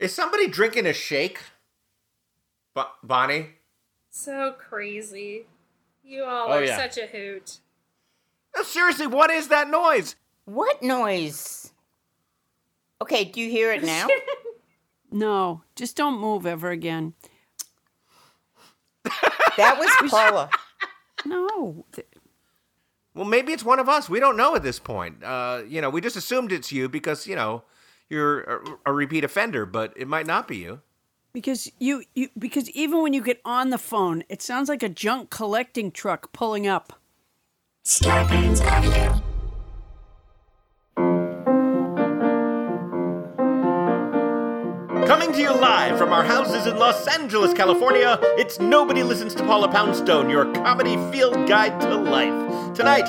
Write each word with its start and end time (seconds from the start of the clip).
Is 0.00 0.12
somebody 0.14 0.48
drinking 0.48 0.86
a 0.86 0.92
shake? 0.92 1.38
Bo- 2.74 2.90
Bonnie? 3.04 3.50
So 4.10 4.54
crazy. 4.58 5.46
You 6.02 6.24
all 6.24 6.48
Oh, 6.48 6.52
are 6.58 6.64
yeah. 6.64 6.76
such 6.76 6.96
a 6.98 7.06
hoot. 7.06 7.58
No, 8.56 8.62
seriously, 8.64 9.06
what 9.06 9.30
is 9.30 9.48
that 9.48 9.68
noise? 9.70 10.16
What 10.46 10.82
noise? 10.82 11.72
Okay, 13.02 13.24
do 13.24 13.40
you 13.40 13.48
hear 13.50 13.72
it 13.72 13.84
now? 13.84 14.08
No, 15.12 15.62
just 15.74 15.96
don't 15.96 16.20
move 16.20 16.46
ever 16.46 16.70
again. 16.70 17.14
that 19.56 19.76
was 19.76 19.90
Paula. 20.10 20.48
No. 21.26 21.84
Well, 23.12 23.24
maybe 23.24 23.52
it's 23.52 23.64
one 23.64 23.80
of 23.80 23.88
us. 23.88 24.08
We 24.08 24.20
don't 24.20 24.36
know 24.36 24.54
at 24.54 24.62
this 24.62 24.78
point. 24.78 25.24
Uh, 25.24 25.62
you 25.66 25.80
know, 25.80 25.90
we 25.90 26.00
just 26.00 26.14
assumed 26.14 26.52
it's 26.52 26.70
you 26.70 26.88
because, 26.88 27.26
you 27.26 27.34
know, 27.34 27.64
you're 28.10 28.40
a, 28.40 28.60
a 28.86 28.92
repeat 28.92 29.24
offender, 29.24 29.64
but 29.64 29.94
it 29.96 30.08
might 30.08 30.26
not 30.26 30.46
be 30.46 30.56
you. 30.58 30.80
Because 31.32 31.70
you, 31.78 32.02
you 32.14 32.28
because 32.36 32.68
even 32.70 33.02
when 33.02 33.12
you 33.12 33.22
get 33.22 33.40
on 33.44 33.70
the 33.70 33.78
phone, 33.78 34.24
it 34.28 34.42
sounds 34.42 34.68
like 34.68 34.82
a 34.82 34.88
junk 34.88 35.30
collecting 35.30 35.92
truck 35.92 36.32
pulling 36.32 36.66
up. 36.66 36.94
Coming 45.06 45.32
to 45.32 45.40
you 45.40 45.52
live 45.52 45.96
from 45.96 46.12
our 46.12 46.24
houses 46.24 46.66
in 46.66 46.76
Los 46.78 47.06
Angeles, 47.06 47.54
California, 47.54 48.18
it's 48.36 48.58
Nobody 48.58 49.04
Listens 49.04 49.34
to 49.36 49.44
Paula 49.44 49.68
Poundstone, 49.68 50.28
your 50.28 50.52
comedy 50.52 50.96
field 51.12 51.48
guide 51.48 51.80
to 51.80 51.96
life. 51.96 52.74
Tonight, 52.74 53.08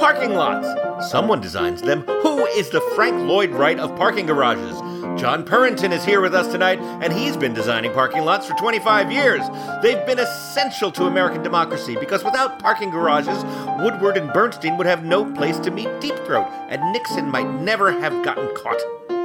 parking 0.00 0.32
lots. 0.32 1.10
Someone 1.10 1.42
designs 1.42 1.82
them. 1.82 2.00
Who 2.22 2.46
is 2.46 2.70
the 2.70 2.80
Frank 2.96 3.28
Lloyd 3.28 3.50
Wright 3.50 3.78
of 3.78 3.94
parking 3.96 4.24
garages? 4.24 4.80
John 5.20 5.44
Purrington 5.44 5.92
is 5.92 6.02
here 6.02 6.22
with 6.22 6.34
us 6.34 6.50
tonight, 6.50 6.78
and 7.02 7.12
he's 7.12 7.36
been 7.36 7.52
designing 7.52 7.92
parking 7.92 8.24
lots 8.24 8.46
for 8.46 8.54
25 8.54 9.12
years. 9.12 9.42
They've 9.82 10.04
been 10.06 10.18
essential 10.18 10.90
to 10.92 11.04
American 11.04 11.42
democracy 11.42 11.96
because 11.96 12.24
without 12.24 12.58
parking 12.58 12.88
garages, 12.90 13.44
Woodward 13.84 14.16
and 14.16 14.32
Bernstein 14.32 14.78
would 14.78 14.86
have 14.86 15.04
no 15.04 15.30
place 15.34 15.58
to 15.58 15.70
meet 15.70 15.88
Deep 16.00 16.16
Throat, 16.24 16.48
and 16.70 16.80
Nixon 16.94 17.28
might 17.28 17.50
never 17.60 17.92
have 17.92 18.24
gotten 18.24 18.48
caught. 18.56 19.19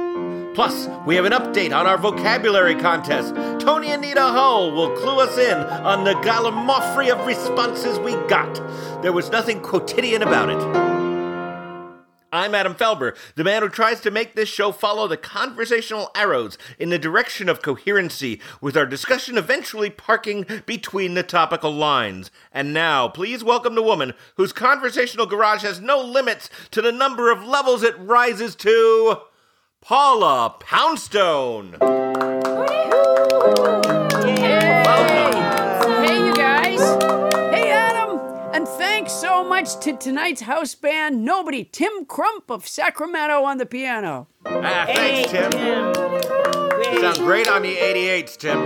Plus, 0.56 0.88
we 1.04 1.14
have 1.16 1.26
an 1.26 1.32
update 1.32 1.76
on 1.76 1.86
our 1.86 1.98
vocabulary 1.98 2.74
contest. 2.74 3.34
Toni 3.62 3.90
Anita 3.90 4.22
Hull 4.22 4.72
will 4.72 4.96
clue 4.96 5.20
us 5.20 5.36
in 5.36 5.54
on 5.58 6.02
the 6.02 6.14
gallimaufry 6.14 7.12
of 7.12 7.26
responses 7.26 7.98
we 7.98 8.12
got. 8.26 8.54
There 9.02 9.12
was 9.12 9.30
nothing 9.30 9.60
quotidian 9.60 10.22
about 10.22 10.48
it. 10.48 10.56
I'm 12.32 12.54
Adam 12.54 12.74
Felber, 12.74 13.14
the 13.34 13.44
man 13.44 13.60
who 13.60 13.68
tries 13.68 14.00
to 14.00 14.10
make 14.10 14.34
this 14.34 14.48
show 14.48 14.72
follow 14.72 15.06
the 15.06 15.18
conversational 15.18 16.10
arrows 16.14 16.56
in 16.78 16.88
the 16.88 16.98
direction 16.98 17.50
of 17.50 17.60
coherency, 17.60 18.40
with 18.62 18.78
our 18.78 18.86
discussion 18.86 19.36
eventually 19.36 19.90
parking 19.90 20.46
between 20.64 21.12
the 21.12 21.22
topical 21.22 21.70
lines. 21.70 22.30
And 22.50 22.72
now, 22.72 23.08
please 23.08 23.44
welcome 23.44 23.74
the 23.74 23.82
woman 23.82 24.14
whose 24.38 24.54
conversational 24.54 25.26
garage 25.26 25.60
has 25.64 25.82
no 25.82 26.00
limits 26.00 26.48
to 26.70 26.80
the 26.80 26.92
number 26.92 27.30
of 27.30 27.44
levels 27.44 27.82
it 27.82 27.98
rises 27.98 28.56
to. 28.56 29.18
Paula 29.88 30.52
Poundstone. 30.58 31.76
Hey, 36.04 36.18
you 36.26 36.34
guys. 36.34 36.80
Hey, 37.54 37.70
Adam. 37.70 38.18
And 38.52 38.66
thanks 38.66 39.12
so 39.12 39.44
much 39.44 39.78
to 39.82 39.96
tonight's 39.96 40.40
house 40.40 40.74
band, 40.74 41.24
Nobody, 41.24 41.62
Tim 41.62 42.04
Crump 42.04 42.50
of 42.50 42.66
Sacramento 42.66 43.44
on 43.44 43.58
the 43.58 43.66
piano. 43.66 44.26
Ah, 44.44 44.86
thanks, 44.92 45.30
Tim. 45.30 45.52
You 45.52 47.00
sound 47.00 47.18
great 47.18 47.46
on 47.46 47.62
the 47.62 47.76
88s, 47.76 48.36
Tim. 48.38 48.58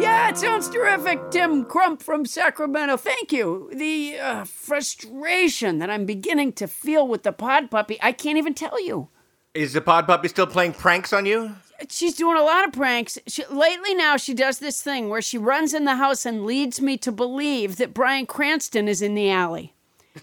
Yeah, 0.00 0.28
it 0.28 0.38
sounds 0.38 0.68
terrific, 0.70 1.32
Tim 1.32 1.64
Crump 1.64 2.04
from 2.04 2.24
Sacramento. 2.24 2.96
Thank 2.96 3.32
you. 3.32 3.68
The 3.74 4.16
uh, 4.20 4.44
frustration 4.44 5.80
that 5.80 5.90
I'm 5.90 6.06
beginning 6.06 6.52
to 6.52 6.68
feel 6.68 7.08
with 7.08 7.24
the 7.24 7.32
pod 7.32 7.68
puppy, 7.68 7.98
I 8.00 8.12
can't 8.12 8.38
even 8.38 8.54
tell 8.54 8.80
you. 8.80 9.08
Is 9.52 9.72
the 9.72 9.80
pod 9.80 10.06
puppy 10.06 10.28
still 10.28 10.46
playing 10.46 10.74
pranks 10.74 11.12
on 11.12 11.26
you? 11.26 11.56
She's 11.88 12.14
doing 12.14 12.36
a 12.36 12.42
lot 12.42 12.66
of 12.66 12.72
pranks. 12.72 13.18
She, 13.26 13.44
lately 13.46 13.94
now, 13.94 14.16
she 14.16 14.32
does 14.32 14.58
this 14.58 14.80
thing 14.80 15.08
where 15.08 15.22
she 15.22 15.38
runs 15.38 15.74
in 15.74 15.86
the 15.86 15.96
house 15.96 16.24
and 16.24 16.44
leads 16.44 16.80
me 16.80 16.96
to 16.98 17.10
believe 17.10 17.76
that 17.76 17.94
Bryan 17.94 18.26
Cranston 18.26 18.86
is 18.86 19.02
in 19.02 19.14
the 19.14 19.30
alley. 19.30 19.74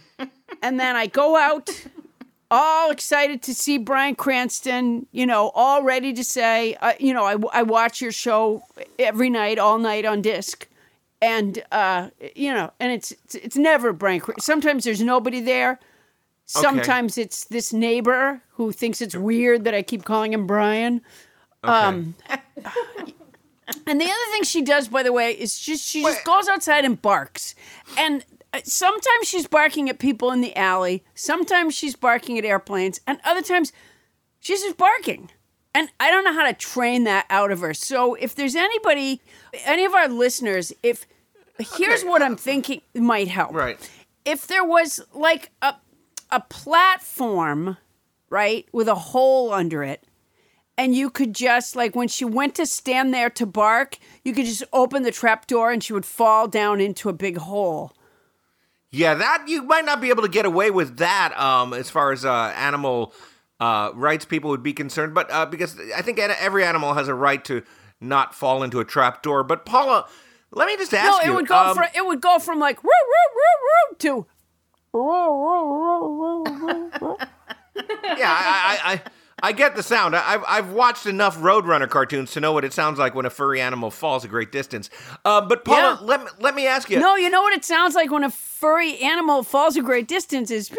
and 0.61 0.79
then 0.79 0.95
I 0.95 1.07
go 1.07 1.35
out, 1.35 1.87
all 2.49 2.89
excited 2.89 3.41
to 3.43 3.53
see 3.53 3.77
Bryan 3.77 4.16
Cranston, 4.16 5.07
you 5.11 5.25
know, 5.25 5.49
all 5.55 5.84
ready 5.84 6.13
to 6.13 6.23
say, 6.23 6.75
uh, 6.75 6.93
you 6.99 7.13
know, 7.13 7.25
I, 7.25 7.59
I 7.59 7.63
watch 7.63 7.99
your 7.99 8.13
show 8.13 8.63
every 8.97 9.29
night, 9.29 9.59
all 9.59 9.78
night 9.78 10.05
on 10.05 10.22
disc. 10.22 10.67
And, 11.22 11.63
uh, 11.72 12.11
you 12.35 12.53
know, 12.53 12.72
and 12.79 12.91
it's, 12.91 13.11
it's, 13.11 13.35
it's 13.35 13.57
never 13.57 13.91
Bryan 13.91 14.22
Cranston. 14.22 14.43
Sometimes 14.43 14.84
there's 14.85 15.02
nobody 15.02 15.41
there. 15.41 15.79
Sometimes 16.47 17.17
it's 17.17 17.44
this 17.46 17.73
neighbor 17.73 18.41
who 18.52 18.72
thinks 18.72 19.02
it's 19.02 19.16
weird 19.16 19.66
that 19.66 19.73
I 19.73 19.82
keep 19.82 20.05
calling 20.05 20.34
him 20.34 20.47
Brian. 20.47 21.02
Um, 21.61 22.16
and 23.85 23.99
the 23.99 24.05
other 24.05 24.32
thing 24.32 24.44
she 24.44 24.61
does, 24.61 24.88
by 24.88 25.03
the 25.03 25.11
way, 25.11 25.32
is 25.32 25.59
just 25.59 25.85
she 25.85 26.02
just 26.02 26.23
goes 26.23 26.47
outside 26.47 26.85
and 26.85 27.02
barks. 27.02 27.53
And 27.97 28.23
uh, 28.53 28.61
sometimes 28.64 29.28
she's 29.28 29.46
barking 29.46 29.90
at 29.90 29.99
people 29.99 30.32
in 30.32 30.40
the 30.40 30.55
alley. 30.55 31.03
Sometimes 31.16 31.76
she's 31.76 31.97
barking 31.97 32.38
at 32.38 32.46
airplanes, 32.46 33.02
and 33.05 33.20
other 33.26 33.41
times 33.41 33.73
she's 34.40 34.61
just 34.61 34.78
barking. 34.78 35.29
And 35.76 35.90
I 36.00 36.09
don't 36.09 36.23
know 36.23 36.34
how 36.34 36.46
to 36.47 36.53
train 36.53 37.03
that 37.03 37.26
out 37.29 37.52
of 37.52 37.59
her. 37.59 37.73
So 37.73 38.16
if 38.16 38.34
there's 38.34 38.55
anybody, 38.55 39.22
any 39.66 39.84
of 39.84 39.93
our 39.93 40.08
listeners, 40.08 40.72
if 40.82 41.05
here's 41.59 42.03
what 42.03 42.22
I'm 42.22 42.38
thinking 42.38 42.82
might 42.96 43.28
help. 43.28 43.53
Right. 43.53 43.78
If 44.23 44.47
there 44.47 44.64
was 44.64 45.02
like 45.14 45.52
a 45.61 45.76
a 46.32 46.41
platform 46.41 47.78
right, 48.29 48.68
with 48.72 48.88
a 48.88 48.96
hole 48.96 49.53
under 49.53 49.84
it. 49.84 50.03
And 50.78 50.96
you 50.96 51.09
could 51.09 51.34
just 51.34 51.76
like 51.76 51.96
when 51.96 52.08
she 52.08 52.24
went 52.24 52.56
to 52.56 52.66
stand 52.66 53.14
there 53.14 53.32
to 53.32 53.46
bark, 53.46 53.97
you 54.24 54.34
could 54.34 54.46
just 54.46 54.64
open 54.72 55.03
the 55.03 55.12
trap 55.12 55.47
door 55.47 55.72
and 55.72 55.84
she 55.84 55.94
would 55.94 56.06
fall 56.06 56.47
down 56.47 56.79
into 56.79 57.09
a 57.09 57.14
big 57.14 57.38
hole. 57.38 57.94
Yeah, 58.91 59.16
that 59.16 59.46
you 59.47 59.64
might 59.64 59.85
not 59.85 60.02
be 60.02 60.09
able 60.09 60.22
to 60.22 60.29
get 60.29 60.46
away 60.46 60.72
with 60.72 60.97
that 60.97 61.38
um, 61.38 61.74
as 61.74 61.90
far 61.90 62.12
as 62.12 62.24
uh, 62.26 62.53
animal 62.56 63.14
uh, 63.59 63.91
rights 63.96 64.24
people 64.24 64.52
would 64.52 64.64
be 64.64 64.72
concerned, 64.72 65.16
but 65.16 65.32
uh, 65.32 65.46
because 65.47 65.78
I 65.96 66.03
think 66.03 66.20
every 66.20 66.64
animal 66.64 66.94
has 66.94 67.08
a 67.08 67.14
right 67.16 67.44
to 67.46 67.64
not 68.00 68.35
fall 68.35 68.62
into 68.62 68.79
a 68.79 68.85
trap 68.85 69.24
door. 69.24 69.44
But 69.44 69.66
Paula, 69.66 70.08
let 70.52 70.68
me 70.68 70.78
just 70.78 70.94
ask 70.94 71.06
No, 71.06 71.26
you. 71.26 71.32
it 71.32 71.35
would 71.35 71.47
go 71.47 71.58
um, 71.58 71.76
from 71.76 71.88
it 71.96 72.06
would 72.06 72.22
go 72.22 72.38
from 72.38 72.59
like 72.59 72.84
woo 72.84 72.90
woo 72.90 73.35
woo 73.35 73.41
woo 73.90 73.96
to 73.97 74.28
yeah, 78.17 78.32
I, 78.32 78.79
I, 78.84 78.94
I, 78.94 79.02
I 79.44 79.52
get 79.52 79.76
the 79.76 79.84
sound. 79.84 80.16
I, 80.16 80.34
I've, 80.34 80.44
I've 80.47 80.72
watched 80.72 81.05
enough 81.05 81.38
Roadrunner 81.38 81.88
cartoons 81.90 82.32
to 82.32 82.40
know 82.40 82.52
what 82.53 82.66
it 82.66 82.73
sounds 82.73 82.97
like 82.97 83.14
when 83.16 83.26
a 83.26 83.29
furry 83.29 83.61
animal 83.61 83.91
falls 83.91 84.26
a 84.26 84.28
great 84.28 84.52
distance. 84.52 84.90
Uh, 85.23 85.41
but 85.41 85.64
Paula, 85.64 85.97
Yeah. 86.02 86.05
let, 86.05 86.23
me, 86.23 86.28
let 86.40 86.55
me 86.55 86.66
ask 86.67 86.90
you. 86.90 86.99
No, 86.99 87.16
you 87.16 87.29
know 87.29 87.41
what 87.41 87.53
it 87.53 87.64
sounds 87.64 87.94
like 87.96 88.11
when 88.11 88.23
a 88.23 88.32
furry 88.32 88.97
animal 88.99 89.44
falls 89.44 89.76
a 89.78 89.82
great 89.82 90.08
distance 90.08 90.49
is 90.49 90.70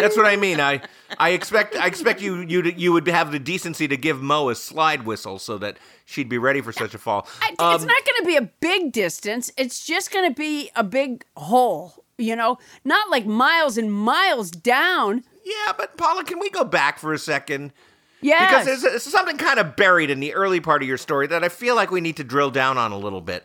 That's 0.00 0.16
what 0.16 0.26
I 0.26 0.36
mean. 0.36 0.60
I 0.60 0.80
I 1.18 1.30
expect 1.30 1.74
I 1.76 1.86
expect 1.86 2.20
you 2.20 2.40
you 2.40 2.62
to, 2.62 2.72
you 2.78 2.92
would 2.92 3.06
have 3.08 3.32
the 3.32 3.38
decency 3.38 3.88
to 3.88 3.96
give 3.96 4.20
Mo 4.20 4.48
a 4.50 4.54
slide 4.54 5.04
whistle 5.06 5.38
so 5.38 5.56
that 5.58 5.78
she'd 6.04 6.28
be 6.28 6.38
ready 6.38 6.60
for 6.60 6.72
such 6.72 6.94
a 6.94 6.98
fall. 6.98 7.26
I, 7.40 7.50
it's 7.50 7.60
Um, 7.62 7.86
not 7.86 8.04
going 8.04 8.20
to 8.20 8.24
be 8.26 8.36
a 8.36 8.42
big 8.60 8.92
distance. 8.92 9.50
It's 9.56 9.84
just 9.86 10.10
going 10.12 10.28
to 10.28 10.34
be 10.34 10.70
a 10.76 10.84
big 10.84 11.24
hole, 11.36 12.04
you 12.18 12.36
know, 12.36 12.58
not 12.84 13.08
like 13.10 13.24
miles 13.26 13.78
and 13.78 13.92
miles 13.92 14.50
down. 14.50 15.24
yeah, 15.44 15.72
but 15.76 15.96
Paula, 15.96 16.24
can 16.24 16.38
we 16.40 16.50
go 16.50 16.64
back 16.64 16.98
for 16.98 17.12
a 17.14 17.18
second? 17.18 17.72
Yeah. 18.20 18.48
Because 18.48 18.66
there's, 18.66 18.82
there's 18.82 19.02
something 19.04 19.36
kind 19.38 19.58
of 19.58 19.76
buried 19.76 20.10
in 20.10 20.20
the 20.20 20.34
early 20.34 20.60
part 20.60 20.82
of 20.82 20.88
your 20.88 20.98
story 20.98 21.26
that 21.28 21.44
I 21.44 21.48
feel 21.48 21.74
like 21.76 21.90
we 21.90 22.00
need 22.00 22.16
to 22.16 22.24
drill 22.24 22.50
down 22.50 22.76
on 22.76 22.90
a 22.92 22.98
little 22.98 23.20
bit, 23.20 23.44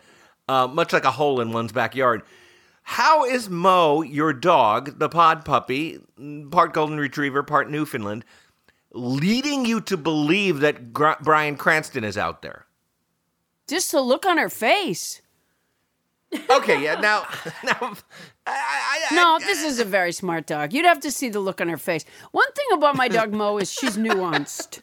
uh, 0.50 0.68
much 0.68 0.92
like 0.92 1.06
a 1.06 1.12
hole 1.12 1.40
in 1.42 1.52
one's 1.52 1.72
backyard. 1.72 2.24
How 2.84 3.26
is 3.26 3.50
Mo, 3.50 4.02
your 4.02 4.34
dog, 4.34 5.00
the 5.00 5.10
pod 5.10 5.46
puppy, 5.46 6.00
part 6.52 6.74
golden 6.74 6.98
retriever, 7.00 7.42
part 7.44 7.70
Newfoundland, 7.70 8.26
leading 8.92 9.66
you 9.66 9.82
to 9.82 9.98
believe 9.98 10.60
that 10.60 10.94
Gr- 10.94 11.12
Bryan 11.22 11.56
Cranston 11.56 12.04
is 12.04 12.18
out 12.18 12.42
there? 12.42 12.66
just 13.66 13.92
the 13.94 14.02
look 14.02 14.26
on 14.26 14.38
her 14.38 14.50
face. 14.50 15.22
Okay, 16.50 16.84
yeah. 16.84 17.00
Now, 17.00 17.22
now, 17.64 17.94
I, 18.46 18.52
I, 18.52 19.06
I, 19.12 19.16
No, 19.16 19.40
this 19.40 19.64
is 19.64 19.80
a 19.80 19.86
very 19.86 20.12
smart 20.12 20.46
dog. 20.48 20.74
You'd 20.74 20.86
have 20.86 21.00
to 21.02 21.12
see 21.12 21.30
the 21.30 21.40
look 21.40 21.62
on 21.62 21.70
her 21.70 21.78
face. 21.78 22.04
One 22.32 22.52
thing 22.54 22.66
about 22.74 22.96
my 22.96 23.08
dog 23.08 23.32
Mo 23.34 23.58
is 23.58 23.72
she's 23.72 23.98
nuanced. 23.98 24.82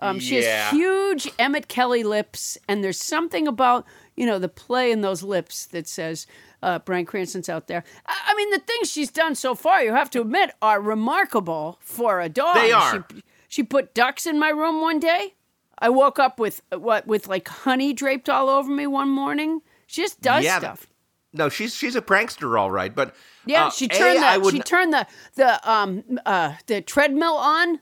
Um, 0.00 0.18
she 0.18 0.40
Yeah. 0.42 0.70
has 0.70 0.72
huge 0.72 1.30
Emmett 1.38 1.68
Kelly 1.68 2.02
lips, 2.04 2.56
and 2.68 2.82
there's 2.82 3.00
something 3.00 3.46
about 3.46 3.84
you 4.16 4.26
know 4.26 4.38
the 4.38 4.48
play 4.48 4.90
in 4.90 5.00
those 5.02 5.22
lips 5.22 5.66
that 5.66 5.86
says 5.86 6.26
uh, 6.62 6.78
Bryan 6.80 7.04
Cranston's 7.06 7.48
out 7.48 7.66
there. 7.66 7.84
I, 8.06 8.20
I 8.28 8.34
mean, 8.34 8.50
the 8.50 8.58
things 8.60 8.90
she's 8.90 9.10
done 9.10 9.34
so 9.34 9.54
far, 9.54 9.82
you 9.82 9.92
have 9.92 10.10
to 10.10 10.20
admit, 10.20 10.52
are 10.62 10.80
remarkable 10.80 11.78
for 11.80 12.20
a 12.20 12.28
dog. 12.28 12.56
They 12.56 12.72
are. 12.72 13.06
She, 13.14 13.22
she 13.48 13.62
put 13.62 13.94
ducks 13.94 14.26
in 14.26 14.38
my 14.38 14.48
room 14.50 14.80
one 14.80 14.98
day. 14.98 15.34
I 15.78 15.88
woke 15.88 16.18
up 16.18 16.38
with 16.38 16.62
what 16.70 17.06
with 17.06 17.26
like 17.26 17.48
honey 17.48 17.92
draped 17.92 18.28
all 18.28 18.48
over 18.48 18.70
me 18.70 18.86
one 18.86 19.08
morning. 19.08 19.62
She 19.86 20.02
just 20.02 20.20
does 20.20 20.44
Yeah, 20.44 20.58
stuff. 20.58 20.86
no, 21.32 21.48
she's 21.48 21.74
she's 21.74 21.96
a 21.96 22.02
prankster, 22.02 22.58
all 22.58 22.70
right. 22.70 22.94
But 22.94 23.14
Yeah, 23.46 23.66
uh, 23.66 23.70
she 23.70 23.86
A, 23.86 23.98
turned 23.98 24.18
I 24.24 24.38
the 24.38 24.50
she 24.50 24.60
turned 24.60 24.92
the 24.92 25.06
the 25.34 25.70
um 25.70 26.20
uh 26.24 26.54
the 26.66 26.80
treadmill 26.82 27.34
on 27.34 27.80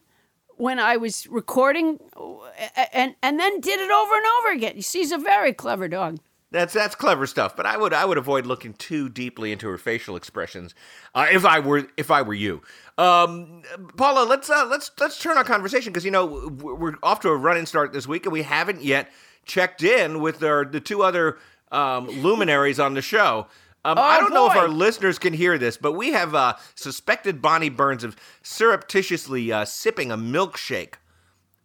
when 0.57 0.79
I 0.79 0.97
was 0.97 1.27
recording, 1.27 2.01
uh, 2.17 2.85
and 2.93 3.15
and 3.23 3.39
then 3.39 3.61
did 3.61 3.79
it 3.81 3.91
over 3.91 4.15
and 4.15 4.27
over 4.41 4.53
again. 4.53 4.81
She's 4.81 5.13
a 5.13 5.19
very 5.19 5.53
clever 5.53 5.87
dog. 5.87 6.19
That's 6.53 6.73
that's 6.73 6.97
clever 6.97 7.27
stuff, 7.29 7.55
but 7.55 7.65
I 7.65 7.77
would 7.77 7.93
I 7.93 8.05
would 8.05 8.19
avoid 8.19 8.45
looking 8.45 8.73
too 8.75 9.09
deeply 9.09 9.53
into 9.53 9.69
her 9.69 9.79
facial 9.79 10.17
expressions 10.17 10.75
uh, 11.15 11.27
if 11.31 11.45
I 11.45 11.61
were 11.61 11.87
if 11.97 12.11
I 12.11 12.23
were 12.23 12.35
you. 12.35 12.61
Um, 12.99 13.63
Paula, 13.97 14.25
let's 14.25 14.51
uh, 14.51 14.67
let's 14.69 14.91
let's 14.99 15.19
turn 15.21 15.37
our 15.37 15.45
conversation 15.45 15.93
because 15.93 16.05
you 16.05 16.11
know 16.11 16.49
we're 16.61 16.95
off 17.05 17.21
to 17.21 17.29
a 17.29 17.37
running 17.37 17.67
start 17.67 17.93
this 17.93 18.09
week 18.09 18.27
and 18.27 18.33
we 18.33 18.43
haven't 18.43 18.83
yet 18.83 19.11
checked 19.45 19.85
in 19.85 20.21
with 20.21 20.43
our 20.43 20.65
the 20.65 20.81
two 20.81 21.03
other 21.05 21.39
um, 21.71 22.09
luminaries 22.09 22.81
on 22.81 22.95
the 22.95 23.03
show. 23.03 23.47
Um, 23.85 23.97
I 23.97 24.17
Oh, 24.19 24.21
don't 24.23 24.35
know 24.35 24.51
if 24.51 24.57
our 24.57 24.69
listeners 24.69 25.19
can 25.21 25.33
hear 25.33 25.57
this, 25.57 25.77
but 25.77 25.93
we 25.93 26.11
have 26.13 26.35
uh, 26.35 26.55
suspected 26.75 27.41
Bonnie 27.41 27.71
Burns 27.71 28.03
of 28.05 28.17
surreptitiously 28.43 29.53
uh, 29.53 29.65
sipping 29.65 30.11
a 30.11 30.19
milkshake. 30.19 30.95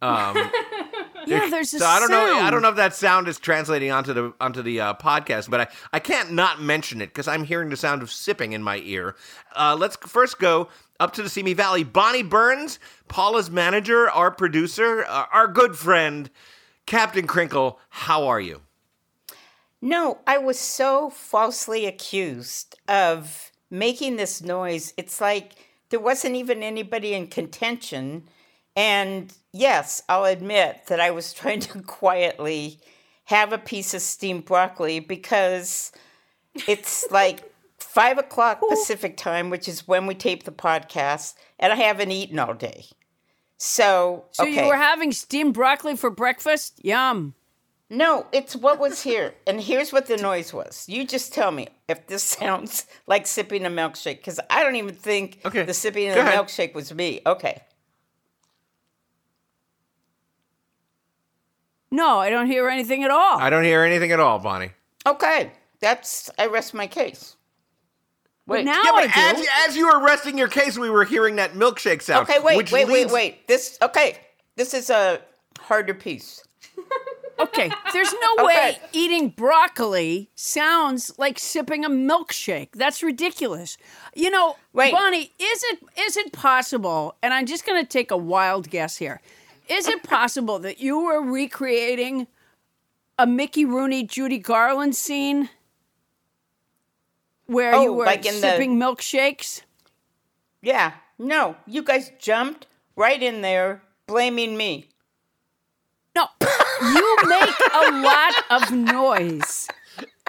Yeah, 1.26 1.48
there's 1.50 1.74
a 1.74 1.80
so 1.80 1.86
I 1.86 1.98
don't 1.98 2.10
know. 2.10 2.40
I 2.40 2.50
don't 2.50 2.62
know 2.62 2.68
if 2.68 2.76
that 2.76 2.94
sound 2.94 3.28
is 3.28 3.38
translating 3.38 3.90
onto 3.90 4.12
the 4.12 4.32
onto 4.40 4.62
the 4.62 4.80
uh, 4.80 4.94
podcast, 4.94 5.50
but 5.50 5.60
I, 5.60 5.66
I 5.92 5.98
can't 5.98 6.32
not 6.32 6.60
mention 6.60 7.00
it 7.00 7.06
because 7.06 7.28
I'm 7.28 7.44
hearing 7.44 7.68
the 7.68 7.76
sound 7.76 8.02
of 8.02 8.10
sipping 8.10 8.52
in 8.52 8.62
my 8.62 8.78
ear. 8.78 9.16
Uh, 9.54 9.76
let's 9.78 9.96
first 9.96 10.38
go 10.38 10.68
up 11.00 11.12
to 11.14 11.22
the 11.22 11.28
Simi 11.28 11.52
Valley. 11.52 11.84
Bonnie 11.84 12.22
Burns, 12.22 12.78
Paula's 13.08 13.50
manager, 13.50 14.08
our 14.10 14.30
producer, 14.30 15.04
uh, 15.08 15.26
our 15.32 15.48
good 15.48 15.76
friend, 15.76 16.30
Captain 16.86 17.26
Crinkle. 17.26 17.78
How 17.90 18.26
are 18.26 18.40
you? 18.40 18.62
No, 19.82 20.18
I 20.26 20.38
was 20.38 20.58
so 20.58 21.10
falsely 21.10 21.86
accused 21.86 22.78
of 22.88 23.52
making 23.70 24.16
this 24.16 24.42
noise. 24.42 24.94
It's 24.96 25.20
like 25.20 25.52
there 25.90 26.00
wasn't 26.00 26.36
even 26.36 26.62
anybody 26.62 27.14
in 27.14 27.26
contention. 27.26 28.28
And 28.76 29.32
yes, 29.52 30.02
I'll 30.08 30.26
admit 30.26 30.86
that 30.88 31.00
I 31.00 31.10
was 31.10 31.32
trying 31.40 31.60
to 31.60 31.82
quietly 31.82 32.78
have 33.24 33.52
a 33.52 33.58
piece 33.58 33.94
of 33.94 34.02
steamed 34.02 34.44
broccoli 34.44 35.00
because 35.00 35.90
it's 36.68 37.04
like 37.10 37.50
five 37.78 38.18
o'clock 38.18 38.60
Pacific 38.68 39.16
time, 39.16 39.50
which 39.50 39.66
is 39.66 39.88
when 39.88 40.06
we 40.06 40.14
tape 40.14 40.44
the 40.44 40.52
podcast, 40.52 41.34
and 41.58 41.72
I 41.72 41.76
haven't 41.76 42.10
eaten 42.12 42.38
all 42.38 42.54
day. 42.54 42.84
So, 43.58 44.26
So 44.32 44.44
okay. 44.44 44.62
you 44.62 44.68
were 44.68 44.76
having 44.76 45.12
steamed 45.12 45.54
broccoli 45.54 45.96
for 45.96 46.10
breakfast? 46.10 46.78
Yum. 46.84 47.34
No, 47.88 48.26
it's 48.32 48.54
what 48.54 48.78
was 48.78 49.02
here. 49.02 49.34
And 49.46 49.60
here's 49.60 49.92
what 49.92 50.06
the 50.06 50.16
noise 50.18 50.52
was. 50.52 50.84
You 50.88 51.06
just 51.06 51.32
tell 51.32 51.50
me 51.50 51.68
if 51.88 52.06
this 52.06 52.22
sounds 52.38 52.86
like 53.06 53.26
sipping 53.26 53.64
a 53.64 53.70
milkshake, 53.70 54.18
because 54.18 54.38
I 54.50 54.62
don't 54.62 54.76
even 54.76 54.94
think 54.94 55.40
Okay, 55.44 55.62
the 55.62 55.74
sipping 55.74 56.08
of 56.08 56.14
the 56.16 56.20
ahead. 56.20 56.38
milkshake 56.38 56.74
was 56.74 56.92
me. 56.92 57.22
Okay. 57.26 57.62
No, 61.96 62.18
I 62.18 62.30
don't 62.30 62.46
hear 62.46 62.68
anything 62.68 63.04
at 63.04 63.10
all. 63.10 63.38
I 63.38 63.48
don't 63.50 63.64
hear 63.64 63.82
anything 63.82 64.12
at 64.12 64.20
all, 64.20 64.38
Bonnie. 64.38 64.70
Okay. 65.06 65.50
That's, 65.80 66.30
I 66.38 66.46
rest 66.46 66.74
my 66.74 66.86
case. 66.86 67.36
but 68.46 68.54
Wait. 68.58 68.64
now 68.64 68.82
Yeah, 68.84 68.90
I 68.92 69.06
but 69.06 69.14
do. 69.14 69.40
as, 69.40 69.48
as 69.68 69.76
you 69.76 69.86
were 69.86 70.04
resting 70.04 70.36
your 70.38 70.48
case, 70.48 70.76
we 70.78 70.90
were 70.90 71.04
hearing 71.04 71.36
that 71.36 71.52
milkshake 71.54 72.02
sound. 72.02 72.28
Okay, 72.28 72.38
wait, 72.40 72.56
which 72.56 72.72
wait, 72.72 72.86
leads- 72.88 73.12
wait, 73.12 73.32
wait. 73.34 73.48
This, 73.48 73.78
okay. 73.82 74.18
This 74.56 74.74
is 74.74 74.90
a 74.90 75.20
harder 75.58 75.94
piece. 75.94 76.42
Okay, 77.38 77.70
there's 77.92 78.14
no 78.14 78.46
way 78.46 78.78
eating 78.92 79.28
broccoli 79.28 80.30
sounds 80.36 81.12
like 81.18 81.38
sipping 81.38 81.84
a 81.84 81.90
milkshake. 81.90 82.68
That's 82.72 83.02
ridiculous. 83.02 83.76
You 84.14 84.30
know, 84.30 84.56
Wait. 84.72 84.90
Bonnie, 84.90 85.30
is 85.38 85.62
it 85.64 85.78
is 86.00 86.16
it 86.16 86.32
possible? 86.32 87.14
And 87.22 87.34
I'm 87.34 87.44
just 87.44 87.66
going 87.66 87.78
to 87.82 87.86
take 87.86 88.10
a 88.10 88.16
wild 88.16 88.70
guess 88.70 88.96
here. 88.96 89.20
Is 89.68 89.88
it 89.88 90.02
possible 90.02 90.58
that 90.60 90.78
you 90.80 91.04
were 91.04 91.20
recreating 91.22 92.26
a 93.18 93.26
Mickey 93.26 93.64
Rooney 93.64 94.04
Judy 94.04 94.38
Garland 94.38 94.94
scene 94.94 95.48
where 97.46 97.74
Oh, 97.74 97.82
you 97.82 97.92
were 97.92 98.04
like 98.06 98.26
in 98.26 98.34
the- 98.34 98.40
sipping 98.40 98.76
milkshakes? 98.78 99.62
Yeah. 100.62 100.92
No, 101.18 101.56
you 101.66 101.82
guys 101.82 102.12
jumped 102.18 102.66
right 102.96 103.22
in 103.22 103.40
there 103.40 103.82
blaming 104.06 104.56
me. 104.56 104.88
No, 106.14 106.26
you 106.40 107.16
make 107.26 107.54
a 107.74 107.90
lot 108.00 108.34
of 108.50 108.70
noise. 108.72 109.68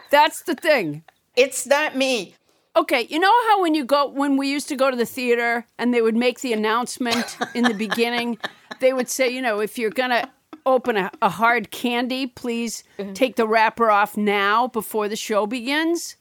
That's 0.09 0.41
the 0.43 0.55
thing. 0.55 1.03
It's 1.35 1.65
not 1.65 1.95
me. 1.95 2.35
Okay, 2.75 3.07
you 3.09 3.19
know 3.19 3.31
how 3.47 3.61
when 3.61 3.73
you 3.73 3.83
go 3.85 4.07
when 4.07 4.37
we 4.37 4.49
used 4.49 4.67
to 4.69 4.75
go 4.75 4.91
to 4.91 4.95
the 4.97 5.05
theater 5.05 5.65
and 5.77 5.93
they 5.93 6.01
would 6.01 6.15
make 6.15 6.41
the 6.41 6.53
announcement 6.53 7.37
in 7.55 7.63
the 7.63 7.73
beginning, 7.73 8.37
they 8.79 8.93
would 8.93 9.09
say, 9.09 9.29
you 9.29 9.41
know, 9.41 9.59
if 9.59 9.77
you're 9.77 9.89
gonna 9.89 10.31
open 10.65 10.97
a, 10.97 11.11
a 11.21 11.29
hard 11.29 11.71
candy, 11.71 12.27
please 12.27 12.83
take 13.13 13.35
the 13.35 13.47
wrapper 13.47 13.89
off 13.89 14.17
now 14.17 14.67
before 14.67 15.07
the 15.07 15.15
show 15.15 15.47
begins. 15.47 16.17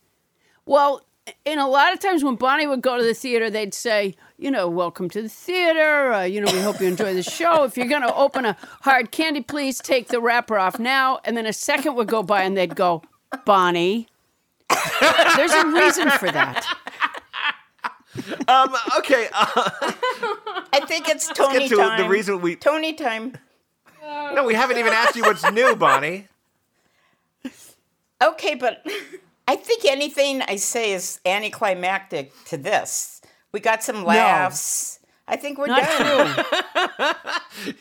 Well, 0.64 1.02
in 1.44 1.58
a 1.58 1.68
lot 1.68 1.92
of 1.92 2.00
times 2.00 2.22
when 2.22 2.36
Bonnie 2.36 2.66
would 2.66 2.82
go 2.82 2.96
to 2.96 3.02
the 3.02 3.14
theater, 3.14 3.50
they'd 3.50 3.75
say, 3.75 4.14
you 4.38 4.50
know, 4.50 4.68
welcome 4.68 5.08
to 5.10 5.22
the 5.22 5.28
theater. 5.28 6.12
Uh, 6.12 6.22
you 6.22 6.40
know, 6.40 6.52
we 6.52 6.60
hope 6.60 6.80
you 6.80 6.86
enjoy 6.86 7.14
the 7.14 7.22
show. 7.22 7.64
If 7.64 7.76
you're 7.76 7.88
going 7.88 8.02
to 8.02 8.14
open 8.14 8.44
a 8.44 8.56
hard 8.82 9.10
candy, 9.10 9.40
please 9.40 9.80
take 9.80 10.08
the 10.08 10.20
wrapper 10.20 10.58
off 10.58 10.78
now. 10.78 11.18
And 11.25 11.36
then 11.36 11.46
a 11.46 11.52
second 11.52 11.96
would 11.96 12.08
go 12.08 12.22
by 12.22 12.42
and 12.42 12.56
they'd 12.56 12.76
go, 12.76 13.02
Bonnie. 13.44 14.08
There's 15.36 15.52
a 15.52 15.66
reason 15.66 16.10
for 16.10 16.30
that. 16.30 16.66
Um, 18.49 18.75
okay. 18.99 19.28
Uh, 19.32 19.92
think 20.87 21.08
it's 21.08 21.28
Toni 21.28 21.61
get 21.61 21.68
to 21.70 21.76
time. 21.76 22.02
the 22.02 22.08
reason 22.08 22.40
we- 22.40 22.56
Toni 22.56 22.94
time. 22.94 23.37
No, 24.35 24.44
we 24.44 24.54
haven't 24.54 24.78
even 24.78 24.92
asked 24.92 25.16
you 25.16 25.23
what's 25.23 25.49
new, 25.50 25.75
Bonnie. 25.75 26.28
Okay, 28.23 28.54
but 28.54 28.87
I 29.49 29.56
think 29.56 29.85
anything 29.85 30.42
I 30.42 30.56
say 30.56 30.92
is 30.92 31.20
anticlimactic 31.26 32.32
to 32.46 32.56
this. 32.56 33.20
We 33.52 33.61
got 33.61 33.82
some 33.82 34.04
laughs. 34.04 35.00
I 35.28 35.35
think 35.37 35.58
we're 35.58 35.66
Not 35.66 35.82
done. 35.82 36.44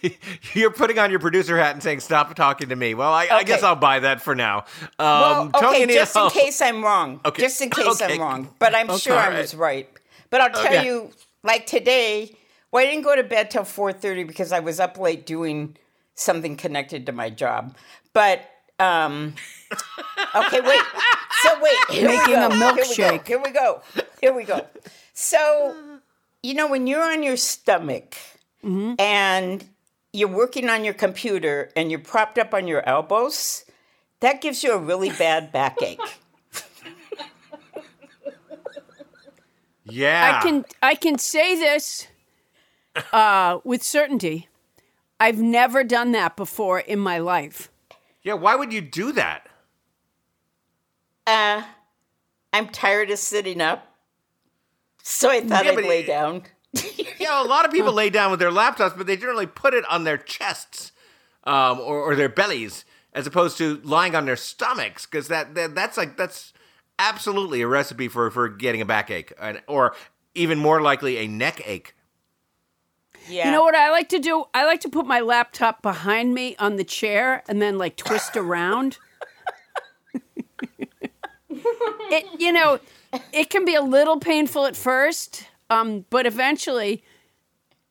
true. 0.02 0.10
You're 0.54 0.72
putting 0.72 0.98
on 0.98 1.12
your 1.12 1.20
producer 1.20 1.58
hat 1.60 1.74
and 1.76 1.84
saying, 1.84 2.00
"Stop 2.00 2.34
talking 2.34 2.70
to 2.70 2.76
me." 2.76 2.96
Well, 2.96 3.14
I, 3.14 3.28
I 3.32 3.44
guess 3.44 3.62
I'll 3.62 3.76
buy 3.76 4.00
that 4.00 4.20
for 4.20 4.34
now. 4.34 4.66
Um, 4.98 5.52
Well, 5.52 5.52
okay, 5.54 5.84
Anita 5.84 6.00
just 6.00 6.16
in 6.16 6.30
case 6.32 6.60
I'm 6.60 6.84
wrong. 6.84 7.22
Okay, 7.24 7.44
Just 7.44 7.62
in 7.62 7.70
case 7.70 8.02
okay. 8.02 8.16
I'm 8.16 8.20
wrong. 8.20 8.50
But 8.58 8.74
I'm 8.74 8.98
sure 8.98 9.16
I 9.16 9.38
was 9.38 9.54
right. 9.54 9.88
But 10.36 10.42
I'll 10.42 10.64
tell 10.64 10.74
Okay. 10.74 10.86
you, 10.86 11.12
like 11.44 11.66
today, 11.66 12.36
well, 12.70 12.84
I 12.84 12.88
didn't 12.92 13.06
go 13.06 13.16
to 13.16 13.24
bed 13.24 13.50
till 13.50 13.62
4.30 13.62 14.28
because 14.28 14.52
I 14.52 14.60
was 14.60 14.82
up 14.82 14.98
late 14.98 15.26
doing 15.26 15.78
something 16.16 16.58
connected 16.58 17.06
to 17.06 17.14
my 17.14 17.30
job. 17.30 17.78
But, 18.12 18.42
um, 18.78 19.36
okay, 20.36 20.60
wait. 20.60 20.82
So 21.44 21.62
wait, 21.62 21.78
here 21.90 22.10
we 22.10 22.18
Making 22.18 22.34
go. 22.34 22.48
a 22.48 22.50
milkshake. 22.50 23.26
Here 23.26 23.42
we 23.42 23.52
go. 23.52 23.82
Here 23.94 24.04
we 24.04 24.04
go. 24.04 24.12
Here 24.20 24.34
we 24.36 24.44
go. 24.44 24.68
So, 25.14 25.74
you 26.44 26.54
know, 26.54 26.68
when 26.70 26.86
you're 26.86 27.02
on 27.10 27.24
your 27.24 27.38
stomach 27.38 28.18
and 29.00 29.66
you're 30.12 30.28
working 30.28 30.68
on 30.70 30.84
your 30.84 30.96
computer 30.96 31.70
and 31.78 31.90
you're 31.90 32.02
propped 32.02 32.38
up 32.38 32.54
on 32.54 32.68
your 32.68 32.86
elbows, 32.86 33.64
that 34.20 34.42
gives 34.42 34.66
you 34.66 34.74
a 34.74 34.78
really 34.78 35.12
bad 35.12 35.54
backache. 35.54 36.20
Yeah, 39.86 40.40
I 40.40 40.44
can 40.44 40.66
I 40.82 40.96
can 40.96 41.18
say 41.20 41.56
this 41.56 42.08
uh, 43.14 43.60
with 43.64 43.84
certainty. 43.84 44.48
I've 45.20 45.40
never 45.40 45.84
done 45.84 46.12
that 46.14 46.36
before 46.36 46.80
in 46.80 47.00
my 47.00 47.20
life. 47.20 47.70
Yeah, 48.24 48.34
why 48.34 48.56
would 48.56 48.74
you 48.74 48.82
do 48.82 49.12
that? 49.14 49.48
Uh, 51.28 51.64
I'm 52.54 52.68
tired 52.70 53.10
of 53.12 53.20
sitting 53.20 53.62
up, 53.62 53.94
so 55.04 55.30
I 55.30 55.42
thought 55.42 55.66
Yeah, 55.66 55.72
I'd 55.72 55.78
lay 55.86 56.02
it- 56.02 56.08
down. 56.08 56.44
yeah, 57.20 57.42
a 57.42 57.46
lot 57.46 57.66
of 57.66 57.72
people 57.72 57.94
lay 58.02 58.10
down 58.10 58.32
with 58.32 58.40
their 58.40 58.52
laptops, 58.52 58.98
but 58.98 59.08
they 59.08 59.16
generally 59.18 59.48
put 59.48 59.74
it 59.74 59.86
on 59.90 60.04
their 60.04 60.18
chests 60.18 60.92
um, 61.46 61.80
or, 61.80 62.00
or 62.02 62.16
their 62.16 62.28
bellies, 62.30 62.84
as 63.14 63.26
opposed 63.26 63.58
to 63.60 63.80
lying 63.84 64.14
on 64.16 64.26
their 64.26 64.36
stomachs, 64.36 65.06
because 65.06 65.28
that, 65.30 65.56
that 65.56 65.74
that's 65.74 65.96
like 65.98 66.18
that's 66.18 66.52
absolutely 67.00 67.62
a 67.62 67.68
recipe 67.68 68.08
for 68.08 68.30
for 68.32 68.50
getting 68.50 68.82
a 68.82 68.86
backache, 68.86 69.34
and, 69.40 69.62
or 69.68 69.96
even 70.34 70.60
more 70.60 70.82
likely 70.82 71.18
a 71.18 71.28
neck 71.28 71.62
ache. 71.66 71.96
Yeah. 73.28 73.46
You 73.46 73.52
know 73.52 73.64
what 73.64 73.76
I 73.76 73.90
like 73.92 74.10
to 74.10 74.20
do? 74.20 74.46
I 74.54 74.66
like 74.66 74.82
to 74.82 74.90
put 74.90 75.08
my 75.08 75.20
laptop 75.20 75.82
behind 75.82 76.34
me 76.34 76.56
on 76.58 76.76
the 76.76 76.84
chair 76.84 77.44
and 77.48 77.62
then 77.62 77.78
like 77.78 77.96
twist 77.96 78.38
around. 78.38 78.98
it 81.50 82.26
you 82.40 82.52
know, 82.52 82.80
it 83.32 83.50
can 83.50 83.66
be 83.66 83.76
a 83.76 83.82
little 83.82 84.20
painful 84.20 84.66
at 84.66 84.76
first, 84.76 85.48
um, 85.70 86.06
but 86.10 86.26
eventually 86.26 87.04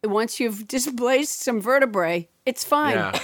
once 0.05 0.39
you've 0.39 0.69
displaced 0.69 1.41
some 1.41 1.61
vertebrae, 1.61 2.29
it's 2.47 2.63
fine. 2.63 2.97
Yeah. 2.97 3.19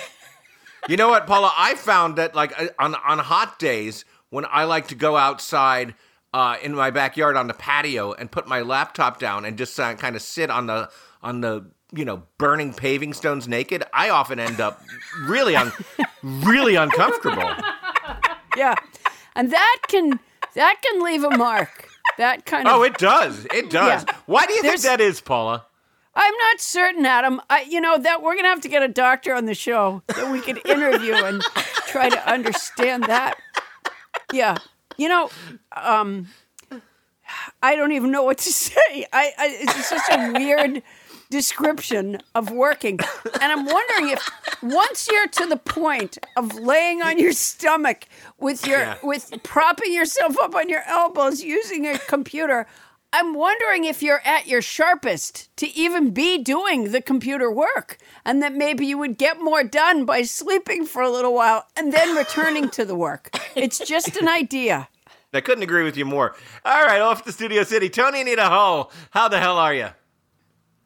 you 0.89 0.97
know 0.97 1.09
what, 1.09 1.27
Paula? 1.27 1.53
I 1.57 1.75
found 1.75 2.17
that 2.17 2.35
like 2.35 2.59
uh, 2.61 2.69
on 2.79 2.95
on 2.95 3.19
hot 3.19 3.59
days 3.59 4.05
when 4.31 4.47
I 4.51 4.65
like 4.65 4.89
to 4.89 4.95
go 4.95 5.17
outside 5.17 5.95
uh, 6.33 6.57
in 6.63 6.75
my 6.75 6.91
backyard 6.91 7.37
on 7.37 7.47
the 7.49 7.55
patio 7.55 8.13
and 8.13 8.31
put 8.31 8.47
my 8.47 8.61
laptop 8.61 9.19
down 9.19 9.45
and 9.45 9.59
just 9.59 9.79
uh, 9.79 9.95
kind 9.95 10.17
of 10.17 10.23
sit 10.23 10.51
on 10.51 10.67
the 10.67 10.89
on 11.23 11.41
the 11.41 11.67
you 11.93 12.05
know 12.05 12.23
burning 12.39 12.73
paving 12.73 13.13
stones 13.13 13.47
naked, 13.49 13.83
I 13.93 14.11
often 14.11 14.39
end 14.41 14.61
up 14.61 14.81
really 15.25 15.57
un- 15.57 15.73
really 16.23 16.77
uncomfortable. 16.77 17.51
Yeah. 18.57 18.75
And 19.35 19.53
that 19.53 19.79
can 19.89 20.19
that 20.55 20.77
can 20.83 21.03
leave 21.05 21.25
a 21.25 21.37
mark. 21.37 21.89
That 22.19 22.45
kind 22.47 22.67
of 22.69 22.75
Oh, 22.75 22.83
it 22.83 22.99
does. 22.99 23.47
It 23.53 23.71
does. 23.71 24.05
Yeah. 24.07 24.15
Why 24.27 24.47
do 24.47 24.53
you 24.53 24.63
There's- 24.63 24.83
think 24.83 24.99
that 24.99 25.03
is, 25.03 25.21
Paula? 25.21 25.67
I'm 26.13 26.35
not 26.37 26.61
certain, 26.61 27.07
Adam. 27.07 27.41
I, 27.49 27.63
you 27.63 27.81
know 27.81 27.97
that 27.97 28.21
we're 28.23 28.35
gonna 28.35 28.49
have 28.49 28.61
to 28.63 28.69
get 28.69 28.83
a 28.83 28.89
doctor 28.89 29.33
on 29.33 29.47
the 29.47 29.55
show 29.55 30.03
that 30.09 30.31
we 30.31 30.41
could 30.41 30.61
interview 30.67 31.15
and 31.15 31.41
try 31.87 32.09
to 32.09 32.31
understand 32.31 33.05
that. 33.05 33.39
Yeah, 34.33 34.57
you 34.97 35.09
know, 35.09 35.31
um, 35.77 36.29
I 37.63 37.77
don't 37.77 37.93
even 37.93 38.11
know 38.11 38.23
what 38.23 38.39
to 38.39 38.53
say. 38.53 39.07
I, 39.13 39.33
I 39.39 39.57
it's 39.61 39.87
such 39.89 40.03
a 40.11 40.33
weird 40.33 40.83
description 41.31 42.19
of 42.35 42.51
working, 42.51 42.99
and 43.41 43.53
I'm 43.53 43.65
wondering 43.65 44.11
if 44.11 44.29
once 44.63 45.09
you're 45.11 45.29
to 45.29 45.47
the 45.47 45.57
point 45.57 46.19
of 46.37 46.55
laying 46.55 47.03
on 47.03 47.19
your 47.19 47.33
stomach 47.33 48.07
with 48.39 48.67
your 48.67 48.81
Yeah. 48.81 48.97
with 49.03 49.33
propping 49.43 49.93
yourself 49.93 50.39
up 50.41 50.55
on 50.55 50.69
your 50.69 50.83
elbows 50.87 51.43
using 51.43 51.87
a 51.87 51.99
computer. 51.99 52.67
I'm 53.12 53.35
wondering 53.35 53.85
if 53.85 54.02
you're 54.02 54.23
at 54.25 54.47
your 54.47 54.62
sharpest 54.62 55.55
to 55.57 55.67
even 55.76 56.11
be 56.11 56.38
doing 56.38 56.93
the 56.93 57.00
computer 57.02 57.50
work, 57.50 57.99
and 58.25 58.40
that 58.43 58.55
maybe 58.55 58.87
you 58.87 58.99
would 58.99 59.19
get 59.19 59.40
more 59.43 59.64
done 59.64 60.05
by 60.05 60.23
sleeping 60.23 60.87
for 60.87 61.02
a 61.02 61.11
little 61.11 61.35
while 61.35 61.67
and 61.76 61.93
then 61.93 62.14
returning 62.17 62.69
to 62.71 62.85
the 62.85 62.95
work. 62.95 63.31
It's 63.57 63.79
just 63.79 64.17
an 64.17 64.29
idea. 64.29 64.88
I 65.35 65.40
couldn't 65.40 65.62
agree 65.64 65.83
with 65.85 65.97
you 65.97 66.05
more. 66.05 66.37
All 66.64 66.85
right, 66.87 67.00
off 67.00 67.25
to 67.25 67.33
Studio 67.33 67.64
City. 67.64 67.88
Toni 67.88 68.21
Anita 68.21 68.45
Hull, 68.45 68.93
how 69.11 69.29
the 69.29 69.40
hell 69.40 69.59
are 69.59 69.75
you? 69.75 69.88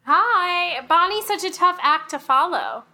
Hi, 0.03 0.81
Bonnie's 0.87 1.25
such 1.25 1.43
a 1.43 1.49
tough 1.51 1.77
act 1.81 2.09
to 2.11 2.19
follow. 2.19 2.83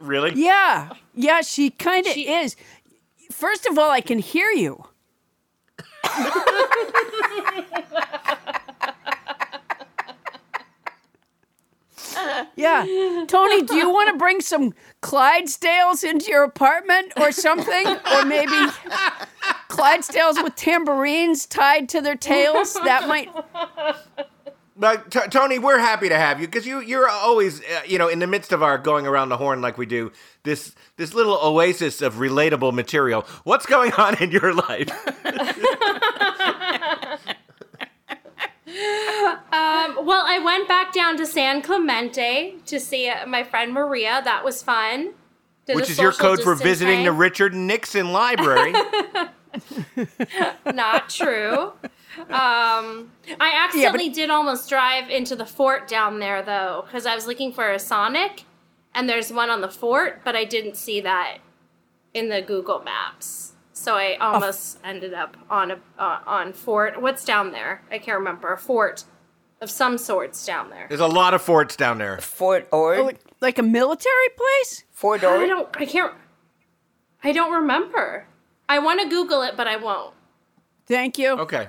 Really? 0.00 0.32
Yeah, 0.34 0.90
yeah, 1.14 1.40
she 1.42 1.70
kind 1.70 2.06
of 2.06 2.12
She- 2.12 2.28
is. 2.32 2.56
First 3.30 3.66
of 3.66 3.76
all, 3.78 3.90
I 3.90 4.00
can 4.00 4.18
hear 4.18 4.50
you. 4.50 4.86
Yeah. 12.56 13.24
Toni, 13.28 13.62
do 13.62 13.76
you 13.76 13.88
want 13.88 14.10
to 14.10 14.16
bring 14.18 14.40
some 14.40 14.74
Clydesdales 15.00 16.02
into 16.02 16.26
your 16.26 16.42
apartment 16.42 17.12
or 17.16 17.30
something? 17.30 17.86
Or 17.86 18.24
maybe 18.24 18.52
Clydesdales 19.68 20.42
with 20.42 20.56
tambourines 20.56 21.46
tied 21.46 21.88
to 21.90 22.00
their 22.00 22.16
tails? 22.16 22.74
That 22.74 23.06
might. 23.06 23.30
But 24.78 25.10
T- 25.10 25.20
Toni, 25.30 25.58
we're 25.58 25.80
happy 25.80 26.08
to 26.08 26.16
have 26.16 26.40
you 26.40 26.46
because 26.46 26.64
you 26.64 26.80
you're 26.80 27.08
always 27.08 27.60
uh, 27.60 27.80
you 27.86 27.98
know 27.98 28.08
in 28.08 28.20
the 28.20 28.28
midst 28.28 28.52
of 28.52 28.62
our 28.62 28.78
going 28.78 29.06
around 29.06 29.28
the 29.28 29.36
horn 29.36 29.60
like 29.60 29.76
we 29.76 29.86
do 29.86 30.12
this 30.44 30.74
this 30.96 31.12
little 31.12 31.38
oasis 31.42 32.00
of 32.00 32.14
relatable 32.14 32.72
material. 32.72 33.22
What's 33.42 33.66
going 33.66 33.92
on 33.94 34.22
in 34.22 34.30
your 34.30 34.54
life? 34.54 34.88
Um, 39.50 40.04
well, 40.04 40.24
I 40.26 40.40
went 40.44 40.68
back 40.68 40.92
down 40.92 41.16
to 41.16 41.26
San 41.26 41.62
Clemente 41.62 42.56
to 42.66 42.78
see 42.78 43.08
uh, 43.08 43.26
my 43.26 43.42
friend 43.42 43.72
Maria. 43.72 44.20
That 44.22 44.44
was 44.44 44.62
fun. 44.62 45.14
Did 45.66 45.76
Which 45.76 45.90
is 45.90 45.98
your 45.98 46.12
code 46.12 46.42
for 46.42 46.54
visiting 46.54 47.04
the. 47.04 47.12
Richard 47.12 47.54
Nixon 47.54 48.12
Library. 48.12 48.74
Not 50.66 51.08
true. 51.08 51.72
Um, 52.16 53.12
I 53.38 53.64
accidentally 53.64 54.08
did 54.08 54.30
almost 54.30 54.68
drive 54.68 55.10
into 55.10 55.36
the 55.36 55.46
fort 55.46 55.88
down 55.88 56.18
there 56.18 56.42
though, 56.42 56.84
because 56.86 57.06
I 57.06 57.14
was 57.14 57.26
looking 57.26 57.52
for 57.52 57.70
a 57.70 57.78
Sonic, 57.78 58.44
and 58.94 59.08
there's 59.08 59.32
one 59.32 59.50
on 59.50 59.60
the 59.60 59.68
fort, 59.68 60.22
but 60.24 60.34
I 60.34 60.44
didn't 60.44 60.76
see 60.76 61.00
that 61.02 61.38
in 62.14 62.28
the 62.28 62.42
Google 62.42 62.82
Maps. 62.82 63.52
So 63.72 63.94
I 63.94 64.16
almost 64.16 64.78
ended 64.84 65.14
up 65.14 65.36
on 65.48 65.70
a 65.70 65.78
uh, 65.98 66.20
on 66.26 66.52
fort. 66.52 67.00
What's 67.00 67.24
down 67.24 67.52
there? 67.52 67.82
I 67.90 67.98
can't 67.98 68.18
remember. 68.18 68.52
A 68.52 68.58
fort 68.58 69.04
of 69.60 69.70
some 69.70 69.98
sorts 69.98 70.44
down 70.44 70.70
there. 70.70 70.86
There's 70.88 71.00
a 71.00 71.06
lot 71.06 71.34
of 71.34 71.42
forts 71.42 71.76
down 71.76 71.98
there. 71.98 72.18
Fort 72.18 72.68
Ord. 72.72 73.00
Like, 73.00 73.20
like 73.40 73.58
a 73.58 73.62
military 73.62 74.28
place? 74.36 74.84
Fort 74.90 75.22
I 75.22 75.46
don't. 75.46 75.68
I 75.76 75.86
can't. 75.86 76.12
I 77.22 77.32
don't 77.32 77.52
remember. 77.52 78.26
I 78.68 78.78
want 78.80 79.00
to 79.00 79.08
Google 79.08 79.42
it, 79.42 79.56
but 79.56 79.66
I 79.66 79.76
won't. 79.76 80.14
Thank 80.86 81.18
you. 81.18 81.38
Okay. 81.38 81.68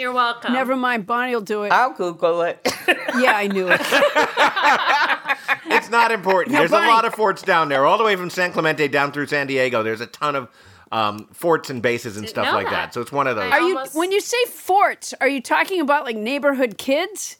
You're 0.00 0.12
welcome. 0.12 0.54
Never 0.54 0.76
mind. 0.76 1.06
Bonnie 1.06 1.34
will 1.34 1.42
do 1.42 1.64
it. 1.64 1.72
I'll 1.72 1.92
Google 1.92 2.40
it. 2.42 2.58
yeah, 2.88 3.32
I 3.36 3.46
knew 3.48 3.68
it. 3.70 3.80
It's 5.72 5.90
not 5.90 6.10
important. 6.10 6.52
No, 6.52 6.58
There's 6.60 6.70
Bonnie- 6.70 6.86
a 6.88 6.90
lot 6.90 7.04
of 7.04 7.14
forts 7.14 7.42
down 7.42 7.68
there, 7.68 7.86
all 7.86 7.96
the 7.98 8.04
way 8.04 8.16
from 8.16 8.28
San 8.30 8.52
Clemente 8.52 8.88
down 8.88 9.12
through 9.12 9.26
San 9.26 9.46
Diego. 9.46 9.82
There's 9.82 10.00
a 10.00 10.06
ton 10.06 10.34
of 10.36 10.48
um, 10.90 11.28
forts 11.32 11.70
and 11.70 11.80
bases 11.82 12.16
and 12.16 12.28
stuff 12.28 12.52
like 12.52 12.66
that. 12.66 12.70
that. 12.72 12.94
So 12.94 13.00
it's 13.00 13.12
one 13.12 13.26
of 13.26 13.36
those. 13.36 13.52
I- 13.52 13.58
Are 13.58 13.60
you 13.60 13.78
when 13.94 14.10
you 14.10 14.20
say 14.20 14.42
forts? 14.46 15.14
Are 15.20 15.28
you 15.28 15.40
talking 15.40 15.80
about 15.80 16.04
like 16.04 16.16
neighborhood 16.16 16.76
kids? 16.78 17.36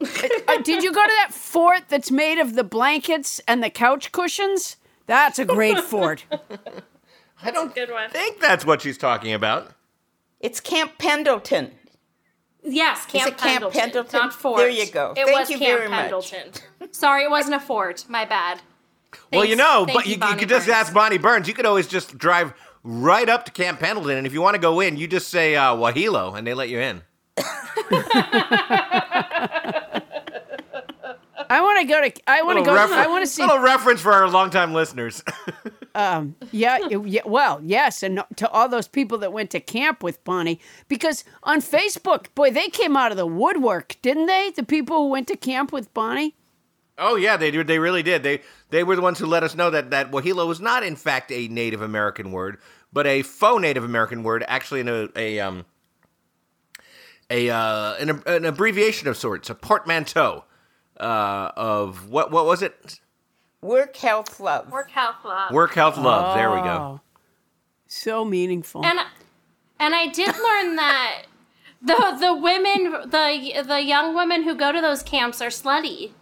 Uh, 0.00 0.06
did 0.62 0.82
you 0.84 0.92
go 0.92 1.02
to 1.02 1.12
that 1.22 1.30
fort 1.32 1.84
that's 1.88 2.10
made 2.10 2.38
of 2.38 2.54
the 2.54 2.64
blankets 2.64 3.40
and 3.48 3.62
the 3.62 3.70
couch 3.70 4.12
cushions? 4.12 4.76
That's 5.06 5.38
a 5.38 5.44
great 5.44 5.80
fort. 5.80 6.24
I 7.42 7.50
don't 7.50 7.74
Good 7.74 7.90
one. 7.90 8.10
think 8.10 8.40
that's 8.40 8.64
what 8.66 8.82
she's 8.82 8.98
talking 8.98 9.32
about. 9.32 9.72
It's 10.40 10.60
Camp 10.60 10.92
Pendleton. 10.98 11.72
Yes, 12.62 13.06
Camp, 13.06 13.28
it 13.28 13.38
Camp 13.38 13.40
Pendleton, 13.40 13.80
Pendleton? 13.80 14.20
not 14.20 14.34
Fort. 14.34 14.58
There 14.58 14.68
you 14.68 14.90
go. 14.90 15.12
It 15.16 15.26
Thank 15.26 15.38
was 15.38 15.50
you 15.50 15.58
Camp 15.58 15.78
very 15.78 15.88
much. 15.88 16.30
Pendleton. 16.30 16.52
Sorry, 16.92 17.24
it 17.24 17.30
wasn't 17.30 17.54
a 17.54 17.60
fort. 17.60 18.04
My 18.08 18.24
bad. 18.24 18.60
well, 19.32 19.44
you 19.44 19.56
know, 19.56 19.84
thank 19.86 19.98
but 19.98 20.06
you, 20.06 20.14
you 20.14 20.18
Bonnie 20.18 20.40
could 20.40 20.48
just 20.48 20.68
ask 20.68 20.92
Bonnie 20.92 21.18
Burns. 21.18 21.46
You 21.46 21.54
could 21.54 21.66
always 21.66 21.86
just 21.86 22.18
drive 22.18 22.52
right 22.82 23.28
up 23.28 23.44
to 23.46 23.52
Camp 23.52 23.78
Pendleton, 23.78 24.18
and 24.18 24.26
if 24.26 24.32
you 24.32 24.42
want 24.42 24.54
to 24.54 24.60
go 24.60 24.80
in, 24.80 24.96
you 24.96 25.06
just 25.06 25.28
say 25.28 25.54
uh, 25.54 25.74
Wohelo, 25.74 26.36
and 26.36 26.46
they 26.46 26.54
let 26.54 26.68
you 26.68 26.80
in. 26.80 27.02
I 31.50 31.60
want 31.60 31.80
to 31.80 31.86
go 31.86 32.00
to. 32.08 32.12
I 32.26 32.42
want 32.42 32.58
to 32.58 32.64
go. 32.64 32.72
refer- 32.72 32.94
I 32.94 33.06
want 33.06 33.24
to 33.24 33.30
see. 33.30 33.42
Little 33.42 33.58
reference 33.60 34.00
for 34.00 34.12
our 34.12 34.28
longtime 34.28 34.72
listeners. 34.72 35.22
Yeah, 36.52 36.78
yeah. 36.88 37.22
Well, 37.24 37.58
yes, 37.64 38.02
and 38.02 38.22
to 38.36 38.48
all 38.50 38.68
those 38.68 38.86
people 38.86 39.16
that 39.18 39.32
went 39.32 39.48
to 39.52 39.60
camp 39.60 40.02
with 40.02 40.22
Bonnie, 40.24 40.60
because 40.88 41.24
on 41.42 41.62
Facebook, 41.62 42.26
boy, 42.34 42.50
they 42.50 42.68
came 42.68 42.98
out 42.98 43.12
of 43.12 43.16
the 43.16 43.26
woodwork, 43.26 43.96
didn't 44.02 44.26
they? 44.26 44.52
The 44.54 44.62
people 44.62 45.04
who 45.04 45.08
went 45.08 45.26
to 45.28 45.36
camp 45.38 45.72
with 45.72 45.92
Bonnie. 45.94 46.34
oh 46.98 47.16
yeah, 47.16 47.38
they 47.38 47.50
did. 47.50 47.66
They 47.66 47.78
really 47.78 48.02
did. 48.02 48.22
They 48.22 48.42
they 48.68 48.84
were 48.84 48.94
the 48.94 49.00
ones 49.00 49.18
who 49.18 49.24
let 49.24 49.42
us 49.42 49.54
know 49.54 49.70
that 49.70 49.90
that 49.90 50.10
Wohelo 50.10 50.46
was 50.46 50.60
not 50.60 50.82
in 50.82 50.96
fact 50.96 51.32
a 51.32 51.48
Native 51.48 51.80
American 51.80 52.30
word, 52.30 52.58
but 52.92 53.06
a 53.06 53.22
faux 53.22 53.62
Native 53.62 53.82
American 53.84 54.22
word, 54.22 54.44
actually 54.48 54.80
in 54.80 54.88
a, 54.88 55.08
a 55.16 55.40
um 55.40 55.64
a 57.30 57.48
uh, 57.50 57.94
an, 57.94 58.22
an 58.26 58.44
abbreviation 58.44 59.08
of 59.08 59.16
sorts, 59.16 59.48
a 59.48 59.54
portmanteau 59.54 60.44
uh, 61.00 61.52
of 61.56 62.08
what 62.08 62.30
what 62.30 62.46
was 62.46 62.62
it? 62.62 63.00
Work, 63.62 63.96
health, 63.96 64.38
love. 64.38 64.70
Work 64.70 64.90
health 64.90 65.24
love. 65.24 65.50
Work, 65.52 65.74
health, 65.74 65.96
love. 65.98 66.36
There 66.36 66.50
we 66.50 66.58
go. 66.60 66.68
Oh, 66.68 67.00
So 67.86 68.24
meaningful. 68.24 68.84
And 68.84 68.98
and 69.80 69.94
I 69.94 70.06
did 70.08 70.28
learn 70.28 70.76
that 70.76 71.22
the 71.82 72.16
the 72.20 72.34
women 72.34 73.10
the 73.10 73.62
the 73.66 73.82
young 73.82 74.14
women 74.14 74.44
who 74.44 74.54
go 74.54 74.72
to 74.72 74.80
those 74.80 75.02
camps 75.02 75.40
are 75.40 75.48
slutty. 75.48 76.12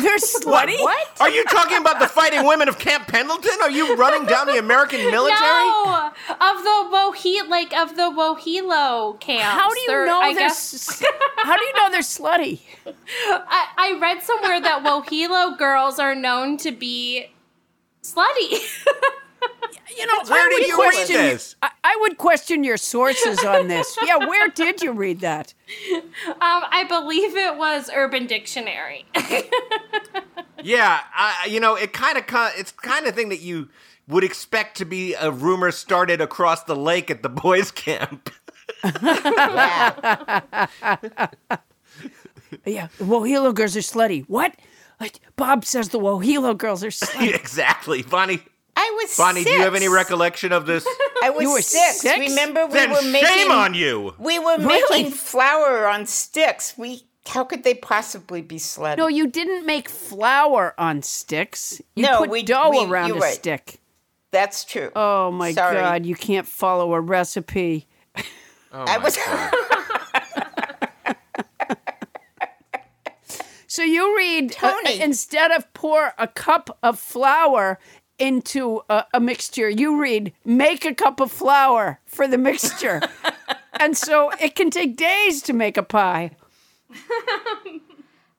They're 0.00 0.16
slutty. 0.18 0.80
What? 0.80 1.20
Are 1.20 1.28
you 1.30 1.44
talking 1.44 1.76
about 1.76 1.98
the 2.00 2.06
fighting 2.08 2.46
women 2.46 2.68
of 2.68 2.78
Camp 2.78 3.06
Pendleton? 3.06 3.52
Are 3.62 3.70
you 3.70 3.94
running 3.96 4.26
down 4.26 4.46
the 4.46 4.58
American 4.58 4.98
military? 5.10 5.38
No, 5.40 6.10
of 6.30 6.62
the 6.62 6.88
Wohe 6.90 7.48
like 7.48 7.72
of 7.76 7.94
the 7.96 8.02
Wohelo 8.10 9.20
camps. 9.20 9.44
How 9.44 9.72
do 9.72 9.80
you 9.80 9.86
They're- 9.88 10.06
know 10.06 10.20
I 10.20 10.32
they're? 10.34 10.48
guess 10.48 10.74
s- 10.74 11.04
How 11.38 11.56
do 11.56 11.64
you 11.64 11.72
know 11.74 11.90
they're 11.90 12.00
slutty? 12.00 12.60
I, 12.86 13.66
I 13.76 13.98
read 14.00 14.22
somewhere 14.22 14.60
that 14.60 14.82
Wohelo 14.84 15.56
girls 15.58 15.98
are 15.98 16.14
known 16.14 16.56
to 16.58 16.72
be 16.72 17.26
slutty. 18.02 18.60
You 19.96 20.06
know, 20.06 20.22
Where 20.26 20.46
I 20.46 20.48
did 20.48 20.58
would 20.60 20.66
you 20.66 20.82
read 20.82 20.92
question. 20.92 21.16
this? 21.16 21.56
I, 21.62 21.70
I 21.84 21.96
would 22.00 22.18
question 22.18 22.64
your 22.64 22.76
sources 22.76 23.44
on 23.44 23.68
this. 23.68 23.96
Yeah, 24.04 24.16
where 24.16 24.48
did 24.48 24.82
you 24.82 24.92
read 24.92 25.20
that? 25.20 25.54
um, 26.26 26.34
I 26.40 26.84
believe 26.88 27.36
it 27.36 27.56
was 27.56 27.88
Urban 27.94 28.26
Dictionary. 28.26 29.06
Yeah, 30.64 31.00
I, 31.14 31.46
you 31.50 31.60
know, 31.60 31.74
it 31.74 31.92
kind 31.92 32.16
of 32.16 32.24
it's 32.58 32.72
kind 32.72 33.06
of 33.06 33.14
thing 33.14 33.28
that 33.28 33.40
you 33.40 33.68
would 34.08 34.24
expect 34.24 34.78
to 34.78 34.86
be 34.86 35.12
a 35.12 35.30
rumor 35.30 35.70
started 35.70 36.22
across 36.22 36.62
the 36.64 36.74
lake 36.74 37.10
at 37.10 37.22
the 37.22 37.28
boys' 37.28 37.70
camp. 37.70 38.30
Yeah, 42.64 42.88
the 42.98 43.04
Wohelo 43.04 43.54
girls 43.54 43.76
are 43.76 43.80
slutty. 43.80 44.24
What? 44.26 44.54
Like, 45.00 45.18
Bob 45.36 45.64
says 45.64 45.88
the 45.90 45.98
Wohelo 45.98 46.56
girls 46.56 46.82
are 46.84 46.88
slutty. 46.88 47.34
exactly, 47.34 48.02
Bonnie. 48.02 48.40
I 48.76 48.98
was 49.02 49.16
Bonnie, 49.16 49.42
six. 49.42 49.50
do 49.50 49.56
you 49.56 49.62
have 49.62 49.74
any 49.74 49.88
recollection 49.88 50.52
of 50.52 50.66
this? 50.66 50.86
I 51.22 51.30
was 51.30 51.42
You 51.42 51.52
were 51.52 51.62
six. 51.62 52.00
six? 52.00 52.18
Remember, 52.18 52.66
we 52.66 52.72
then 52.72 52.90
were 52.90 53.02
making. 53.02 53.28
shame 53.28 53.50
on 53.50 53.74
you. 53.74 54.14
We 54.18 54.38
were 54.38 54.56
Really? 54.58 55.02
making 55.04 55.12
flour 55.12 55.86
on 55.86 56.06
sticks. 56.06 56.74
We. 56.76 57.04
How 57.26 57.42
could 57.44 57.62
they 57.64 57.72
possibly 57.74 58.42
be 58.42 58.56
slutty? 58.56 58.98
No, 58.98 59.06
you 59.06 59.26
didn't 59.26 59.64
make 59.64 59.88
flour 59.88 60.74
on 60.76 61.00
sticks. 61.02 61.80
You 61.96 62.02
No, 62.04 62.18
put 62.18 62.28
we- 62.30 62.42
dough 62.42 62.70
we- 62.70 62.84
around 62.84 63.08
you're 63.08 63.16
a 63.16 63.20
right. 63.20 63.34
stick. 63.34 63.80
That's 64.30 64.64
true. 64.64 64.90
Oh 64.94 65.30
my 65.30 65.52
Sorry. 65.52 65.76
god, 65.76 66.04
you 66.04 66.16
can't 66.16 66.46
follow 66.46 66.92
a 66.92 67.00
recipe. 67.00 67.86
Oh 68.16 68.22
I 68.72 68.98
my 68.98 69.04
was. 69.04 69.16
God. 69.16 69.54
So 73.66 73.82
you 73.82 74.16
read 74.16 74.54
uh, 74.62 74.70
Toni. 74.72 75.00
instead 75.00 75.50
of 75.50 75.72
pour 75.74 76.12
a 76.16 76.28
cup 76.28 76.78
of 76.82 76.96
flour 76.98 77.80
into 78.24 78.82
a, 78.88 79.04
a 79.14 79.20
mixture, 79.20 79.68
you 79.68 80.00
read 80.00 80.32
make 80.44 80.84
a 80.84 80.94
cup 80.94 81.20
of 81.20 81.30
flour 81.30 82.00
for 82.06 82.26
the 82.26 82.38
mixture. 82.38 83.00
and 83.80 83.96
so 83.96 84.30
it 84.40 84.54
can 84.54 84.70
take 84.70 84.96
days 84.96 85.42
to 85.42 85.52
make 85.52 85.76
a 85.76 85.82
pie. 85.82 86.30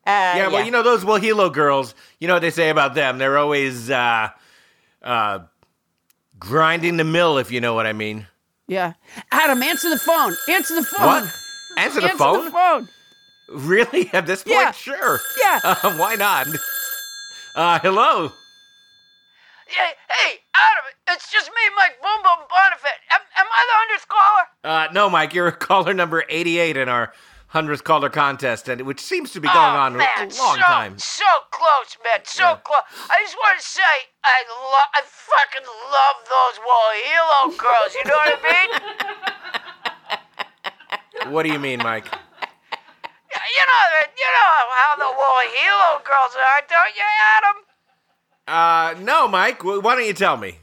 yeah, 0.06 0.48
well, 0.48 0.64
you 0.64 0.70
know 0.70 0.82
those 0.82 1.04
Wohelo 1.04 1.52
girls. 1.52 1.94
You 2.20 2.28
know 2.28 2.34
what 2.34 2.42
they 2.42 2.50
say 2.50 2.70
about 2.70 2.94
them? 2.94 3.18
They're 3.18 3.38
always 3.38 3.90
uh, 3.90 4.28
uh, 5.02 5.40
grinding 6.38 6.96
the 6.96 7.04
mill, 7.04 7.38
if 7.38 7.50
you 7.50 7.60
know 7.60 7.74
what 7.74 7.86
I 7.86 7.92
mean. 7.92 8.26
Yeah. 8.66 8.94
Adam, 9.30 9.62
answer 9.62 9.88
the 9.90 9.98
phone. 9.98 10.36
Answer 10.48 10.74
the 10.74 10.84
phone. 10.84 11.06
What? 11.06 11.34
Answer 11.76 12.00
the 12.00 12.06
Answer 12.06 12.18
phone? 12.18 12.44
the 12.46 12.50
phone. 12.50 12.88
Really? 13.48 14.10
At 14.12 14.26
this 14.26 14.42
point, 14.42 14.56
Yeah. 14.56 14.70
sure. 14.72 15.20
Yeah. 15.40 15.60
Uh, 15.62 15.94
why 15.96 16.16
not? 16.16 16.48
Uh, 17.54 17.78
hello. 17.78 18.32
Hey, 19.66 19.92
hey, 20.08 20.38
Adam, 20.54 20.84
it's 21.10 21.30
just 21.32 21.50
me, 21.50 21.60
Mike 21.76 22.00
Boom 22.00 22.22
Boom 22.22 22.46
Bonifant. 22.48 23.00
Am, 23.10 23.20
am 23.36 23.46
I 23.50 23.66
the 23.66 23.74
hundredth 23.82 24.06
caller? 24.08 24.46
Uh, 24.62 24.86
no, 24.92 25.10
Mike, 25.10 25.34
you're 25.34 25.50
caller 25.68 25.92
number 25.92 26.22
88 26.28 26.76
in 26.76 26.88
our 26.88 27.12
100th 27.52 27.82
caller 27.84 28.08
contest, 28.08 28.68
and 28.68 28.80
which 28.82 29.00
seems 29.00 29.32
to 29.32 29.40
be 29.40 29.48
going 29.48 29.74
Oh, 29.74 29.78
on 29.90 29.94
a- 29.96 29.98
man, 29.98 30.08
a 30.18 30.20
long 30.22 30.30
so, 30.56 30.62
time. 30.62 30.96
So 30.98 31.24
close, 31.50 31.96
man, 32.04 32.20
so 32.24 32.42
Yeah. 32.44 32.56
close. 32.62 32.82
I 33.10 33.20
just 33.22 33.34
want 33.36 33.58
to 33.58 33.64
say, 33.66 33.82
I 34.24 34.44
love, 34.70 34.88
I 34.94 35.02
fucking 35.02 35.66
love 35.66 36.16
those 36.30 36.58
Wohelo 36.62 37.56
girls. 37.58 37.92
You 37.94 38.04
know 38.06 38.16
what 38.16 38.38
I 38.38 38.40
mean? 38.46 38.70
What 41.32 41.42
do 41.42 41.48
you 41.50 41.58
mean, 41.58 41.80
Mike? 41.82 42.06
you 42.06 43.64
know, 43.66 43.82
you 44.14 44.30
know 44.36 44.54
how 44.78 44.94
the 44.94 45.10
Wohelo 45.10 45.98
girls 46.06 46.36
are, 46.38 46.62
don't 46.70 46.94
you, 46.94 47.02
Adam? 47.34 47.65
Uh, 48.46 48.94
no, 49.00 49.26
Mike. 49.28 49.64
Why 49.64 49.80
don't 49.94 50.06
you 50.06 50.14
tell 50.14 50.36
me? 50.36 50.58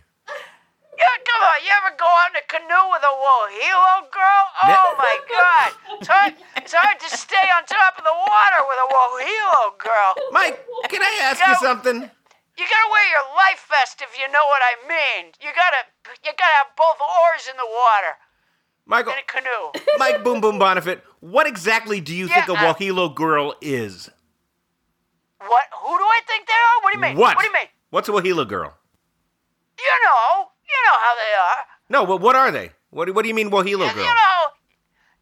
Yeah, 0.95 1.15
come 1.27 1.41
on. 1.43 1.57
You 1.65 1.71
ever 1.83 1.95
go 1.99 2.05
out 2.07 2.31
in 2.31 2.39
a 2.39 2.47
canoe 2.47 2.85
with 2.95 3.03
a 3.03 3.11
Wohelo 3.11 4.07
girl? 4.11 4.43
Oh 4.63 4.95
my 4.97 5.17
God! 5.27 5.69
It's 5.99 6.07
hard, 6.07 6.33
it's 6.57 6.73
hard 6.73 6.99
to 6.99 7.09
stay 7.17 7.47
on 7.57 7.65
top 7.65 7.97
of 7.97 8.03
the 8.05 8.13
water 8.15 8.59
with 8.63 8.79
a 8.79 8.87
Wohelo 8.93 9.77
girl. 9.79 10.11
Mike, 10.31 10.63
can 10.89 11.01
I 11.01 11.19
ask 11.23 11.39
you 11.41 11.51
Yeah. 11.51 11.57
something? 11.59 11.95
You 12.55 12.65
gotta 12.69 12.89
wear 12.91 13.09
your 13.09 13.35
life 13.35 13.65
vest 13.67 14.01
if 14.01 14.15
you 14.19 14.31
know 14.31 14.45
what 14.45 14.61
I 14.61 14.87
mean. 14.87 15.33
You 15.41 15.49
gotta, 15.55 15.83
you 16.23 16.31
gotta 16.37 16.53
have 16.53 16.67
both 16.77 17.01
oars 17.01 17.49
in 17.49 17.57
the 17.57 17.65
water 17.65 18.15
Michael, 18.85 19.13
in 19.13 19.19
a 19.19 19.23
canoe. 19.25 19.97
Mike 19.97 20.23
Boom 20.23 20.39
Boom 20.39 20.59
Bonifant, 20.59 21.01
what 21.19 21.47
exactly 21.47 21.99
do 21.99 22.15
you 22.15 22.27
think 22.27 22.47
a 22.47 22.53
Yeah, 22.53 22.69
uh, 22.69 22.73
Wohelo 22.75 23.13
girl 23.13 23.55
is? 23.59 24.09
What? 25.47 25.65
Who 25.83 25.97
do 25.97 26.03
I 26.03 26.21
think 26.27 26.47
they 26.47 26.53
are? 26.53 26.77
What 26.83 26.93
do 26.93 26.97
you 26.97 27.01
mean? 27.01 27.17
What? 27.17 27.35
What 27.35 27.41
do 27.43 27.47
you 27.47 27.53
mean? 27.53 27.67
What's 27.89 28.09
a 28.09 28.11
Wohelo 28.11 28.47
girl? 28.47 28.73
You 29.79 29.95
know, 30.05 30.49
you 30.63 30.79
know 30.87 30.97
how 31.01 31.13
they 31.15 31.33
are. 31.37 31.61
No, 31.89 32.05
but 32.05 32.21
what 32.21 32.35
are 32.35 32.51
they? 32.51 32.71
What, 32.89 33.05
do- 33.05 33.13
what 33.13 33.23
do 33.23 33.27
you 33.29 33.35
mean 33.35 33.49
Wohelo 33.49 33.65
You 33.65 33.77
know, 33.87 34.39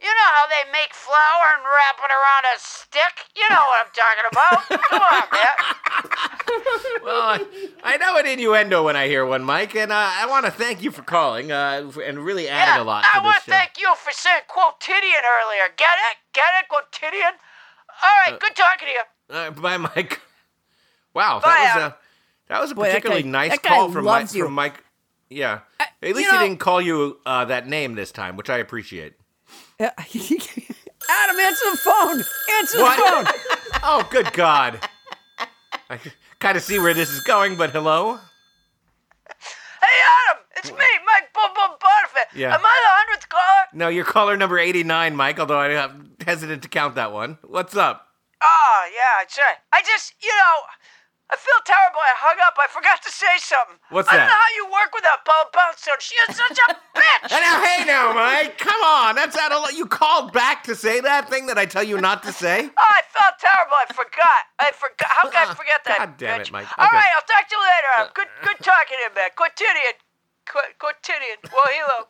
you 0.02 0.08
know 0.10 0.30
how 0.34 0.46
they 0.48 0.70
make 0.72 0.94
flour 0.94 1.46
and 1.56 1.64
wrap 1.64 1.98
it 2.04 2.12
around 2.12 2.44
a 2.54 2.60
stick. 2.60 3.16
You 3.36 3.48
know 3.50 3.64
what 3.68 3.86
I'm 3.86 3.94
talking 3.94 4.28
about. 4.32 4.90
Come 4.90 5.02
on, 5.02 5.28
man. 5.32 5.56
Well, 7.04 7.22
I, 7.22 7.40
I 7.84 7.98
know 7.98 8.18
an 8.18 8.26
innuendo 8.28 8.84
when 8.84 8.96
I 8.96 9.08
hear 9.08 9.26
one, 9.26 9.44
Mike, 9.44 9.74
and 9.76 9.92
uh, 9.92 9.96
I 9.96 10.28
want 10.28 10.46
to 10.46 10.52
thank 10.52 10.84
you 10.84 10.92
for 10.92 11.02
calling 11.02 11.52
uh, 11.52 11.90
and 12.04 12.20
really 12.20 12.48
adding 12.50 12.76
Yeah, 12.76 12.84
a 12.84 12.86
lot 12.86 13.06
I 13.12 13.24
want 13.24 13.44
to 13.46 13.50
thank 13.50 13.80
you 13.80 13.94
for 13.96 14.12
saying 14.12 14.42
quotidian 14.48 15.24
earlier. 15.24 15.72
Get 15.78 15.96
it? 16.12 16.18
Get 16.34 16.52
it? 16.62 16.68
Quotidian? 16.70 17.34
All 18.04 18.16
right, 18.28 18.40
good 18.40 18.56
talking 18.56 18.88
to 18.88 18.94
you. 18.94 19.02
Uh, 19.32 19.52
bye, 19.62 19.78
Mike. 19.78 20.20
Wow, 21.14 21.40
Bye, 21.44 21.50
that 21.50 21.76
was 21.76 21.84
a 21.84 21.98
that 22.50 22.62
was 22.62 22.72
a 22.72 22.76
Boy, 22.76 22.86
particularly 22.88 23.24
guy- 23.24 23.30
nice 23.30 23.58
call 23.60 23.92
from 23.92 24.06
Mike. 24.06 24.34
you. 24.34 24.46
From 24.46 24.54
Mike, 24.54 24.84
yeah. 25.30 25.60
At 25.80 25.90
you 26.02 26.14
least 26.14 26.32
know- 26.32 26.40
he 26.40 26.48
didn't 26.48 26.60
call 26.60 26.82
you 26.82 27.20
uh, 27.26 27.46
that 27.46 27.68
name 27.68 27.96
this 27.96 28.12
time, 28.12 28.38
which 28.38 28.50
I 28.50 28.58
appreciate. 28.60 29.14
Yeah. 29.80 29.92
Adam, 29.98 31.40
answer 31.40 31.66
the 31.72 31.78
phone. 31.84 32.24
Answer 32.60 32.78
the 32.78 32.84
What? 32.84 33.26
phone. 33.26 33.34
Oh, 33.84 34.08
good 34.12 34.32
God! 34.34 34.80
I 35.90 35.98
kind 36.40 36.56
of 36.56 36.62
see 36.62 36.78
where 36.78 36.94
this 36.94 37.10
is 37.10 37.22
going, 37.22 37.56
but 37.56 37.72
hello. 37.72 38.20
Hey, 39.28 39.98
Adam, 40.30 40.44
it's 40.58 40.70
me, 40.70 40.78
Mike 40.78 41.34
Boom 41.34 41.50
Boom 41.56 41.78
Bonifant. 41.80 42.38
Yeah. 42.40 42.54
Am 42.54 42.60
I 42.64 42.82
the 42.84 42.90
hundredth 42.90 43.30
caller? 43.30 43.68
No, 43.74 43.88
you're 43.88 44.06
caller 44.06 44.38
number 44.38 44.60
eighty-nine, 44.60 45.16
Mike. 45.16 45.40
Although 45.40 45.58
I'm 45.60 46.12
hesitant 46.26 46.62
to 46.64 46.70
count 46.70 46.94
that 46.96 47.12
one. 47.12 47.40
What's 47.44 47.76
up? 47.76 48.08
Oh, 48.42 48.80
yeah, 48.90 49.22
right. 49.24 49.58
I 49.72 49.82
just, 49.86 50.14
you 50.22 50.34
know, 50.34 50.56
I 51.32 51.38
feel 51.38 51.62
terrible. 51.64 52.02
I 52.02 52.14
hung 52.20 52.38
up. 52.44 52.58
I 52.60 52.68
forgot 52.68 53.00
to 53.06 53.12
say 53.14 53.38
something. 53.40 53.78
What's 53.90 54.10
I 54.10 54.18
that? 54.18 54.20
I 54.20 54.26
don't 54.26 54.28
know 54.28 54.42
how 54.42 54.52
you 54.58 54.66
work 54.68 54.92
with 54.92 55.06
that 55.08 55.24
Paula 55.24 55.48
Poundstone. 55.54 56.02
She 56.02 56.16
is 56.28 56.36
such 56.36 56.58
a 56.60 56.68
bitch. 57.00 57.32
And 57.32 57.42
now, 57.46 57.58
hey, 57.64 57.80
now, 57.86 58.12
Mike, 58.12 58.58
come 58.58 58.82
on. 58.84 59.16
That's 59.16 59.38
out 59.38 59.54
of. 59.54 59.72
You 59.72 59.86
called 59.86 60.34
back 60.34 60.64
to 60.66 60.76
say 60.76 61.00
that 61.00 61.30
thing 61.30 61.48
that 61.48 61.58
I 61.58 61.66
tell 61.66 61.84
you 61.86 62.02
not 62.02 62.24
to 62.24 62.34
say. 62.34 62.70
Oh, 62.82 62.92
I 62.98 63.04
felt 63.14 63.38
terrible. 63.38 63.78
I 63.78 63.88
forgot. 63.94 64.42
I 64.58 64.72
forgot. 64.74 65.10
How 65.14 65.30
can 65.30 65.46
I 65.46 65.54
forget 65.62 65.86
that? 65.86 65.98
God 66.02 66.18
damn 66.18 66.42
it, 66.42 66.50
bitch? 66.50 66.52
Mike. 66.52 66.68
All 66.82 66.88
Okay. 66.90 66.98
right, 66.98 67.12
I'll 67.14 67.28
talk 67.30 67.46
to 67.46 67.54
you 67.56 67.62
later. 67.62 67.92
Uh, 67.94 68.06
good, 68.18 68.30
good 68.42 68.60
talking 68.66 68.98
to 68.98 69.04
you, 69.06 69.14
man. 69.14 69.30
Quotidian. 69.38 69.96
Qu- 70.50 70.74
Quotidian. 70.82 71.38
Well, 71.54 71.70
hello. 71.70 72.10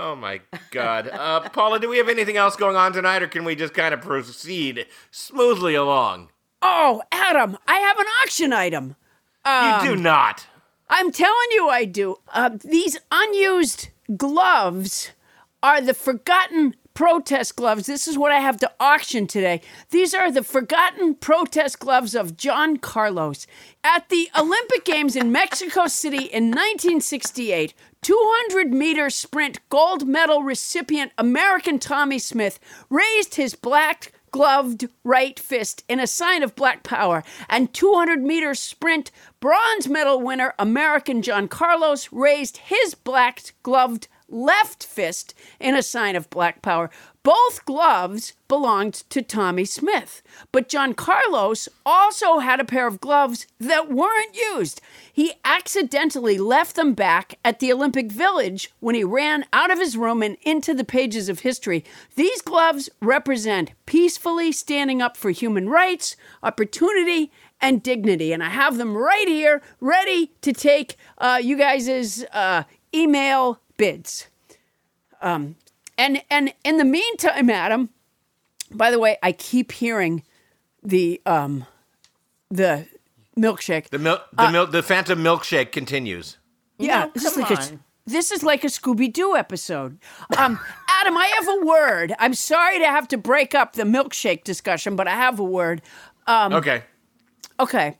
Oh 0.00 0.14
my 0.14 0.40
God, 0.70 1.08
uh, 1.08 1.40
Paula, 1.48 1.80
do 1.80 1.88
we 1.88 1.98
have 1.98 2.08
anything 2.08 2.36
else 2.36 2.54
going 2.54 2.76
on 2.76 2.92
tonight, 2.92 3.20
or 3.20 3.26
can 3.26 3.44
we 3.44 3.56
just 3.56 3.74
kind 3.74 3.92
of 3.92 4.00
proceed 4.00 4.86
smoothly 5.10 5.74
along? 5.74 6.30
oh, 6.62 7.02
Adam, 7.12 7.56
I 7.68 7.76
have 7.78 7.98
an 7.98 8.06
auction 8.22 8.52
item. 8.52 8.96
Um, 9.44 9.84
you 9.86 9.94
do 9.94 10.00
not. 10.00 10.46
I'm 10.88 11.10
telling 11.12 11.48
you, 11.52 11.68
I 11.68 11.84
do. 11.84 12.16
Uh, 12.32 12.50
these 12.64 12.98
unused 13.12 13.88
gloves 14.16 15.10
are 15.62 15.80
the 15.80 15.94
forgotten 15.94 16.74
protest 16.98 17.54
gloves. 17.54 17.86
This 17.86 18.08
is 18.08 18.18
what 18.18 18.32
I 18.32 18.40
have 18.40 18.56
to 18.56 18.72
auction 18.80 19.28
today. 19.28 19.60
These 19.90 20.14
are 20.14 20.32
the 20.32 20.42
forgotten 20.42 21.14
protest 21.14 21.78
gloves 21.78 22.12
of 22.12 22.36
John 22.36 22.76
Carlos. 22.76 23.46
At 23.84 24.08
the 24.08 24.28
Olympic 24.36 24.84
Games 24.84 25.14
in 25.14 25.30
Mexico 25.30 25.86
City 25.86 26.24
in 26.24 26.50
1968, 26.50 27.72
200 28.02 28.72
meter 28.72 29.10
sprint 29.10 29.60
gold 29.68 30.08
medal 30.08 30.42
recipient 30.42 31.12
American 31.16 31.78
Tommie 31.78 32.18
Smith 32.18 32.58
raised 32.90 33.36
his 33.36 33.54
black 33.54 34.10
gloved 34.32 34.88
right 35.04 35.38
fist 35.38 35.84
in 35.88 36.00
a 36.00 36.06
sign 36.08 36.42
of 36.42 36.56
black 36.56 36.82
power. 36.82 37.22
And 37.48 37.72
200 37.72 38.24
meter 38.24 38.56
sprint 38.56 39.12
bronze 39.38 39.86
medal 39.86 40.20
winner 40.20 40.52
American 40.58 41.22
John 41.22 41.46
Carlos 41.46 42.08
raised 42.10 42.56
his 42.56 42.96
black 42.96 43.54
gloved 43.62 44.08
left 44.28 44.84
fist 44.84 45.34
in 45.58 45.74
a 45.74 45.82
sign 45.82 46.16
of 46.16 46.30
black 46.30 46.62
power. 46.62 46.90
Both 47.22 47.64
gloves 47.66 48.32
belonged 48.46 48.94
to 49.10 49.20
Tommie 49.20 49.66
Smith, 49.66 50.22
but 50.50 50.68
John 50.68 50.94
Carlos 50.94 51.68
also 51.84 52.38
had 52.38 52.60
a 52.60 52.64
pair 52.64 52.86
of 52.86 53.00
gloves 53.00 53.46
that 53.58 53.90
weren't 53.90 54.34
used. 54.34 54.80
He 55.12 55.34
accidentally 55.44 56.38
left 56.38 56.76
them 56.76 56.94
back 56.94 57.34
at 57.44 57.58
the 57.58 57.72
Olympic 57.72 58.10
Village 58.10 58.70
when 58.80 58.94
he 58.94 59.04
ran 59.04 59.44
out 59.52 59.70
of 59.70 59.78
his 59.78 59.96
room 59.96 60.22
and 60.22 60.38
into 60.42 60.72
the 60.72 60.84
pages 60.84 61.28
of 61.28 61.40
history. 61.40 61.84
These 62.14 62.40
gloves 62.40 62.88
represent 63.02 63.72
peacefully 63.84 64.52
standing 64.52 65.02
up 65.02 65.16
for 65.16 65.30
human 65.30 65.68
rights, 65.68 66.16
opportunity, 66.42 67.30
and 67.60 67.82
dignity. 67.82 68.32
And 68.32 68.42
I 68.42 68.48
have 68.48 68.78
them 68.78 68.96
right 68.96 69.28
here, 69.28 69.60
ready 69.80 70.32
to 70.42 70.52
take 70.52 70.96
uh, 71.18 71.40
you 71.42 71.58
guys' 71.58 72.24
uh, 72.32 72.62
email 72.94 73.60
bids. 73.78 74.28
Um, 75.22 75.56
and 75.96 76.22
and 76.30 76.52
in 76.64 76.76
the 76.76 76.84
meantime, 76.84 77.48
Adam. 77.48 77.88
By 78.70 78.90
the 78.90 78.98
way, 78.98 79.16
I 79.22 79.32
keep 79.32 79.72
hearing 79.72 80.22
the 80.82 81.22
um, 81.24 81.64
the 82.50 82.86
milkshake. 83.38 83.88
The 83.88 83.98
milk, 83.98 84.22
the 84.34 84.50
milk, 84.50 84.72
the 84.72 84.82
Phantom 84.82 85.18
milkshake 85.18 85.72
continues. 85.72 86.36
Yeah, 86.78 87.06
No, 87.06 87.10
this 87.14 87.24
is 87.24 87.36
like 87.38 87.50
a 87.50 87.78
this 88.06 88.30
is 88.30 88.42
like 88.42 88.64
a 88.64 88.68
Scooby 88.68 89.10
Doo 89.12 89.34
episode. 89.36 89.98
Um, 90.36 90.60
Adam, 91.00 91.16
I 91.16 91.26
have 91.38 91.48
a 91.48 91.66
word. 91.66 92.12
I'm 92.18 92.34
sorry 92.34 92.78
to 92.78 92.84
have 92.86 93.08
to 93.08 93.16
break 93.18 93.54
up 93.54 93.72
the 93.72 93.84
milkshake 93.84 94.44
discussion, 94.44 94.94
but 94.96 95.08
I 95.08 95.14
have 95.14 95.38
a 95.40 95.44
word. 95.44 95.80
Um, 96.26 96.52
Okay. 96.52 96.82
Okay, 97.60 97.96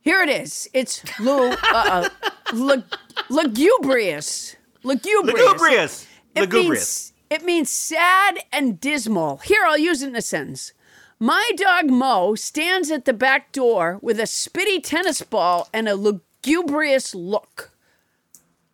here 0.00 0.20
it 0.20 0.28
is. 0.28 0.68
It's 0.74 1.04
lu- 1.20 1.50
uh, 1.52 1.56
uh, 1.72 2.08
lu- 2.52 2.82
lugubrious. 3.30 4.56
Lugubrious. 4.88 5.36
Lugubrious. 5.36 6.06
It 6.34 6.40
Lugubrious. 6.40 6.62
means 6.64 7.12
it 7.30 7.44
means 7.44 7.70
sad 7.70 8.38
and 8.52 8.80
dismal. 8.80 9.36
Here, 9.38 9.64
I'll 9.66 9.76
use 9.78 10.02
it 10.02 10.08
in 10.08 10.16
a 10.16 10.22
sentence. 10.22 10.72
My 11.20 11.50
dog 11.56 11.90
Mo 11.90 12.34
stands 12.36 12.90
at 12.90 13.04
the 13.04 13.12
back 13.12 13.52
door 13.52 13.98
with 14.00 14.18
a 14.18 14.22
spitty 14.24 14.82
tennis 14.82 15.20
ball 15.20 15.68
and 15.74 15.88
a 15.88 15.94
lugubrious 15.94 17.14
look. 17.14 17.72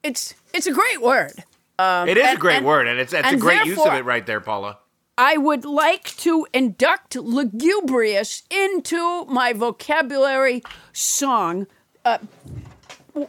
It's 0.03 0.35
it's 0.53 0.67
a 0.67 0.73
great 0.73 1.03
word. 1.03 1.33
it 1.79 2.17
is 2.17 2.33
a 2.35 2.37
great 2.37 2.59
and- 2.59 2.67
word, 2.67 2.87
and 2.87 3.01
it's 3.01 3.13
that's 3.13 3.33
a 3.33 3.37
great 3.37 3.65
use 3.65 3.85
of 3.85 3.93
it 3.95 4.05
right 4.05 4.25
there, 4.25 4.41
Paula. 4.41 4.79
I 5.17 5.37
would 5.37 5.65
like 5.65 6.17
to 6.19 6.47
induct 6.53 7.15
lugubrious 7.17 8.43
into 8.51 9.25
my 9.27 9.53
vocabulary 9.53 10.63
song. 10.93 11.67
Uh, 12.05 12.19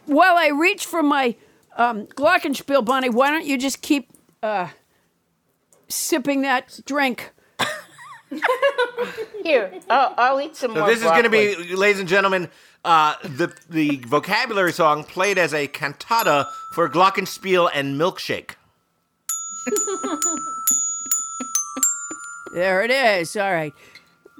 while 0.05 0.35
I 0.35 0.47
reach 0.47 0.85
for 0.85 1.03
my 1.03 1.35
um, 1.75 2.05
Glockenspiel, 2.07 2.83
Bonnie, 2.85 3.09
why 3.09 3.31
don't 3.31 3.45
you 3.45 3.57
just 3.57 3.81
keep 3.81 4.09
uh, 4.43 4.69
sipping 5.87 6.41
that 6.43 6.79
drink? 6.85 7.31
Here, 9.43 9.71
I'll, 9.89 10.13
I'll 10.17 10.41
eat 10.41 10.55
some 10.55 10.73
So 10.73 10.79
more. 10.79 10.89
this 10.89 10.97
is 10.99 11.03
going 11.05 11.23
to 11.23 11.29
broccoli. 11.29 11.63
be, 11.67 11.75
ladies 11.75 11.99
and 11.99 12.09
gentlemen, 12.09 12.49
uh, 12.83 13.15
the 13.23 13.53
the 13.69 13.97
vocabulary 14.07 14.73
song 14.73 15.03
played 15.03 15.37
as 15.37 15.53
a 15.53 15.67
cantata 15.67 16.47
for 16.73 16.89
Glockenspiel 16.89 17.69
and 17.73 17.99
Milkshake. 17.99 18.51
There 22.53 22.83
it 22.83 22.91
is. 22.91 23.35
All 23.35 23.51
right. 23.51 23.73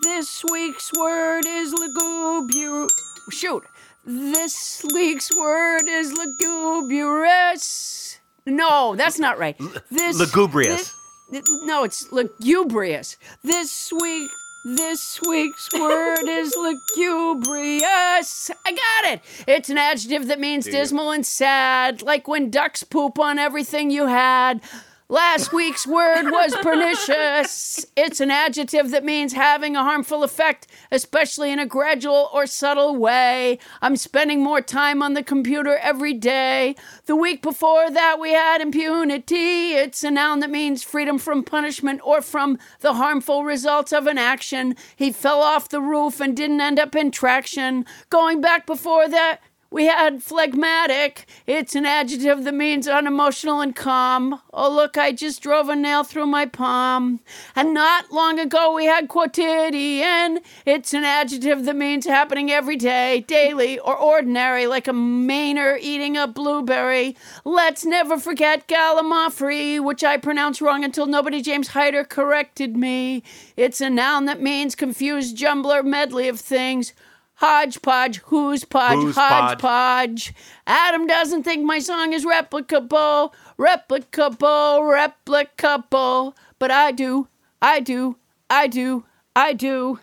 This 0.01 0.43
week's 0.51 0.91
word 0.97 1.45
is 1.45 1.73
lugubrious. 1.73 2.91
Shoot. 3.29 3.63
This 4.05 4.85
week's 4.93 5.35
word 5.35 5.81
is 5.87 6.13
lugubrious. 6.13 8.19
No, 8.45 8.95
that's 8.95 9.17
not 9.19 9.39
right. 9.39 9.57
This 9.89 10.19
lugubrious. 10.19 10.93
this- 11.31 11.43
no, 11.63 11.83
it's 11.83 12.11
lugubrious. 12.11 13.17
This 13.43 13.91
week. 13.99 14.29
This 14.67 15.21
week's 15.21 15.71
word 15.73 16.27
is 16.27 16.55
lugubrious. 16.57 18.49
I 18.65 18.71
got 18.71 19.13
it. 19.13 19.21
It's 19.47 19.69
an 19.69 19.77
adjective 19.77 20.25
that 20.27 20.39
means 20.39 20.65
dismal 20.65 21.11
and 21.11 21.23
sad, 21.23 22.01
like 22.01 22.27
when 22.27 22.49
ducks 22.49 22.81
poop 22.83 23.19
on 23.19 23.37
everything 23.37 23.91
you 23.91 24.07
had. 24.07 24.61
Last 25.07 25.53
week's 25.53 25.85
word 25.85 26.31
was 26.31 26.55
pernicious. 26.63 27.85
It's 27.95 28.19
an 28.19 28.31
adjective 28.31 28.89
that 28.89 29.03
means 29.03 29.33
having 29.33 29.75
a 29.75 29.83
harmful 29.83 30.23
effect, 30.23 30.65
especially 30.91 31.51
in 31.51 31.59
a 31.59 31.65
gradual 31.67 32.27
or 32.33 32.47
subtle 32.47 32.95
way. 32.95 33.59
I'm 33.83 33.97
spending 33.97 34.41
more 34.41 34.61
time 34.61 35.03
on 35.03 35.13
the 35.13 35.21
computer 35.21 35.77
every 35.77 36.15
day. 36.15 36.75
The 37.05 37.15
week 37.15 37.43
before 37.43 37.91
that, 37.91 38.19
we 38.19 38.31
had 38.31 38.61
impunity. 38.61 39.73
It's 39.73 40.03
a 40.03 40.09
noun 40.09 40.39
that 40.39 40.49
means 40.49 40.81
freedom 40.81 41.19
from 41.19 41.43
punishment 41.43 42.01
or 42.03 42.23
from 42.23 42.57
the 42.79 42.93
harmful 42.93 43.43
results 43.43 43.93
of 43.93 44.07
an 44.07 44.17
action. 44.17 44.75
He 44.95 45.11
fell 45.11 45.43
off 45.43 45.69
the 45.69 45.81
roof 45.81 46.19
and 46.19 46.35
didn't 46.35 46.61
end 46.61 46.79
up 46.79 46.95
in 46.95 47.11
traction. 47.11 47.85
Going 48.09 48.41
back 48.41 48.65
before 48.65 49.07
that, 49.09 49.39
we 49.75 49.87
had 49.87 50.23
phlegmatic. 50.23 51.25
It's 51.45 51.75
an 51.75 51.85
adjective 51.85 52.45
that 52.45 52.53
means 52.53 52.87
unemotional 52.87 53.59
and 53.59 53.75
calm. 53.75 54.39
Oh, 54.53 54.73
look, 54.73 54.97
I 54.97 55.11
just 55.11 55.41
drove 55.41 55.67
a 55.67 55.75
nail 55.75 56.05
through 56.05 56.27
my 56.27 56.45
palm. 56.45 57.19
And 57.57 57.73
not 57.73 58.09
long 58.09 58.39
ago, 58.39 58.73
we 58.73 58.85
had 58.85 59.09
quotidian. 59.09 60.39
It's 60.65 60.93
an 60.93 61.03
adjective 61.03 61.65
that 61.65 61.75
means 61.75 62.05
happening 62.05 62.49
every 62.51 62.77
day, 62.77 63.25
daily, 63.27 63.77
or 63.77 63.97
ordinary, 63.97 64.65
like 64.65 64.87
a 64.87 64.93
Mainer 64.93 65.77
eating 65.81 66.15
a 66.15 66.25
blueberry. 66.25 67.17
Let's 67.43 67.83
never 67.83 68.17
forget 68.17 68.69
Gallimaufry, 68.69 69.83
which 69.83 70.05
I 70.05 70.15
pronounced 70.15 70.61
wrong 70.61 70.85
until 70.85 71.05
nobody 71.05 71.41
James 71.41 71.67
Hyder 71.67 72.05
corrected 72.05 72.77
me. 72.77 73.23
It's 73.57 73.81
a 73.81 73.89
noun 73.89 74.23
that 74.23 74.41
means 74.41 74.73
confused 74.73 75.35
jumbler 75.35 75.83
medley 75.83 76.29
of 76.29 76.39
things. 76.39 76.93
Hodgepodge, 77.37 78.17
who's 78.25 78.63
podge, 78.63 78.95
Who's 78.95 79.15
podge? 79.15 79.61
hodgepodge. 79.61 80.33
Adam 80.65 81.05
doesn't 81.05 81.43
think 81.43 81.65
my 81.65 81.79
song 81.79 82.13
is 82.13 82.25
replicable, 82.25 83.33
replicable, 83.59 84.79
replicable. 85.27 86.33
But 86.59 86.71
I 86.71 86.91
do, 86.93 87.27
I 87.61 87.81
do, 87.81 88.15
I 88.49 88.67
do, 88.67 89.03
I 89.35 89.51
do. 89.53 89.99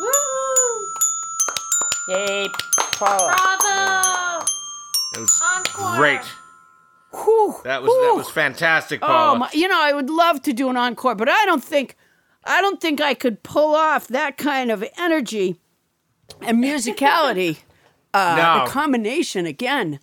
Woo! 0.00 0.08
Yay, 2.08 2.48
Paula. 2.92 3.28
Bravo! 3.30 4.44
It 5.14 5.20
was 5.20 5.42
Encore. 5.44 5.96
great. 5.96 6.20
Whew, 7.12 7.54
That 7.64 7.82
was 7.82 7.90
that 7.90 8.14
was 8.16 8.30
fantastic, 8.30 9.02
Paula. 9.02 9.32
Oh, 9.32 9.38
my, 9.38 9.50
you 9.52 9.68
know, 9.68 9.78
I 9.80 9.92
would 9.92 10.08
love 10.08 10.40
to 10.42 10.54
do 10.54 10.70
an 10.70 10.78
encore, 10.78 11.14
but 11.14 11.28
I 11.28 11.44
don't 11.44 11.62
think, 11.62 11.94
I 12.44 12.62
don't 12.62 12.80
think 12.80 13.02
I 13.02 13.12
could 13.12 13.42
pull 13.42 13.74
off 13.74 14.08
that 14.08 14.38
kind 14.38 14.70
of 14.70 14.82
energy 14.98 15.60
and 16.40 16.62
musicality. 16.62 17.58
Uh, 18.14 18.34
No. 18.36 18.64
The 18.66 18.70
combination 18.70 19.46
again. 19.46 19.98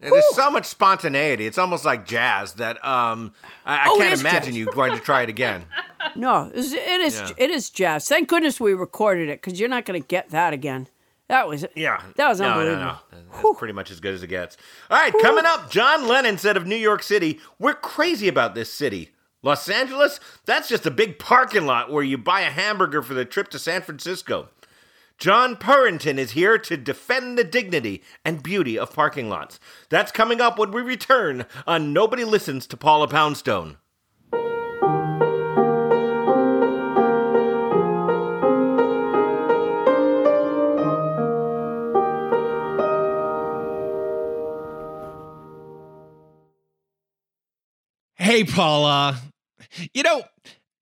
There's 0.00 0.34
so 0.34 0.50
much 0.50 0.64
spontaneity. 0.64 1.44
It's 1.44 1.58
almost 1.58 1.84
like 1.84 2.06
jazz 2.06 2.54
that 2.54 2.82
um, 2.82 3.34
I, 3.66 3.76
I 3.76 3.84
Oh, 3.88 3.96
it 3.96 3.98
can't 3.98 4.12
is 4.14 4.20
imagine 4.22 4.42
jazz. 4.52 4.56
you 4.56 4.64
going 4.72 4.92
to 4.94 4.98
try 4.98 5.22
it 5.22 5.28
again. 5.28 5.66
No, 6.16 6.44
it 6.54 6.56
is, 6.56 6.72
it 6.72 6.80
is, 7.02 7.20
Yeah. 7.20 7.30
it 7.36 7.50
is 7.50 7.68
jazz. 7.68 8.08
Thank 8.08 8.30
goodness 8.30 8.58
we 8.58 8.72
recorded 8.72 9.28
it 9.28 9.42
because 9.42 9.60
you're 9.60 9.68
not 9.68 9.84
going 9.84 10.00
to 10.00 10.06
get 10.08 10.30
that 10.30 10.54
again. 10.54 10.88
That 11.28 11.46
was 11.46 11.66
Yeah. 11.76 12.00
That 12.16 12.28
was 12.30 12.40
no, 12.40 12.46
unbelievable. 12.48 12.80
No, 12.80 12.96
no, 13.12 13.42
That's 13.42 13.58
pretty 13.58 13.74
much 13.74 13.90
as 13.90 14.00
good 14.00 14.14
as 14.14 14.22
it 14.22 14.28
gets. 14.28 14.56
All 14.90 14.96
right, 14.98 15.12
coming 15.20 15.44
up, 15.44 15.70
John 15.70 16.08
Lennon 16.08 16.38
said 16.38 16.56
of 16.56 16.66
New 16.66 16.76
York 16.76 17.02
City, 17.02 17.38
We're 17.58 17.74
crazy 17.74 18.26
about 18.26 18.54
this 18.54 18.72
city. 18.72 19.10
Los 19.42 19.68
Angeles, 19.68 20.18
that's 20.46 20.70
just 20.70 20.86
a 20.86 20.90
big 20.90 21.18
parking 21.18 21.66
lot 21.66 21.92
where 21.92 22.02
you 22.02 22.16
buy 22.16 22.40
a 22.40 22.50
hamburger 22.50 23.02
for 23.02 23.12
the 23.12 23.26
trip 23.26 23.48
to 23.50 23.58
San 23.58 23.82
Francisco. 23.82 24.48
John 25.20 25.54
Purrington 25.54 26.16
is 26.16 26.30
here 26.30 26.56
to 26.56 26.78
defend 26.78 27.36
the 27.36 27.44
dignity 27.44 28.02
and 28.24 28.42
beauty 28.42 28.78
of 28.78 28.94
parking 28.94 29.28
lots. 29.28 29.60
That's 29.90 30.10
coming 30.10 30.40
up 30.40 30.58
when 30.58 30.70
we 30.70 30.80
return 30.80 31.44
on 31.66 31.92
Nobody 31.92 32.24
Listens 32.24 32.66
to 32.68 32.76
Paula 32.78 33.06
Poundstone. 33.06 33.76
Hey, 48.14 48.44
Paula. 48.44 49.20
You 49.92 50.02
know, 50.02 50.22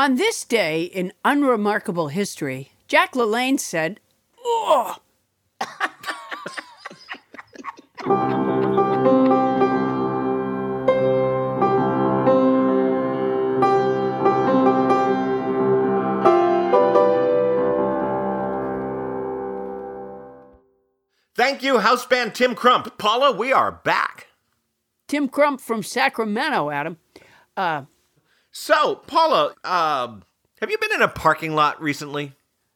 On 0.00 0.14
this 0.14 0.46
day 0.46 0.84
in 0.84 1.12
unremarkable 1.26 2.08
history, 2.08 2.72
Jack 2.88 3.12
LaLanne 3.12 3.60
said, 3.60 4.00
"Oh, 4.42 4.96
Thank 21.34 21.62
you, 21.62 21.80
house 21.80 22.06
band 22.06 22.34
Tim 22.34 22.54
Crump. 22.54 22.96
Paula, 22.96 23.32
we 23.32 23.52
are 23.52 23.70
back. 23.70 24.28
Tim 25.08 25.28
Crump 25.28 25.60
from 25.60 25.82
Sacramento, 25.82 26.70
Adam. 26.70 26.96
Uh, 27.54 27.82
So, 28.52 28.96
Paula, 29.06 29.54
um, 29.64 30.24
have 30.60 30.70
you 30.70 30.78
been 30.78 30.92
in 30.92 31.02
a 31.02 31.08
parking 31.08 31.54
lot 31.54 31.80
recently? 31.80 32.32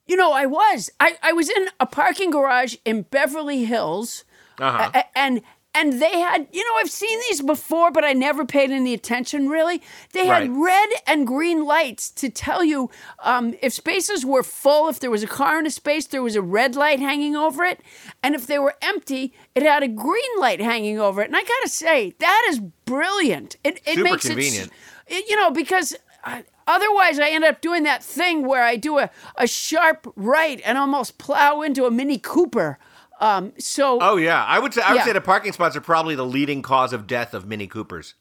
You 0.07 0.17
know, 0.17 0.33
I 0.33 0.47
was. 0.47 0.91
I, 1.01 1.17
I 1.23 1.33
was 1.33 1.49
in 1.49 1.69
a 1.81 1.87
parking 1.87 2.31
garage 2.31 2.77
in 2.85 3.03
Beverly 3.03 3.65
Hills, 3.65 4.25
Uh-huh. 4.59 4.91
a- 4.95 5.19
and 5.19 5.43
and 5.77 5.95
they 6.01 6.21
had, 6.21 6.47
you 6.53 6.61
know, 6.69 6.77
I've 6.77 6.89
seen 6.91 7.19
these 7.29 7.43
before, 7.43 7.91
but 7.91 8.05
I 8.05 8.13
never 8.13 8.45
paid 8.47 8.71
any 8.71 8.95
attention 8.95 9.49
really. 9.49 9.83
They 10.13 10.27
had 10.27 10.49
Right. 10.49 10.51
red 10.53 10.89
and 11.05 11.27
green 11.27 11.65
lights 11.65 12.11
to 12.13 12.31
tell 12.31 12.63
you 12.63 12.91
um, 13.19 13.55
if 13.61 13.73
spaces 13.73 14.25
were 14.25 14.45
full, 14.45 14.89
if 14.89 15.01
there 15.01 15.11
was 15.11 15.25
a 15.25 15.27
car 15.27 15.59
in 15.59 15.67
a 15.67 15.71
space, 15.73 16.07
there 16.07 16.23
was 16.23 16.37
a 16.37 16.43
red 16.43 16.77
light 16.77 17.01
hanging 17.01 17.35
over 17.35 17.65
it, 17.65 17.81
and 18.23 18.37
if 18.37 18.47
they 18.47 18.59
were 18.61 18.77
empty, 18.83 19.33
it 19.57 19.65
had 19.65 19.83
a 19.83 19.89
green 19.89 20.39
light 20.39 20.61
hanging 20.61 21.01
over 21.01 21.23
it. 21.23 21.27
And 21.27 21.37
I 21.37 21.43
gotta 21.43 21.69
say, 21.69 22.15
that 22.21 22.47
is 22.51 22.61
brilliant. 22.85 23.57
It 23.65 23.81
it 23.85 23.95
Super 23.97 24.05
makes 24.05 24.27
convenient. 24.29 24.69
it, 24.69 24.73
it, 25.07 25.29
you 25.29 25.37
know, 25.37 25.51
because. 25.51 25.95
I, 26.25 26.45
Otherwise, 26.67 27.19
I 27.19 27.29
end 27.29 27.45
up 27.45 27.61
doing 27.61 27.83
that 27.83 28.03
thing 28.03 28.47
where 28.49 28.64
I 28.64 28.77
do 28.77 28.99
a, 28.99 29.11
a 29.37 29.47
sharp 29.47 30.11
right 30.17 30.62
and 30.64 30.79
almost 30.79 31.19
plow 31.19 31.61
into 31.61 31.85
a 31.85 31.90
Mini 31.90 32.17
Cooper. 32.17 32.79
Um, 33.21 33.53
so, 33.59 33.99
Oh 34.01 34.17
yeah, 34.17 34.43
I 34.43 34.59
would 34.59 34.73
say 34.73 34.81
I 34.81 34.93
would 34.93 34.97
Yeah. 35.01 35.05
say 35.05 35.12
the 35.12 35.21
parking 35.21 35.53
spots 35.53 35.77
are 35.77 35.83
probably 35.83 36.14
the 36.14 36.25
leading 36.25 36.62
cause 36.62 36.95
of 36.95 37.07
death 37.07 37.35
of 37.35 37.47
Mini 37.47 37.67
Coopers. 37.67 38.14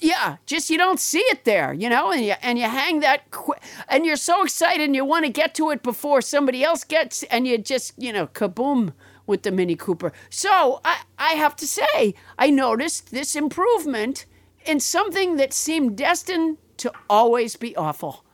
yeah, 0.00 0.38
just 0.46 0.70
you 0.70 0.78
don't 0.78 0.98
see 0.98 1.18
it 1.18 1.44
there, 1.44 1.74
you 1.74 1.90
know, 1.90 2.10
and 2.10 2.24
you 2.24 2.32
and 2.40 2.58
you 2.58 2.64
hang 2.64 3.00
that, 3.00 3.30
qu- 3.30 3.52
and 3.90 4.06
you're 4.06 4.16
so 4.16 4.42
excited 4.42 4.80
and 4.82 4.96
you 4.96 5.04
want 5.04 5.26
to 5.26 5.30
get 5.30 5.54
to 5.56 5.68
it 5.70 5.82
before 5.82 6.22
somebody 6.22 6.64
else 6.64 6.82
gets, 6.84 7.22
and 7.24 7.46
you 7.46 7.58
just 7.58 7.92
you 7.98 8.10
know 8.10 8.26
kaboom 8.28 8.94
with 9.26 9.42
the 9.42 9.50
Mini 9.52 9.76
Cooper. 9.76 10.14
So 10.30 10.80
I 10.82 11.02
I 11.18 11.32
have 11.34 11.54
to 11.56 11.66
say 11.66 12.14
I 12.38 12.48
noticed 12.48 13.10
this 13.10 13.36
improvement 13.36 14.24
in 14.66 14.80
something 14.80 15.36
that 15.36 15.52
seemed 15.52 15.96
destined 15.96 16.58
to 16.78 16.92
always 17.08 17.56
be 17.56 17.76
awful. 17.76 18.24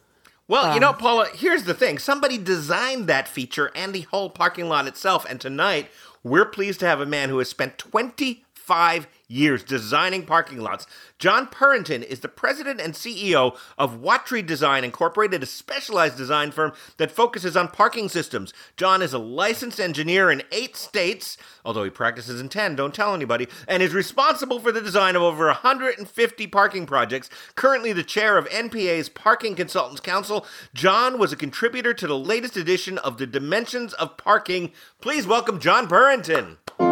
Well, 0.49 0.66
Um, 0.66 0.75
you 0.75 0.81
know, 0.81 0.93
Paula, 0.93 1.29
here's 1.35 1.64
the 1.64 1.75
thing. 1.75 1.99
Somebody 1.99 2.37
designed 2.38 3.07
that 3.07 3.29
feature 3.29 3.71
and 3.75 3.93
the 3.95 4.03
whole 4.03 4.31
parking 4.31 4.69
lot 4.69 4.87
itself. 4.87 5.25
And 5.29 5.40
tonight, 5.40 5.90
we're 6.25 6.45
pleased 6.47 6.81
to 6.81 6.87
have 6.87 7.01
a 7.01 7.07
man 7.07 7.29
who 7.29 7.38
has 7.38 7.49
spent 7.49 7.79
25 7.79 9.07
years 9.31 9.62
designing 9.62 10.27
parking 10.27 10.59
lots. 10.59 10.87
John 11.19 11.47
Purrington 11.47 12.03
is 12.03 12.21
the 12.21 12.29
president 12.29 12.81
and 12.81 12.95
CEO 12.95 13.57
of 13.79 14.01
Watry 14.01 14.43
Design 14.43 14.85
Incorporated, 14.85 15.43
a 15.43 15.47
specialized 15.47 16.16
design 16.16 16.51
firm 16.51 16.73
that 16.97 17.12
focuses 17.12 17.57
on 17.57 17.69
parking 17.69 18.09
systems. 18.09 18.53
John 18.77 19.03
is 19.03 19.12
a 19.12 19.19
licensed 19.19 19.79
engineer 19.79 20.31
in 20.31 20.43
eight 20.51 20.77
states, 20.77 21.37
although 21.64 21.85
he 21.85 21.90
practices 21.90 22.40
in 22.40 22.49
10, 22.49 22.75
don't 22.75 22.95
tell 22.95 23.14
anybody, 23.14 23.47
and 23.69 23.83
is 23.83 23.95
responsible 23.95 24.59
for 24.59 24.73
the 24.73 24.81
design 24.81 25.14
of 25.14 25.23
over 25.23 25.47
150 25.47 26.47
parking 26.49 26.87
projects. 26.87 27.31
Currently 27.55 27.93
the 27.93 28.03
chair 28.03 28.37
of 28.37 28.49
NPA's 28.49 29.09
Parking 29.09 29.55
Consultants 29.55 30.01
Council, 30.01 30.47
John 30.75 31.19
was 31.19 31.33
a 31.33 31.37
contributor 31.37 31.95
to 31.95 32.07
the 32.07 32.19
latest 32.19 32.57
edition 32.57 32.99
of 32.99 33.19
the 33.19 33.27
Dimensions 33.27 33.93
of 33.95 34.16
Parking. 34.16 34.73
Please 35.01 35.27
welcome 35.27 35.61
John 35.61 35.87
Purrington. 35.87 36.57
So 36.81 36.87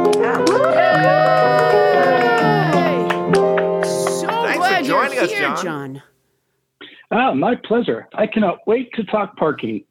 glad 4.26 4.84
joining 4.84 5.14
you're 5.14 5.22
us, 5.22 5.30
here, 5.30 5.40
John. 5.40 5.64
John. 5.64 6.02
Ah, 7.10 7.32
my 7.32 7.54
pleasure. 7.54 8.06
I 8.14 8.26
cannot 8.26 8.58
wait 8.66 8.92
to 8.94 9.04
talk 9.04 9.34
parking. 9.36 9.84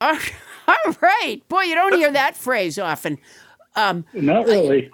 All 0.00 0.18
all 0.68 0.96
right, 1.00 1.40
boy, 1.48 1.62
you 1.62 1.76
don't 1.76 1.94
hear 1.94 2.10
that 2.10 2.36
phrase 2.36 2.76
often. 2.76 3.18
Um, 3.76 4.04
Not 4.14 4.46
really. 4.46 4.90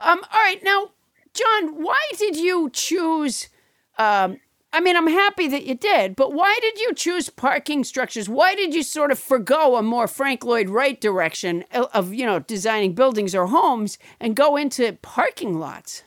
Um, 0.00 0.20
all 0.32 0.40
right, 0.40 0.60
now, 0.64 0.90
John, 1.32 1.80
why 1.80 2.00
did 2.18 2.36
you 2.36 2.70
choose? 2.72 3.50
Um, 3.98 4.38
I 4.72 4.80
mean, 4.80 4.96
I'm 4.96 5.08
happy 5.08 5.48
that 5.48 5.66
you 5.66 5.74
did, 5.74 6.14
but 6.14 6.32
why 6.32 6.56
did 6.62 6.78
you 6.78 6.94
choose 6.94 7.28
parking 7.28 7.82
structures? 7.82 8.28
Why 8.28 8.54
did 8.54 8.72
you 8.72 8.84
sort 8.84 9.10
of 9.10 9.18
forego 9.18 9.74
a 9.76 9.82
more 9.82 10.06
Frank 10.06 10.44
Lloyd 10.44 10.70
Wright 10.70 11.00
direction 11.00 11.64
of, 11.72 11.88
of 11.92 12.14
you 12.14 12.24
know 12.24 12.38
designing 12.38 12.94
buildings 12.94 13.34
or 13.34 13.46
homes 13.46 13.98
and 14.20 14.36
go 14.36 14.56
into 14.56 14.92
parking 15.02 15.58
lots? 15.58 16.04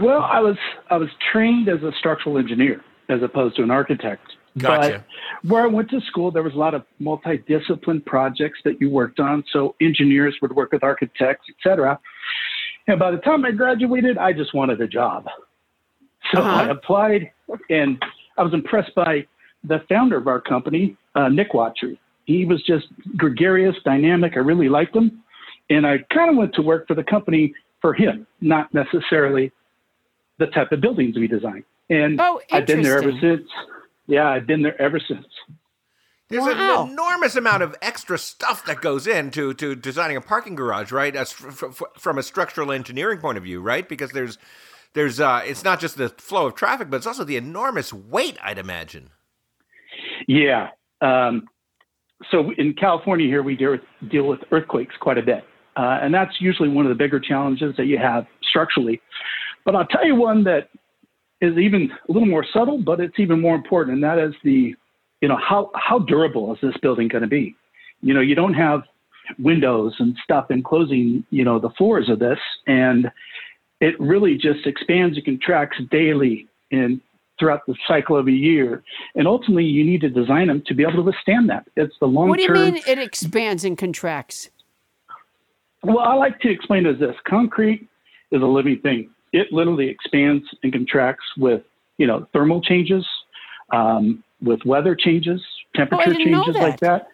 Well, 0.00 0.22
I 0.22 0.40
was 0.40 0.56
I 0.90 0.98
was 0.98 1.08
trained 1.32 1.68
as 1.68 1.82
a 1.82 1.92
structural 1.98 2.36
engineer 2.36 2.82
as 3.08 3.22
opposed 3.22 3.56
to 3.56 3.62
an 3.62 3.70
architect. 3.70 4.32
Gotcha. 4.58 5.04
But 5.42 5.50
where 5.50 5.62
I 5.64 5.66
went 5.66 5.90
to 5.90 6.00
school, 6.02 6.30
there 6.30 6.42
was 6.42 6.54
a 6.54 6.58
lot 6.58 6.74
of 6.74 6.84
multidiscipline 7.00 8.04
projects 8.04 8.58
that 8.64 8.80
you 8.80 8.90
worked 8.90 9.20
on. 9.20 9.42
So 9.52 9.74
engineers 9.80 10.36
would 10.42 10.54
work 10.54 10.72
with 10.72 10.84
architects, 10.84 11.46
et 11.48 11.56
cetera. 11.62 11.98
And 12.86 12.98
by 12.98 13.10
the 13.10 13.16
time 13.18 13.44
I 13.44 13.50
graduated, 13.50 14.18
I 14.18 14.32
just 14.32 14.54
wanted 14.54 14.80
a 14.80 14.86
job. 14.86 15.26
So 16.32 16.40
I 16.42 16.68
applied, 16.70 17.30
and 17.70 18.02
I 18.38 18.42
was 18.42 18.54
impressed 18.54 18.94
by 18.94 19.26
the 19.62 19.80
founder 19.88 20.16
of 20.16 20.26
our 20.26 20.40
company, 20.40 20.96
uh, 21.14 21.28
Nick 21.28 21.52
Watry. 21.54 21.98
He 22.24 22.44
was 22.44 22.62
just 22.64 22.86
gregarious, 23.16 23.76
dynamic. 23.84 24.32
I 24.36 24.40
really 24.40 24.68
liked 24.68 24.96
him. 24.96 25.22
And 25.70 25.86
I 25.86 25.98
kind 26.12 26.30
of 26.30 26.36
went 26.36 26.54
to 26.54 26.62
work 26.62 26.86
for 26.88 26.94
the 26.94 27.04
company 27.04 27.54
for 27.80 27.92
him, 27.94 28.26
not 28.40 28.72
necessarily 28.74 29.52
the 30.38 30.46
type 30.46 30.72
of 30.72 30.80
buildings 30.80 31.16
we 31.16 31.26
design. 31.28 31.64
And 31.90 32.20
Oh, 32.20 32.40
I've 32.50 32.66
been 32.66 32.82
there 32.82 32.98
ever 32.98 33.12
since. 33.20 33.48
Yeah, 34.06 34.28
I've 34.28 34.46
been 34.46 34.62
there 34.62 34.80
ever 34.80 34.98
since. 34.98 35.26
There's 36.28 36.42
Wow. 36.44 36.84
an 36.84 36.90
enormous 36.92 37.36
amount 37.36 37.62
of 37.62 37.76
extra 37.82 38.16
stuff 38.18 38.64
that 38.66 38.80
goes 38.80 39.06
into 39.06 39.52
to 39.54 39.74
designing 39.74 40.16
a 40.16 40.20
parking 40.22 40.54
garage, 40.54 40.90
right? 40.90 41.14
As 41.14 41.32
f- 41.32 41.62
f- 41.62 41.82
from 41.98 42.16
a 42.18 42.22
structural 42.22 42.72
engineering 42.72 43.18
point 43.20 43.36
of 43.38 43.44
view, 43.44 43.60
right? 43.60 43.86
Because 43.86 44.12
there's 44.12 44.38
there's 44.94 45.20
uh, 45.20 45.42
it's 45.44 45.62
not 45.64 45.80
just 45.80 45.96
the 45.96 46.08
flow 46.08 46.46
of 46.46 46.54
traffic, 46.54 46.90
but 46.90 46.96
it's 46.98 47.06
also 47.06 47.24
the 47.24 47.36
enormous 47.36 47.92
weight. 47.92 48.38
I'd 48.42 48.58
imagine. 48.58 49.10
Yeah. 50.26 50.70
Um, 51.00 51.48
so 52.30 52.52
in 52.56 52.74
California 52.74 53.26
here, 53.26 53.42
we 53.42 53.56
deal 53.56 53.72
with, 53.72 54.10
deal 54.10 54.26
with 54.26 54.40
earthquakes 54.50 54.94
quite 55.00 55.18
a 55.18 55.22
bit. 55.22 55.44
Uh, 55.76 55.98
and 56.00 56.14
that's 56.14 56.40
usually 56.40 56.68
one 56.68 56.86
of 56.86 56.88
the 56.88 56.94
bigger 56.94 57.18
challenges 57.18 57.74
that 57.76 57.86
you 57.86 57.98
have 57.98 58.26
structurally. 58.42 59.00
But 59.64 59.74
I'll 59.74 59.86
tell 59.86 60.06
you 60.06 60.14
one 60.14 60.44
that 60.44 60.68
is 61.40 61.58
even 61.58 61.90
a 62.08 62.12
little 62.12 62.28
more 62.28 62.46
subtle, 62.52 62.78
but 62.78 63.00
it's 63.00 63.18
even 63.18 63.40
more 63.40 63.56
important, 63.56 63.94
and 63.94 64.04
that 64.04 64.18
is 64.18 64.34
the, 64.44 64.74
you 65.20 65.28
know, 65.28 65.36
how, 65.36 65.70
how 65.74 65.98
durable 65.98 66.54
is 66.54 66.60
this 66.62 66.76
building 66.80 67.08
going 67.08 67.22
to 67.22 67.28
be? 67.28 67.56
You 68.00 68.14
know, 68.14 68.20
you 68.20 68.34
don't 68.34 68.54
have 68.54 68.82
windows 69.38 69.94
and 69.98 70.16
stuff 70.22 70.50
enclosing, 70.50 71.24
you 71.30 71.44
know, 71.44 71.58
the 71.58 71.70
floors 71.70 72.08
of 72.08 72.18
this, 72.18 72.38
and 72.66 73.10
it 73.84 74.00
really 74.00 74.34
just 74.36 74.66
expands 74.66 75.16
and 75.18 75.24
contracts 75.26 75.76
daily 75.90 76.48
and 76.72 77.02
throughout 77.38 77.60
the 77.66 77.74
cycle 77.86 78.16
of 78.16 78.26
a 78.28 78.32
year. 78.32 78.82
And 79.14 79.28
ultimately, 79.28 79.64
you 79.64 79.84
need 79.84 80.00
to 80.00 80.08
design 80.08 80.46
them 80.48 80.62
to 80.66 80.74
be 80.74 80.82
able 80.84 80.94
to 80.94 81.02
withstand 81.02 81.50
that. 81.50 81.66
It's 81.76 81.94
the 82.00 82.06
long 82.06 82.24
term. 82.24 82.30
What 82.30 82.38
do 82.38 82.44
you 82.44 82.52
mean 82.52 82.82
it 82.86 82.98
expands 82.98 83.62
and 83.62 83.76
contracts? 83.76 84.48
Well, 85.82 85.98
I 85.98 86.14
like 86.14 86.40
to 86.40 86.50
explain 86.50 86.86
it 86.86 86.94
as 86.94 86.98
this 86.98 87.16
concrete 87.28 87.86
is 88.30 88.40
a 88.40 88.46
living 88.46 88.80
thing. 88.80 89.10
It 89.34 89.52
literally 89.52 89.88
expands 89.88 90.44
and 90.62 90.72
contracts 90.72 91.26
with, 91.36 91.62
you 91.98 92.06
know, 92.06 92.26
thermal 92.32 92.62
changes, 92.62 93.06
um, 93.70 94.24
with 94.40 94.64
weather 94.64 94.94
changes, 94.94 95.42
temperature 95.76 96.12
didn't 96.12 96.30
know 96.30 96.44
changes 96.44 96.62
like 96.62 96.80
that. 96.80 97.08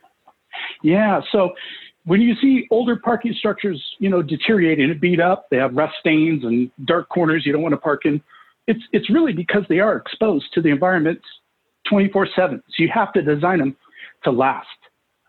Yeah. 0.83 1.21
So 1.33 1.55
when 2.05 2.21
you 2.21 2.35
see 2.37 2.67
older 2.71 2.97
parking 2.97 3.35
structures, 3.39 3.83
you 3.99 4.09
know, 4.09 4.23
deteriorating 4.23 4.91
and 4.91 5.01
beat 5.01 5.21
up, 5.21 5.49
they 5.51 5.57
have 5.59 5.75
rust 5.75 5.95
stains 6.01 6.45
and 6.45 6.71
dark 6.85 7.09
corners 7.09 7.45
you 7.45 7.53
don't 7.53 7.63
want 7.63 7.73
to 7.73 7.79
park 7.79 8.07
in. 8.07 8.23
It's, 8.67 8.81
it's 8.93 9.11
really 9.11 9.33
because 9.33 9.63
they 9.69 9.81
are 9.81 9.97
exposed 9.97 10.47
to 10.55 10.63
the 10.63 10.69
environment 10.69 11.21
24 11.89 12.29
7. 12.35 12.63
So 12.69 12.83
you 12.83 12.89
have 12.93 13.13
to 13.15 13.23
design 13.23 13.59
them 13.59 13.77
to 14.25 14.31
last 14.31 14.67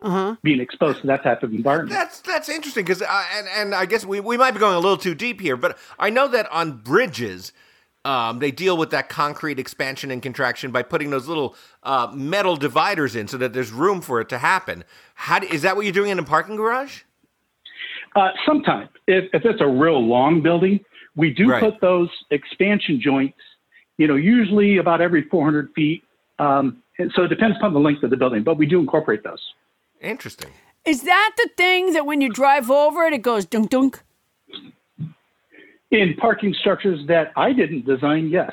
Uh 0.02 0.10
huh. 0.10 0.36
being 0.44 0.60
exposed 0.60 1.02
to 1.02 1.08
that 1.08 1.24
type 1.24 1.44
of 1.44 1.54
environment. 1.54 1.92
That's 1.92 2.20
that's 2.22 2.50
interesting 2.50 2.86
because 2.86 3.02
uh, 3.02 3.26
and 3.36 3.48
and 3.48 3.76
I 3.76 3.86
guess 3.86 4.06
we, 4.06 4.20
we 4.20 4.38
might 4.38 4.52
be 4.52 4.60
going 4.60 4.76
a 4.76 4.80
little 4.80 4.98
too 4.98 5.16
deep 5.16 5.40
here, 5.42 5.58
but 5.58 5.78
I 5.98 6.10
know 6.10 6.28
that 6.30 6.52
on 6.52 6.78
bridges. 6.78 7.52
Um, 8.04 8.40
they 8.40 8.50
deal 8.50 8.78
with 8.78 8.90
that 8.92 9.10
concrete 9.10 9.60
expansion 9.60 10.10
and 10.10 10.22
contraction 10.24 10.72
by 10.72 10.82
putting 10.82 11.12
those 11.12 11.28
little 11.28 11.56
uh, 11.84 12.12
metal 12.14 12.56
dividers 12.56 13.16
in 13.16 13.28
so 13.28 13.38
that 13.38 13.54
there's 13.54 13.72
room 13.72 14.02
for 14.02 14.20
it 14.20 14.30
to 14.30 14.40
happen. 14.40 14.84
How 15.14 15.40
do, 15.40 15.48
is 15.48 15.62
that 15.62 15.76
what 15.76 15.86
you're 15.86 15.94
doing 15.94 16.10
in 16.10 16.18
a 16.18 16.24
parking 16.24 16.56
garage? 16.56 17.02
Uh, 18.16 18.30
sometimes, 18.46 18.90
if, 19.08 19.26
if 19.34 19.46
it's 19.46 19.62
a 19.62 19.68
real 19.68 20.04
long 20.04 20.42
building, 20.42 20.80
we 21.16 21.32
do 21.32 21.48
Right. 21.50 21.62
put 21.62 21.80
those 21.80 22.10
expansion 22.32 23.00
joints, 23.00 23.38
you 23.98 24.08
know, 24.08 24.16
usually 24.16 24.78
about 24.78 25.00
every 25.00 25.22
400 25.30 25.72
feet. 25.76 26.04
Um, 26.40 26.82
and 26.98 27.12
so 27.16 27.24
it 27.24 27.28
depends 27.28 27.58
upon 27.58 27.74
the 27.74 27.80
length 27.80 28.02
of 28.04 28.10
the 28.10 28.18
building, 28.18 28.44
but 28.44 28.58
we 28.58 28.66
do 28.66 28.80
incorporate 28.80 29.24
those. 29.24 29.54
Interesting. 30.02 30.50
Is 30.86 31.04
that 31.04 31.34
the 31.38 31.50
thing 31.56 31.94
that 31.94 32.08
when 32.08 32.22
you 32.22 32.30
drive 32.30 32.72
over 32.72 33.04
it, 33.06 33.14
it 33.14 33.22
goes 33.22 33.46
dunk 33.46 33.70
dunk? 33.70 34.02
In 35.92 36.16
parking 36.16 36.54
structures 36.60 37.00
that 37.08 37.32
I 37.36 37.54
didn't 37.54 37.86
design, 37.86 38.30
yes. 38.30 38.52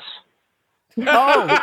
Oh. 1.07 1.47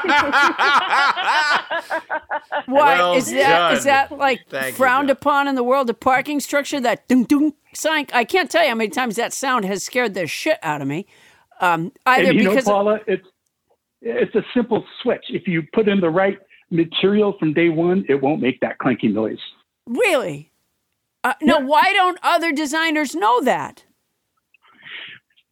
Why 2.67 2.97
Well 2.99 3.15
is 3.15 3.31
that? 3.33 3.73
Is 3.75 3.85
done. 3.85 3.87
that 3.87 4.13
like 4.13 4.41
Thank 4.49 4.77
frowned 4.77 5.09
John. 5.09 5.17
upon 5.17 5.49
in 5.49 5.55
the 5.55 5.63
world 5.63 5.91
of 5.91 6.01
parking 6.01 6.41
structure? 6.41 6.81
That 6.81 7.07
dunk 7.09 7.29
dunk 7.29 7.55
sign. 7.75 8.07
I 8.13 8.25
can't 8.25 8.51
tell 8.51 8.63
you 8.63 8.71
how 8.71 8.75
many 8.75 8.91
times 8.91 9.17
that 9.17 9.33
sound 9.33 9.65
has 9.67 9.83
scared 9.83 10.15
the 10.15 10.27
shit 10.27 10.59
out 10.63 10.81
of 10.81 10.89
me. 10.89 11.07
Um, 11.61 11.93
either 12.07 12.31
and 12.31 12.39
you 12.39 12.45
know, 12.45 12.51
because 12.51 12.65
Paula, 12.65 13.01
it's 13.07 13.27
it's 14.01 14.35
a 14.35 14.43
simple 14.55 14.85
switch. 15.03 15.25
If 15.29 15.47
you 15.47 15.63
put 15.75 15.89
in 15.89 16.01
the 16.01 16.11
right 16.11 16.39
material 16.71 17.35
from 17.39 17.53
day 17.53 17.69
one, 17.69 18.05
it 18.09 18.23
won't 18.23 18.41
make 18.41 18.61
that 18.61 18.79
clanky 18.79 19.13
noise. 19.13 19.39
Really? 19.87 20.51
Uh, 21.25 21.35
no, 21.43 21.59
why 21.59 21.93
don't 21.93 22.19
other 22.23 22.53
designers 22.53 23.15
know 23.15 23.41
that? 23.43 23.85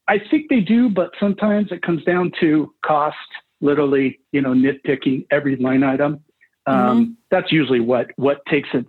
I 0.07 0.19
think 0.31 0.49
they 0.51 0.61
do, 0.61 0.89
but 0.89 1.11
sometimes 1.19 1.73
it 1.73 1.83
comes 1.83 2.05
down 2.05 2.33
to 2.41 2.73
cost, 2.85 3.17
literally, 3.61 4.21
you 4.33 4.43
know, 4.43 4.53
nitpicking 4.53 5.27
every 5.31 5.57
line 5.57 5.83
item. 5.83 6.21
Um, 6.67 6.77
Mm-hmm. 6.77 7.13
That's 7.31 7.53
usually 7.53 7.81
what 7.81 8.07
what 8.17 8.39
takes 8.47 8.69
it 8.73 8.87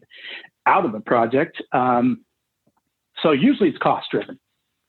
out 0.65 0.85
of 0.85 0.91
the 0.91 0.99
project. 0.99 1.61
Um, 1.71 2.23
so 3.21 3.31
usually 3.31 3.69
it's 3.69 3.77
cost 3.79 4.07
driven. 4.11 4.39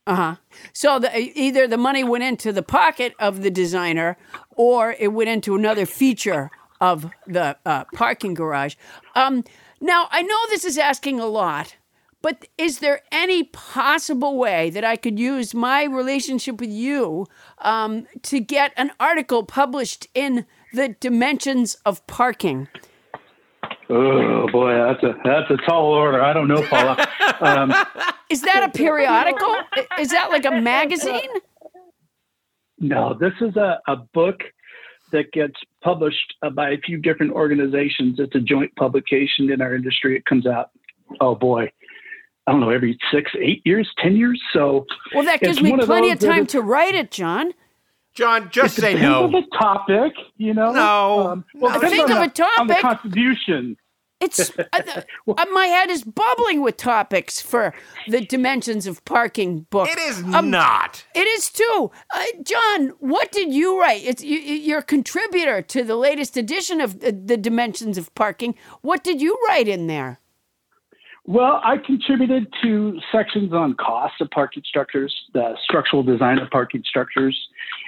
Uh 0.07 0.15
huh. 0.15 0.37
So 0.73 0.99
the, 0.99 1.11
either 1.17 1.67
the 1.67 1.77
money 1.77 2.05
went 2.05 2.23
into 2.23 2.53
the 2.53 2.63
pocket 2.63 3.15
of 3.19 3.43
the 3.43 3.51
designer, 3.51 4.17
or 4.51 4.95
it 4.99 5.09
went 5.09 5.31
into 5.31 5.57
another 5.57 5.87
feature 5.87 6.51
of 6.81 7.11
the 7.27 7.57
uh, 7.65 7.85
parking 7.95 8.35
garage. 8.35 8.77
Um, 9.15 9.43
now 9.81 10.09
I 10.11 10.23
know 10.23 10.39
this 10.51 10.65
is 10.65 10.79
asking 10.79 11.19
a 11.19 11.27
lot, 11.27 11.76
but 12.27 12.49
is 12.59 12.81
there 12.81 13.03
any 13.13 13.45
possible 13.45 14.37
way 14.37 14.69
that 14.71 14.83
I 14.83 14.97
could 14.97 15.17
use 15.17 15.55
my 15.55 15.85
relationship 15.85 16.61
with 16.61 16.71
you 16.71 17.29
um, 17.59 18.09
to 18.23 18.41
get 18.41 18.73
an 18.77 18.91
article 18.99 19.45
published 19.45 20.09
in 20.13 20.45
the 20.73 20.89
Dimensions 20.99 21.77
of 21.87 22.05
Parking? 22.09 22.67
Oh 23.89 24.49
boy, 24.51 24.75
that's 24.75 25.05
a 25.05 25.15
that's 25.25 25.49
a 25.53 25.57
tall 25.69 25.93
order. 25.93 26.21
I 26.21 26.33
don't 26.33 26.49
know, 26.49 26.63
Paula. 26.63 26.97
Um, 27.41 27.73
Is 28.31 28.41
that 28.43 28.65
a 28.65 28.71
periodical? 28.71 29.55
Is 30.01 30.09
that 30.09 30.31
like 30.31 30.47
a 30.47 30.51
magazine? 30.51 31.29
no, 32.81 33.17
this 33.21 33.35
is 33.41 33.55
a, 33.57 33.79
a 33.87 33.97
book 34.15 34.41
that 35.13 35.31
gets 35.33 35.55
published 35.85 36.35
uh, 36.43 36.51
by 36.51 36.71
a 36.71 36.79
few 36.79 36.99
different 36.99 37.33
organizations. 37.33 38.19
It's 38.19 38.35
a 38.35 38.41
joint 38.41 38.75
publication 38.75 39.51
in 39.53 39.61
our 39.61 39.77
industry. 39.77 40.17
It 40.17 40.25
comes 40.25 40.47
out, 40.47 40.71
oh 41.21 41.35
boy, 41.35 41.71
I 42.47 42.53
don't 42.53 42.61
know, 42.61 42.71
every 42.71 42.99
six, 43.13 43.31
eight 43.41 43.63
years, 43.65 43.89
ten 43.99 44.17
years. 44.17 44.41
So 44.53 44.87
Well, 45.15 45.25
that 45.25 45.41
gives 45.41 45.61
me 45.61 45.71
one 45.73 45.81
of 45.81 45.87
plenty 45.87 46.11
of 46.13 46.19
time 46.21 46.47
to 46.47 46.61
write 46.63 46.95
it, 46.95 47.11
John. 47.11 47.53
John, 48.15 48.49
just 48.51 48.79
it 48.79 48.81
say 48.81 48.93
depends 48.95 49.15
on 49.17 49.31
no. 49.33 49.41
the 49.41 49.47
topic, 49.59 50.13
you 50.39 50.55
know. 50.55 50.73
No. 50.73 51.29
Um, 51.33 51.45
well, 51.55 51.81
No, 51.81 51.89
think 51.89 52.09
on 52.09 52.23
of 52.23 52.35
the, 52.35 52.43
a 52.43 52.47
on 52.61 52.67
the 52.67 52.75
topic. 52.75 52.83
contribution. 52.83 53.77
It's 54.19 54.51
uh, 54.59 54.65
uh, 54.73 55.45
my 55.53 55.67
head 55.67 55.91
is 55.91 56.03
bubbling 56.03 56.63
with 56.63 56.79
topics 56.79 57.43
for 57.43 57.75
the 58.09 58.23
dimensions 58.23 58.87
of 58.87 59.05
parking 59.05 59.67
book. 59.69 59.89
It 59.91 59.99
is 59.99 60.23
Um, 60.35 60.51
not. 60.51 61.05
It 61.15 61.27
is 61.27 61.51
too, 61.51 61.91
uh, 62.15 62.25
John. 62.43 62.95
What 63.01 63.31
did 63.31 63.53
you 63.53 63.79
write? 63.79 64.03
It's 64.05 64.25
you, 64.25 64.39
you- 64.39 64.55
you're 64.55 64.79
a 64.79 64.83
contributor 64.83 65.61
to 65.61 65.83
the 65.85 65.97
latest 65.97 66.39
edition 66.39 66.81
of 66.81 67.01
the, 67.01 67.13
the 67.13 67.37
dimensions 67.37 67.99
of 67.99 68.15
parking. 68.15 68.55
What 68.81 69.05
did 69.05 69.21
you 69.21 69.37
write 69.47 69.69
in 69.69 69.87
there? 69.89 70.21
Well, 71.29 71.61
I 71.65 71.79
contributed 71.79 72.47
to 72.63 73.01
sections 73.11 73.53
on 73.53 73.75
cost 73.75 74.15
of 74.21 74.31
parking 74.31 74.63
structures, 74.65 75.13
the 75.35 75.57
structural 75.65 76.05
design 76.05 76.39
of 76.39 76.49
parking 76.51 76.85
structures, 76.87 77.37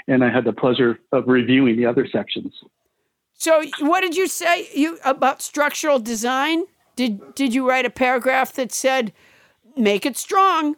and 0.09 0.25
I 0.25 0.31
had 0.31 0.45
the 0.45 0.53
pleasure 0.53 0.99
of 1.13 1.29
reviewing 1.29 1.77
the 1.77 1.87
other 1.87 2.07
sections. 2.11 2.53
So, 3.35 3.63
what 3.79 4.01
did 4.01 4.17
you 4.17 4.27
say 4.27 4.69
you 4.75 4.99
about 5.05 5.41
structural 5.41 6.01
design? 6.01 6.65
Did 6.97 7.37
did 7.37 7.55
you 7.55 7.69
write 7.69 7.87
a 7.87 7.91
paragraph 7.91 8.53
that 8.55 8.73
said, 8.73 9.13
"Make 9.77 10.05
it 10.05 10.17
strong"? 10.17 10.75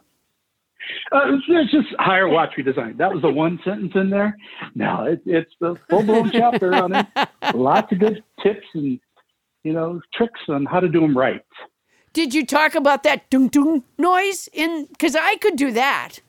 Uh, 1.12 1.38
it's, 1.48 1.72
just 1.72 1.88
hire 1.98 2.28
Watry 2.28 2.62
Design. 2.62 2.96
That 2.98 3.12
was 3.12 3.22
the 3.22 3.30
one 3.30 3.58
sentence 3.64 3.92
in 3.94 4.10
there. 4.10 4.36
No, 4.74 5.04
it, 5.04 5.22
it's 5.24 5.52
the 5.60 5.76
full 5.88 6.02
blown 6.02 6.30
chapter 6.30 6.74
on 6.74 6.94
it. 6.94 7.06
Lots 7.54 7.90
of 7.92 7.98
good 8.00 8.22
tips 8.42 8.66
and 8.74 9.00
you 9.64 9.72
know 9.72 10.02
tricks 10.12 10.40
on 10.48 10.66
how 10.66 10.80
to 10.80 10.88
do 10.88 11.00
them 11.00 11.16
right. 11.16 11.44
Did 12.12 12.34
you 12.34 12.44
talk 12.46 12.74
about 12.74 13.02
that 13.04 13.30
dung 13.30 13.48
dung 13.48 13.84
noise 13.98 14.48
in? 14.52 14.86
Because 14.86 15.16
I 15.16 15.36
could 15.36 15.56
do 15.56 15.72
that 15.72 16.20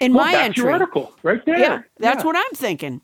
in 0.00 0.12
Well, 0.12 0.24
my 0.24 0.32
that's 0.32 0.46
entry. 0.46 0.64
your 0.64 0.72
article 0.72 1.12
right 1.22 1.40
there. 1.46 1.58
Yeah, 1.58 1.82
that's 1.98 2.18
Yeah. 2.18 2.24
what 2.24 2.36
I'm 2.36 2.54
thinking. 2.54 3.00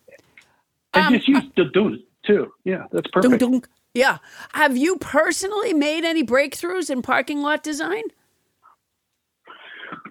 And 0.95 1.07
Um, 1.07 1.15
just 1.15 1.29
use 1.29 1.45
the 1.57 1.65
doon 1.67 2.03
too. 2.27 2.53
Yeah, 2.65 2.85
that's 2.93 3.09
Dung 3.21 3.23
perfect. 3.23 3.41
dung. 3.41 3.65
Yeah. 3.95 4.19
Have 4.55 4.77
you 4.77 4.97
personally 4.99 5.73
made 5.75 6.05
any 6.05 6.25
breakthroughs 6.25 6.91
in 6.91 7.03
parking 7.03 7.43
lot 7.43 7.63
design? 7.63 8.05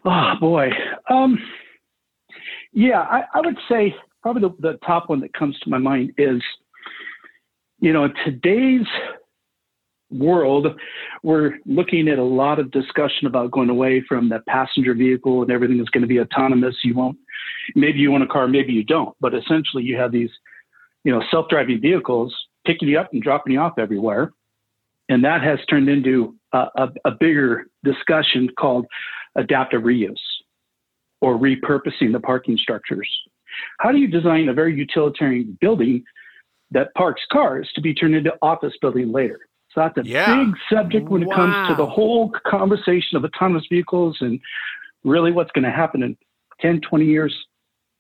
Oh 0.06 0.34
boy. 0.40 0.70
Um, 1.10 1.40
yeah, 2.74 3.02
I, 3.02 3.24
I 3.34 3.42
would 3.42 3.58
say 3.70 3.96
probably 4.22 4.42
the, 4.44 4.72
the 4.74 4.78
top 4.86 5.10
one 5.10 5.20
that 5.22 5.34
comes 5.34 5.60
to 5.62 5.70
my 5.70 5.78
mind 5.78 6.14
is, 6.18 6.42
you 7.80 7.94
know, 7.94 8.10
today's 8.26 8.86
world, 10.12 10.68
we're 11.24 11.60
looking 11.66 12.08
at 12.08 12.18
a 12.18 12.24
lot 12.24 12.60
of 12.60 12.72
discussion 12.72 13.28
about 13.28 13.52
going 13.52 13.70
away 13.70 14.04
from 14.08 14.30
the 14.30 14.40
passenger 14.48 14.94
vehicle 14.94 15.42
and 15.42 15.52
everything 15.52 15.80
is 15.80 15.90
going 15.90 16.02
to 16.02 16.08
be 16.08 16.20
autonomous. 16.20 16.76
You 16.84 16.96
won't, 16.96 17.18
maybe 17.76 18.00
you 18.00 18.12
want 18.12 18.24
a 18.24 18.28
car, 18.28 18.48
maybe 18.48 18.74
you 18.74 18.84
don't, 18.84 19.16
but 19.22 19.34
essentially 19.34 19.84
you 19.84 19.98
have 19.98 20.12
these, 20.12 20.32
you 21.04 21.12
know, 21.12 21.22
self-driving 21.30 21.82
vehicles 21.82 22.36
picking 22.66 22.88
you 22.88 23.00
up 23.00 23.10
and 23.14 23.22
dropping 23.22 23.54
you 23.54 23.60
off 23.60 23.78
everywhere. 23.78 24.32
And 25.10 25.24
that 25.24 25.42
has 25.42 25.60
turned 25.70 25.90
into 25.90 26.36
a, 26.54 26.68
a, 26.76 26.88
a 27.06 27.12
bigger 27.12 27.66
discussion 27.84 28.50
called 28.58 28.86
adaptive 29.36 29.84
reuse 29.84 30.16
or 31.22 31.38
repurposing 31.38 32.12
the 32.12 32.20
parking 32.20 32.58
structures. 32.58 33.10
How 33.80 33.92
do 33.92 33.98
you 33.98 34.08
design 34.08 34.50
a 34.50 34.54
very 34.54 34.76
utilitarian 34.76 35.58
building 35.60 36.04
that 36.72 36.94
parks 36.94 37.22
cars 37.32 37.70
to 37.76 37.82
be 37.82 37.94
turned 37.94 38.16
into 38.16 38.34
office 38.42 38.74
building 38.82 39.12
later? 39.12 39.40
So 39.74 39.82
that's 39.82 39.98
a 39.98 40.04
Yeah. 40.04 40.36
big 40.36 40.56
subject 40.72 41.10
when 41.10 41.24
it 41.24 41.32
comes 41.32 41.56
to 41.68 41.76
the 41.76 41.86
whole 41.86 42.32
conversation 42.46 43.18
of 43.18 43.24
autonomous 43.24 43.66
vehicles 43.70 44.18
and 44.22 44.40
really 45.04 45.32
what's 45.32 45.52
going 45.52 45.64
to 45.64 45.72
happen 45.72 46.04
in 46.04 46.18
10, 46.60 46.82
20 46.82 47.06
years. 47.06 47.36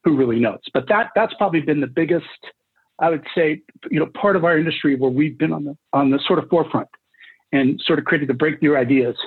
Who 0.03 0.15
really 0.15 0.39
knows? 0.39 0.61
But 0.74 0.88
that 0.88 1.11
that's 1.13 1.34
probably 1.34 1.59
been 1.59 1.82
the 1.82 1.88
biggest, 1.88 2.26
I 2.99 3.09
would 3.09 3.26
say, 3.36 3.61
you 3.91 3.99
know, 3.99 4.05
part 4.07 4.38
of 4.38 4.45
our 4.45 4.57
industry 4.57 4.95
where 4.95 5.11
we've 5.11 5.38
been 5.38 5.51
on 5.51 5.65
the 5.65 5.78
on 5.91 6.09
the 6.09 6.20
sort 6.26 6.39
of 6.39 6.49
forefront 6.49 6.88
and 7.51 7.82
sort 7.82 7.99
of 7.99 8.05
created 8.05 8.30
the 8.30 8.34
breakthrough 8.34 8.78
ideas. 8.78 9.17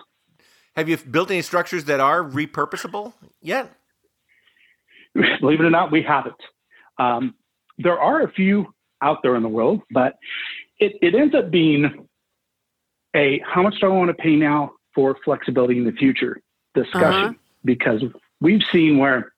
Have 0.75 0.89
you 0.89 0.97
built 0.97 1.31
any 1.31 1.43
structures 1.43 1.85
that 1.85 2.01
are 2.01 2.25
repurposable 2.25 3.13
yet? 3.43 3.71
Believe 5.41 5.61
it 5.61 5.67
or 5.67 5.71
not, 5.71 5.93
we 5.93 6.03
haven't. 6.03 6.41
Um, 6.99 7.35
there 7.79 7.99
are 7.99 8.23
a 8.23 8.33
few 8.33 8.75
out 9.03 9.19
there 9.23 9.37
in 9.37 9.43
the 9.43 9.49
world, 9.49 9.83
but 9.91 10.17
it, 10.79 10.93
it 11.03 11.15
ends 11.15 11.35
up 11.35 11.51
being 11.51 12.07
a 13.15 13.41
how 13.47 13.63
much 13.63 13.75
do 13.81 13.87
I 13.87 13.91
want 13.91 14.09
to 14.09 14.15
pay 14.15 14.37
now 14.37 14.73
for 14.95 15.17
flexibility 15.25 15.79
in 15.79 15.85
the 15.85 15.93
future 15.93 16.41
discussion 16.75 17.25
Uh-huh. 17.25 17.33
because 17.65 18.03
we've 18.41 18.63
seen 18.73 18.99
where 18.99 19.33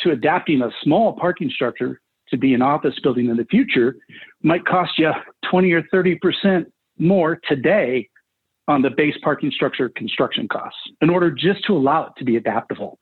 to 0.00 0.10
adapting 0.12 0.62
a 0.62 0.70
small 0.82 1.12
parking 1.14 1.50
structure 1.50 2.00
to 2.28 2.36
be 2.36 2.54
an 2.54 2.62
office 2.62 2.94
building 3.02 3.28
in 3.28 3.36
the 3.36 3.44
future 3.46 3.96
might 4.42 4.64
cost 4.66 4.92
you 4.98 5.10
20 5.50 5.72
or 5.72 5.82
30 5.90 6.16
percent 6.16 6.72
more 6.98 7.40
today 7.48 8.08
on 8.66 8.82
the 8.82 8.90
base 8.90 9.16
parking 9.22 9.50
structure 9.50 9.88
construction 9.88 10.46
costs 10.48 10.78
in 11.00 11.08
order 11.08 11.30
just 11.30 11.64
to 11.64 11.72
allow 11.76 12.04
it 12.06 12.12
to 12.18 12.24
be 12.24 12.36
adaptable. 12.36 12.98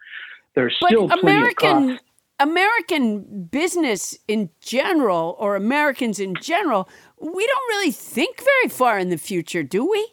There's 0.55 0.77
But 0.81 0.89
still 0.91 1.09
plenty 1.09 1.21
of 1.21 1.25
American 1.25 1.89
costs. 1.89 2.05
American 2.39 3.45
business 3.45 4.19
in 4.29 4.51
general, 4.61 5.37
or 5.39 5.57
Americans 5.57 6.19
in 6.21 6.35
general, 6.41 6.89
we 7.21 7.47
don't 7.47 7.69
really 7.69 7.91
think 7.91 8.39
very 8.43 8.69
far 8.69 8.99
in 8.99 9.09
the 9.09 9.17
future, 9.17 9.63
do 9.63 9.89
we? 9.91 10.07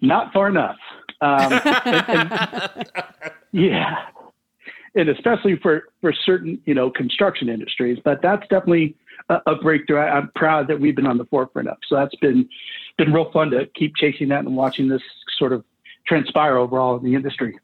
Not 0.00 0.32
far 0.32 0.48
enough. 0.48 0.76
Um, 1.20 1.52
and- 1.52 2.04
and- 2.08 2.86
yeah, 3.52 4.06
and 4.94 5.08
especially 5.08 5.56
for 5.62 5.84
for 6.00 6.12
certain 6.12 6.60
you 6.66 6.74
know 6.74 6.90
construction 6.90 7.48
industries. 7.48 7.98
But 8.04 8.20
that's 8.20 8.42
definitely 8.48 8.96
a, 9.30 9.38
a 9.46 9.54
breakthrough. 9.56 9.98
I, 10.00 10.10
I'm 10.18 10.30
proud 10.36 10.68
that 10.68 10.78
we've 10.78 10.94
been 10.94 11.06
on 11.06 11.16
the 11.16 11.24
forefront 11.26 11.68
of. 11.68 11.78
So 11.88 11.94
that's 11.96 12.14
been 12.16 12.46
been 12.98 13.12
real 13.12 13.30
fun 13.32 13.50
to 13.52 13.66
keep 13.74 13.96
chasing 13.96 14.28
that 14.28 14.40
and 14.44 14.54
watching 14.54 14.88
this 14.88 15.02
sort 15.38 15.52
of 15.54 15.64
transpire 16.06 16.58
overall 16.58 16.96
in 16.98 17.04
the 17.04 17.14
industry. 17.14 17.58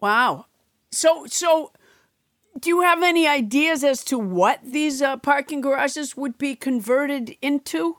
Wow. 0.00 0.46
So 0.90 1.26
so 1.26 1.72
do 2.58 2.68
you 2.70 2.80
have 2.80 3.02
any 3.02 3.26
ideas 3.28 3.84
as 3.84 4.02
to 4.04 4.18
what 4.18 4.60
these 4.64 5.00
uh, 5.02 5.16
parking 5.18 5.60
garages 5.60 6.16
would 6.16 6.38
be 6.38 6.54
converted 6.56 7.36
into? 7.40 7.96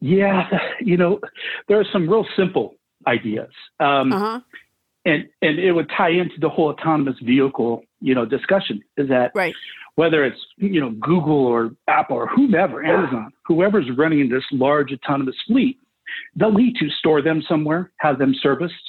Yeah, 0.00 0.48
you 0.80 0.96
know, 0.96 1.20
there 1.68 1.78
are 1.80 1.86
some 1.92 2.08
real 2.08 2.26
simple 2.36 2.76
ideas. 3.06 3.50
Um, 3.80 4.12
Uh-huh. 4.12 4.40
and 5.04 5.28
and 5.42 5.58
it 5.58 5.72
would 5.72 5.90
tie 5.96 6.10
into 6.10 6.38
the 6.40 6.48
whole 6.48 6.68
autonomous 6.68 7.16
vehicle 7.22 7.82
you 8.00 8.14
know 8.14 8.26
discussion 8.26 8.82
is 8.98 9.08
that 9.08 9.30
right 9.34 9.54
whether 9.94 10.24
it's 10.24 10.38
you 10.58 10.78
know 10.80 10.90
google 11.00 11.46
or 11.46 11.70
apple 11.88 12.16
or 12.16 12.26
whomever 12.26 12.84
amazon 12.84 13.32
whoever's 13.46 13.88
running 13.96 14.28
this 14.28 14.44
large 14.52 14.92
autonomous 14.92 15.36
fleet 15.46 15.78
they'll 16.36 16.52
need 16.52 16.76
to 16.76 16.88
store 16.98 17.22
them 17.22 17.42
somewhere 17.48 17.90
have 17.96 18.18
them 18.18 18.34
serviced 18.42 18.86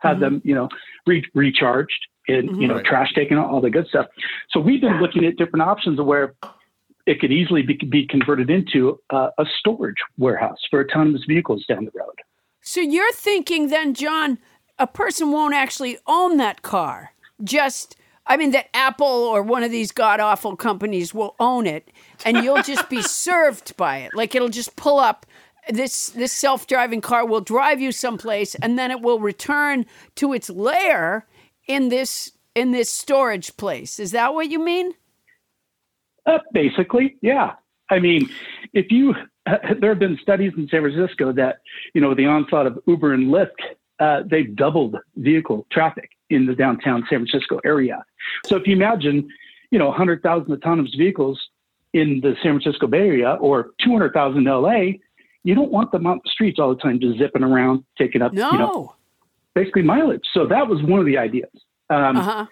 have 0.00 0.20
them 0.20 0.42
you 0.44 0.54
know 0.54 0.68
re- 1.06 1.24
recharged 1.34 2.06
and 2.28 2.60
you 2.60 2.68
know 2.68 2.76
Right. 2.76 2.84
trash 2.84 3.12
taken 3.14 3.38
out, 3.38 3.50
all 3.50 3.60
the 3.60 3.70
good 3.70 3.86
stuff. 3.88 4.06
So 4.50 4.60
we've 4.60 4.80
been 4.80 5.00
looking 5.00 5.24
at 5.24 5.36
different 5.36 5.62
options 5.62 5.98
of 5.98 6.06
where 6.06 6.34
it 7.06 7.18
could 7.20 7.32
easily 7.32 7.62
be, 7.62 7.74
be 7.74 8.06
converted 8.06 8.50
into 8.50 9.00
uh, 9.10 9.30
a 9.38 9.44
storage 9.58 9.96
warehouse 10.18 10.58
for 10.70 10.84
autonomous 10.84 11.22
vehicles 11.26 11.64
down 11.66 11.84
the 11.86 11.90
road. 11.94 12.14
So 12.60 12.80
you're 12.80 13.12
thinking 13.12 13.68
then, 13.68 13.94
John, 13.94 14.38
a 14.78 14.86
person 14.86 15.32
won't 15.32 15.54
actually 15.54 15.98
own 16.06 16.36
that 16.36 16.60
car. 16.62 17.12
Just, 17.42 17.96
I 18.26 18.36
mean, 18.36 18.50
that 18.50 18.68
Apple 18.74 19.06
or 19.06 19.42
one 19.42 19.62
of 19.62 19.70
these 19.70 19.92
god 19.92 20.20
awful 20.20 20.56
companies 20.56 21.14
will 21.14 21.34
own 21.40 21.66
it, 21.66 21.90
and 22.24 22.44
you'll 22.44 22.62
just 22.62 22.88
be 22.90 23.00
served 23.26 23.76
by 23.78 23.98
it. 23.98 24.14
Like 24.14 24.34
it'll 24.34 24.48
just 24.50 24.76
pull 24.76 24.98
up. 24.98 25.26
This 25.68 26.10
this 26.10 26.32
self 26.32 26.66
driving 26.66 27.00
car 27.00 27.26
will 27.26 27.40
drive 27.40 27.80
you 27.80 27.92
someplace, 27.92 28.54
and 28.56 28.78
then 28.78 28.90
it 28.90 29.00
will 29.00 29.20
return 29.20 29.86
to 30.16 30.32
its 30.32 30.48
lair 30.50 31.26
in 31.66 31.88
this 31.88 32.32
in 32.54 32.72
this 32.72 32.90
storage 32.90 33.56
place. 33.56 33.98
Is 34.00 34.12
that 34.12 34.34
what 34.34 34.50
you 34.50 34.58
mean? 34.58 34.92
Uh, 36.26 36.38
basically, 36.52 37.16
yeah. 37.22 37.52
I 37.90 37.98
mean, 37.98 38.28
if 38.72 38.90
you, 38.90 39.14
there 39.80 39.90
have 39.90 39.98
been 39.98 40.18
studies 40.22 40.52
in 40.56 40.68
San 40.68 40.82
Francisco 40.82 41.32
that, 41.32 41.60
you 41.94 42.00
know, 42.00 42.14
the 42.14 42.26
onslaught 42.26 42.66
of 42.66 42.78
Uber 42.86 43.12
and 43.12 43.28
Lyft, 43.28 43.48
uh, 43.98 44.22
they've 44.26 44.54
doubled 44.54 44.96
vehicle 45.16 45.66
traffic 45.70 46.10
in 46.30 46.46
the 46.46 46.54
downtown 46.54 47.04
San 47.10 47.26
Francisco 47.26 47.60
area. 47.64 48.04
So 48.46 48.56
if 48.56 48.66
you 48.66 48.74
imagine, 48.74 49.28
you 49.70 49.78
know, 49.78 49.88
100,000 49.88 50.52
autonomous 50.52 50.94
vehicles 50.94 51.40
in 51.92 52.20
the 52.22 52.34
San 52.42 52.60
Francisco 52.60 52.86
Bay 52.86 53.08
Area 53.08 53.36
or 53.40 53.70
200,000 53.84 54.38
in 54.38 54.44
LA, 54.44 54.98
you 55.44 55.54
don't 55.54 55.70
want 55.70 55.90
them 55.92 56.06
out 56.06 56.22
the 56.22 56.30
streets 56.30 56.58
all 56.58 56.74
the 56.74 56.80
time 56.80 57.00
just 57.00 57.18
zipping 57.18 57.42
around, 57.42 57.84
taking 57.98 58.22
up, 58.22 58.32
No. 58.32 58.50
you 58.52 58.58
know, 58.58 58.94
basically 59.54 59.82
mileage. 59.82 60.24
So 60.32 60.46
that 60.46 60.68
was 60.68 60.82
one 60.82 61.00
of 61.00 61.06
the 61.06 61.18
ideas. 61.18 61.50
Um, 61.88 62.16
Uh-huh. 62.16 62.46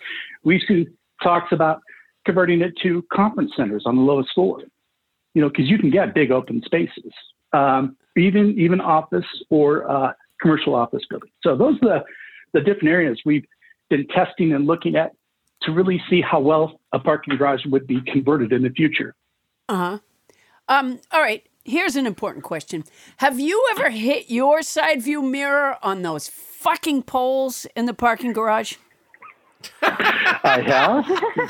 We've 0.44 0.62
seen 0.66 0.86
talks 1.22 1.52
about 1.52 1.80
converting 2.24 2.60
it 2.62 2.72
to 2.82 3.04
conference 3.12 3.52
centers 3.56 3.84
on 3.86 3.96
the 3.96 4.02
lowest 4.02 4.30
floor. 4.34 4.62
You 5.34 5.42
know, 5.42 5.48
because 5.48 5.66
you 5.68 5.78
can 5.78 5.90
get 5.90 6.14
big 6.14 6.30
open 6.32 6.62
spaces, 6.64 7.12
um, 7.52 7.96
even 8.16 8.58
even 8.58 8.80
office 8.80 9.26
or 9.50 9.88
uh, 9.88 10.12
commercial 10.40 10.74
office 10.74 11.02
buildings. 11.08 11.32
So 11.42 11.56
those 11.56 11.76
are 11.82 11.88
the 11.88 12.04
the 12.54 12.60
different 12.60 12.88
areas 12.88 13.20
we've 13.24 13.44
been 13.90 14.06
testing 14.08 14.52
and 14.52 14.66
looking 14.66 14.96
at 14.96 15.12
to 15.62 15.72
really 15.72 16.02
see 16.08 16.20
how 16.20 16.40
well 16.40 16.80
a 16.92 16.98
parking 16.98 17.36
garage 17.36 17.64
would 17.66 17.86
be 17.86 18.00
converted 18.12 18.52
in 18.52 18.62
the 18.62 18.70
future. 18.70 19.14
Uh 19.68 19.76
huh. 19.76 19.98
Um, 20.68 21.00
all 21.12 21.20
right. 21.20 21.46
Here's 21.68 21.96
an 21.96 22.06
important 22.06 22.44
question. 22.44 22.84
Have 23.18 23.38
you 23.38 23.62
ever 23.72 23.90
hit 23.90 24.30
your 24.30 24.62
side 24.62 25.02
view 25.02 25.20
mirror 25.20 25.76
on 25.82 26.00
those 26.00 26.26
fucking 26.26 27.02
poles 27.02 27.66
in 27.76 27.84
the 27.84 27.92
parking 27.92 28.32
garage? 28.32 28.76
I 29.82 30.62
have. 30.66 31.04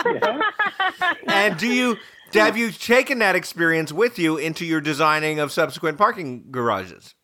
yeah. 0.05 1.15
And 1.29 1.57
do 1.57 1.69
you 1.69 1.99
have 2.33 2.57
you 2.57 2.73
taken 2.73 3.21
that 3.21 3.37
experience 3.37 3.93
with 3.93 4.19
you 4.19 4.37
into 4.39 4.65
your 4.67 4.81
designing 4.81 5.39
of 5.39 5.53
subsequent 5.53 5.99
parking 5.99 6.47
garages? 6.51 7.15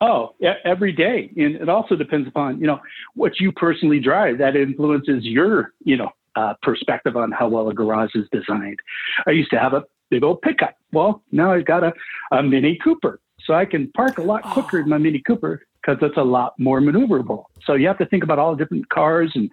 Oh, 0.00 0.34
every 0.64 0.90
day. 0.90 1.30
And 1.36 1.54
it 1.54 1.68
also 1.68 1.94
depends 1.94 2.26
upon, 2.26 2.58
you 2.58 2.66
know, 2.66 2.80
what 3.14 3.38
you 3.38 3.52
personally 3.52 4.00
drive. 4.00 4.38
That 4.38 4.56
influences 4.56 5.24
your, 5.24 5.72
you 5.84 5.96
know, 5.96 6.10
uh, 6.34 6.54
perspective 6.62 7.16
on 7.16 7.30
how 7.30 7.46
well 7.46 7.68
a 7.68 7.74
garage 7.74 8.16
is 8.16 8.26
designed. 8.32 8.80
I 9.24 9.30
used 9.30 9.50
to 9.50 9.58
have 9.60 9.72
a 9.72 9.84
big 10.10 10.24
old 10.24 10.42
pickup. 10.42 10.74
Well, 10.92 11.22
now 11.32 11.52
I've 11.52 11.64
got 11.64 11.82
a, 11.84 11.92
a 12.32 12.42
Mini 12.42 12.78
Cooper. 12.82 13.20
So 13.44 13.54
I 13.54 13.64
can 13.64 13.90
park 13.92 14.18
a 14.18 14.22
lot 14.22 14.48
quicker 14.50 14.80
in 14.80 14.88
my 14.88 14.98
Mini 14.98 15.20
Cooper 15.26 15.62
because 15.80 15.98
it's 16.02 16.16
a 16.16 16.22
lot 16.22 16.54
more 16.58 16.80
maneuverable. 16.80 17.44
So 17.64 17.74
you 17.74 17.88
have 17.88 17.98
to 17.98 18.06
think 18.06 18.22
about 18.22 18.38
all 18.38 18.54
the 18.54 18.62
different 18.62 18.88
cars 18.88 19.32
and 19.34 19.50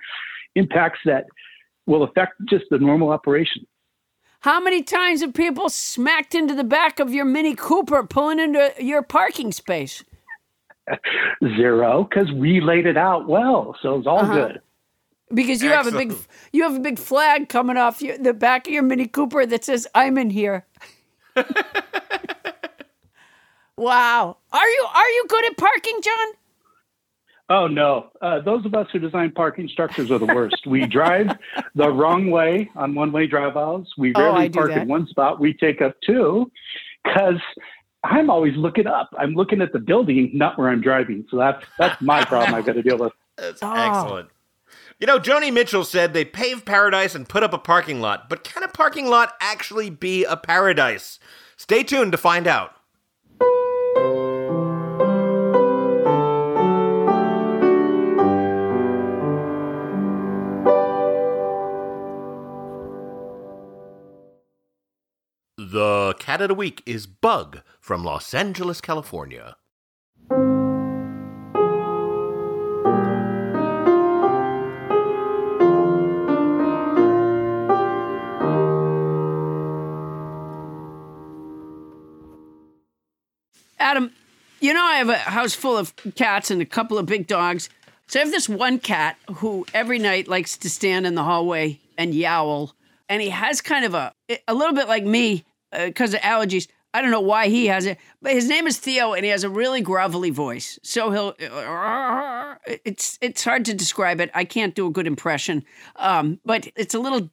impacts 0.56 1.00
that 1.06 1.26
will 1.88 2.04
affect 2.04 2.34
just 2.48 2.66
the 2.70 2.78
normal 2.78 3.10
operation. 3.10 3.66
How 4.42 4.62
many 4.62 4.84
times 4.84 5.22
have 5.22 5.34
people 5.34 5.70
smacked 5.70 6.36
into 6.36 6.54
the 6.54 6.64
back 6.64 7.00
of 7.00 7.12
your 7.14 7.26
Mini 7.26 7.56
Cooper 7.56 8.04
pulling 8.04 8.40
into 8.40 8.72
your 8.80 9.02
parking 9.02 9.52
space? 9.52 10.04
Zero, 11.58 12.08
because 12.10 12.32
we 12.32 12.62
laid 12.62 12.86
it 12.86 12.98
out 12.98 13.28
well. 13.28 13.76
So 13.82 13.96
it's 13.98 14.08
all 14.08 14.20
Uh-huh. 14.20 14.34
good. 14.48 14.62
Because 15.32 15.62
you 15.62 15.70
have 15.70 15.86
a 15.86 15.92
big 15.92 16.14
you 16.52 16.64
have 16.64 16.76
a 16.76 16.80
big 16.80 16.98
flag 16.98 17.50
coming 17.50 17.78
off 17.78 18.02
your, 18.02 18.18
the 18.18 18.34
back 18.34 18.66
of 18.66 18.74
your 18.74 18.82
Mini 18.82 19.06
Cooper 19.08 19.46
that 19.46 19.64
says 19.64 19.88
"I'm 19.94 20.18
in 20.18 20.30
here." 20.32 20.66
wow, 23.78 24.38
are 24.52 24.68
you 24.68 24.88
are 24.94 25.10
you 25.10 25.26
good 25.28 25.46
at 25.46 25.58
parking, 25.58 26.00
John? 26.02 26.28
Oh 27.52 27.68
no! 27.68 28.10
Uh, 28.22 28.42
those 28.42 28.66
of 28.66 28.76
us 28.76 28.88
who 28.92 29.00
design 29.00 29.32
parking 29.32 29.68
structures 29.68 30.12
are 30.12 30.20
the 30.20 30.28
worst. 30.28 30.68
we 30.68 30.86
drive 30.86 31.36
the 31.76 31.90
wrong 31.90 32.30
way 32.30 32.70
on 32.76 32.94
one-way 32.94 33.26
drive 33.28 33.58
aisles. 33.58 33.92
We 33.98 34.14
Oh, 34.16 34.22
rarely 34.22 34.44
I 34.44 34.48
do 34.50 34.60
park 34.60 34.72
in 34.72 34.88
one 34.88 35.08
spot. 35.08 35.40
We 35.40 35.54
take 35.56 35.82
up 35.82 35.96
two, 36.06 36.52
because 37.04 37.40
I'm 38.04 38.30
always 38.30 38.56
looking 38.56 38.86
up. 38.88 39.10
I'm 39.18 39.34
looking 39.34 39.62
at 39.62 39.74
the 39.74 39.80
building, 39.80 40.30
not 40.34 40.58
where 40.60 40.70
I'm 40.70 40.82
driving. 40.82 41.26
So 41.32 41.38
that's 41.38 41.66
that's 41.80 42.00
my 42.02 42.24
problem. 42.24 42.54
I've 42.54 42.66
got 42.66 42.74
to 42.74 42.84
deal 42.84 42.98
with. 42.98 43.14
That's 43.38 43.64
Oh. 43.64 43.74
excellent. 43.74 44.30
You 45.00 45.08
know, 45.08 45.18
Joni 45.18 45.54
Mitchell 45.54 45.86
said 45.86 46.12
they 46.14 46.26
paved 46.26 46.66
paradise 46.66 47.16
and 47.16 47.28
put 47.28 47.42
up 47.42 47.54
a 47.54 47.58
parking 47.58 48.02
lot, 48.02 48.28
but 48.28 48.44
can 48.44 48.64
a 48.64 48.68
parking 48.68 49.08
lot 49.08 49.34
actually 49.40 49.90
be 49.90 50.26
a 50.26 50.36
paradise? 50.36 51.20
Stay 51.56 51.84
tuned 51.84 52.12
to 52.12 52.18
find 52.18 52.48
out. 52.48 52.74
The 65.58 66.14
cat 66.20 66.42
of 66.42 66.50
the 66.50 66.56
week 66.56 66.84
is 66.86 67.08
Bug 67.08 67.62
from 67.80 68.04
Los 68.04 68.34
Angeles, 68.34 68.82
California. 68.82 69.56
You 84.60 84.74
know 84.74 84.84
I 84.84 84.96
have 84.96 85.10
a 85.10 85.18
house 85.18 85.54
full 85.54 85.78
of 85.78 85.94
cats 86.16 86.52
and 86.52 86.62
a 86.62 86.66
couple 86.66 86.98
of 86.98 87.06
big 87.06 87.28
dogs. 87.28 87.70
So 88.08 88.20
I 88.20 88.24
have 88.24 88.32
this 88.32 88.50
one 88.50 88.80
cat 88.80 89.18
who 89.36 89.66
every 89.74 90.00
night 90.00 90.28
likes 90.28 90.58
to 90.58 90.70
stand 90.70 91.06
in 91.06 91.16
the 91.16 91.24
hallway 91.24 91.80
and 91.98 92.14
yowl, 92.14 92.74
and 93.08 93.22
he 93.22 93.30
has 93.30 93.62
kind 93.62 93.86
of 93.86 93.94
a 93.94 94.14
a 94.48 94.54
little 94.54 94.74
bit 94.74 94.88
like 94.88 95.04
me 95.04 95.46
because 95.72 96.14
of 96.14 96.22
allergies. 96.22 96.68
I 96.94 97.02
don't 97.02 97.12
know 97.12 97.22
why 97.22 97.50
he 97.50 97.68
has 97.68 97.86
it, 97.86 98.00
but 98.20 98.34
his 98.34 98.50
name 98.50 98.66
is 98.66 98.80
Theo, 98.80 99.14
and 99.14 99.24
he 99.24 99.30
has 99.30 99.44
a 99.44 99.50
really 99.50 99.84
grovelly 99.84 100.32
voice. 100.32 100.80
So 100.82 101.12
he'll 101.12 101.36
it's 102.86 103.18
it's 103.22 103.44
hard 103.44 103.66
to 103.66 103.74
describe 103.74 104.20
it. 104.20 104.32
I 104.34 104.44
can't 104.44 104.74
do 104.74 104.88
a 104.88 104.92
good 104.92 105.06
impression, 105.08 105.64
um, 105.98 106.40
but 106.44 106.68
it's 106.76 106.96
a 106.96 107.00
little 107.00 107.30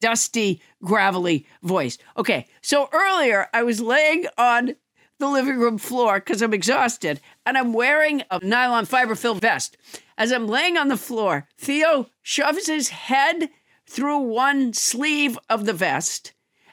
dusty, 0.00 0.62
gravelly 0.82 1.46
voice. 1.62 1.98
Okay, 2.16 2.46
so 2.62 2.88
earlier 2.92 3.48
I 3.52 3.62
was 3.62 3.80
laying 3.80 4.26
on 4.38 4.76
the 5.20 5.28
living 5.28 5.58
room 5.58 5.78
floor 5.78 6.18
because 6.18 6.42
I'm 6.42 6.52
exhausted 6.52 7.20
and 7.46 7.56
I'm 7.56 7.72
wearing 7.72 8.22
a 8.30 8.44
nylon 8.44 8.86
fiber 8.86 9.14
filled 9.14 9.40
vest. 9.40 9.76
As 10.18 10.32
I'm 10.32 10.48
laying 10.48 10.76
on 10.76 10.88
the 10.88 10.96
floor, 10.96 11.46
Theo 11.56 12.08
shoves 12.22 12.66
his 12.66 12.88
head 12.88 13.50
through 13.88 14.18
one 14.18 14.72
sleeve 14.72 15.38
of 15.48 15.66
the 15.66 15.72
vest 15.72 16.32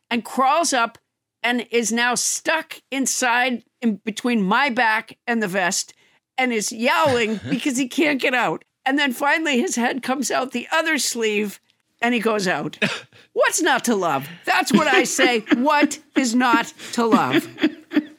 and 0.09 0.25
crawls 0.25 0.73
up 0.73 0.97
and 1.43 1.67
is 1.71 1.91
now 1.91 2.15
stuck 2.15 2.81
inside 2.91 3.63
in 3.81 3.97
between 4.03 4.41
my 4.41 4.69
back 4.69 5.17
and 5.27 5.41
the 5.41 5.47
vest 5.47 5.93
and 6.37 6.51
is 6.51 6.71
yowling 6.71 7.39
because 7.49 7.77
he 7.77 7.87
can't 7.87 8.21
get 8.21 8.33
out. 8.33 8.63
And 8.85 8.97
then 8.97 9.13
finally 9.13 9.59
his 9.59 9.75
head 9.75 10.01
comes 10.01 10.31
out 10.31 10.51
the 10.51 10.67
other 10.71 10.97
sleeve 10.97 11.59
and 12.01 12.13
he 12.13 12.19
goes 12.19 12.47
out. 12.47 12.77
What's 13.33 13.61
not 13.61 13.85
to 13.85 13.95
love? 13.95 14.27
That's 14.45 14.71
what 14.71 14.87
I 14.87 15.03
say. 15.03 15.43
What 15.57 15.99
is 16.15 16.33
not 16.35 16.73
to 16.93 17.05
love? 17.05 17.47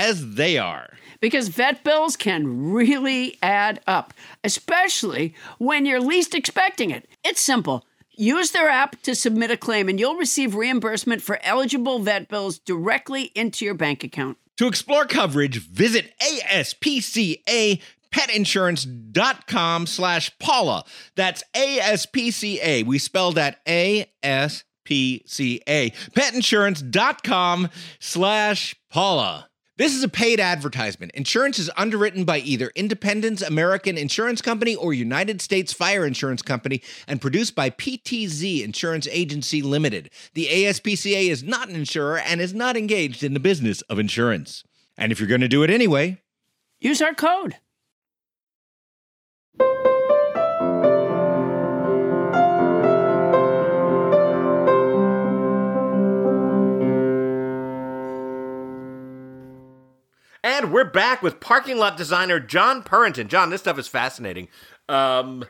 as 0.00 0.34
they 0.34 0.58
are. 0.58 0.88
because 1.20 1.48
vet 1.48 1.84
bills 1.84 2.16
can 2.16 2.72
really 2.72 3.36
add 3.42 3.80
up, 3.86 4.14
especially 4.42 5.34
when 5.58 5.84
you're 5.84 6.00
least 6.00 6.34
expecting 6.34 6.90
it. 6.90 7.06
It's 7.22 7.40
simple. 7.40 7.84
Use 8.16 8.50
their 8.52 8.68
app 8.68 9.00
to 9.02 9.14
submit 9.14 9.50
a 9.50 9.56
claim, 9.56 9.88
and 9.88 10.00
you'll 10.00 10.16
receive 10.16 10.54
reimbursement 10.54 11.22
for 11.22 11.38
eligible 11.42 11.98
vet 11.98 12.28
bills 12.28 12.58
directly 12.58 13.24
into 13.34 13.64
your 13.64 13.74
bank 13.74 14.02
account. 14.02 14.38
To 14.56 14.66
explore 14.66 15.04
coverage, 15.04 15.58
visit 15.58 16.12
ASPCA 16.20 17.80
petinsurance.com 18.10 19.86
slash 19.86 20.36
Paula. 20.38 20.84
That's 21.16 21.44
ASPCA. 21.54 22.84
We 22.84 22.98
spelled 22.98 23.36
that 23.36 23.64
ASPCA. 23.66 24.64
Petinsurance.com 26.12 27.68
slash 28.00 28.74
Paula. 28.90 29.49
This 29.80 29.94
is 29.94 30.02
a 30.02 30.10
paid 30.10 30.40
advertisement. 30.40 31.12
Insurance 31.12 31.58
is 31.58 31.70
underwritten 31.74 32.24
by 32.24 32.40
either 32.40 32.70
Independence 32.74 33.40
American 33.40 33.96
Insurance 33.96 34.42
Company 34.42 34.74
or 34.74 34.92
United 34.92 35.40
States 35.40 35.72
Fire 35.72 36.04
Insurance 36.04 36.42
Company 36.42 36.82
and 37.08 37.18
produced 37.18 37.54
by 37.54 37.70
PTZ 37.70 38.62
Insurance 38.62 39.08
Agency 39.10 39.62
Limited. 39.62 40.10
The 40.34 40.48
ASPCA 40.48 41.30
is 41.30 41.42
not 41.42 41.70
an 41.70 41.76
insurer 41.76 42.18
and 42.18 42.42
is 42.42 42.52
not 42.52 42.76
engaged 42.76 43.22
in 43.22 43.32
the 43.32 43.40
business 43.40 43.80
of 43.88 43.98
insurance. 43.98 44.64
And 44.98 45.12
if 45.12 45.18
you're 45.18 45.26
going 45.26 45.40
to 45.40 45.48
do 45.48 45.62
it 45.62 45.70
anyway, 45.70 46.20
Use 46.78 47.00
our 47.00 47.14
code. 47.14 47.56
And 60.42 60.72
we're 60.72 60.84
back 60.84 61.22
with 61.22 61.38
parking 61.40 61.76
lot 61.76 61.98
designer 61.98 62.40
John 62.40 62.82
Purrington. 62.82 63.28
John, 63.28 63.50
this 63.50 63.60
stuff 63.60 63.78
is 63.78 63.88
fascinating. 63.88 64.48
Um, 64.88 65.44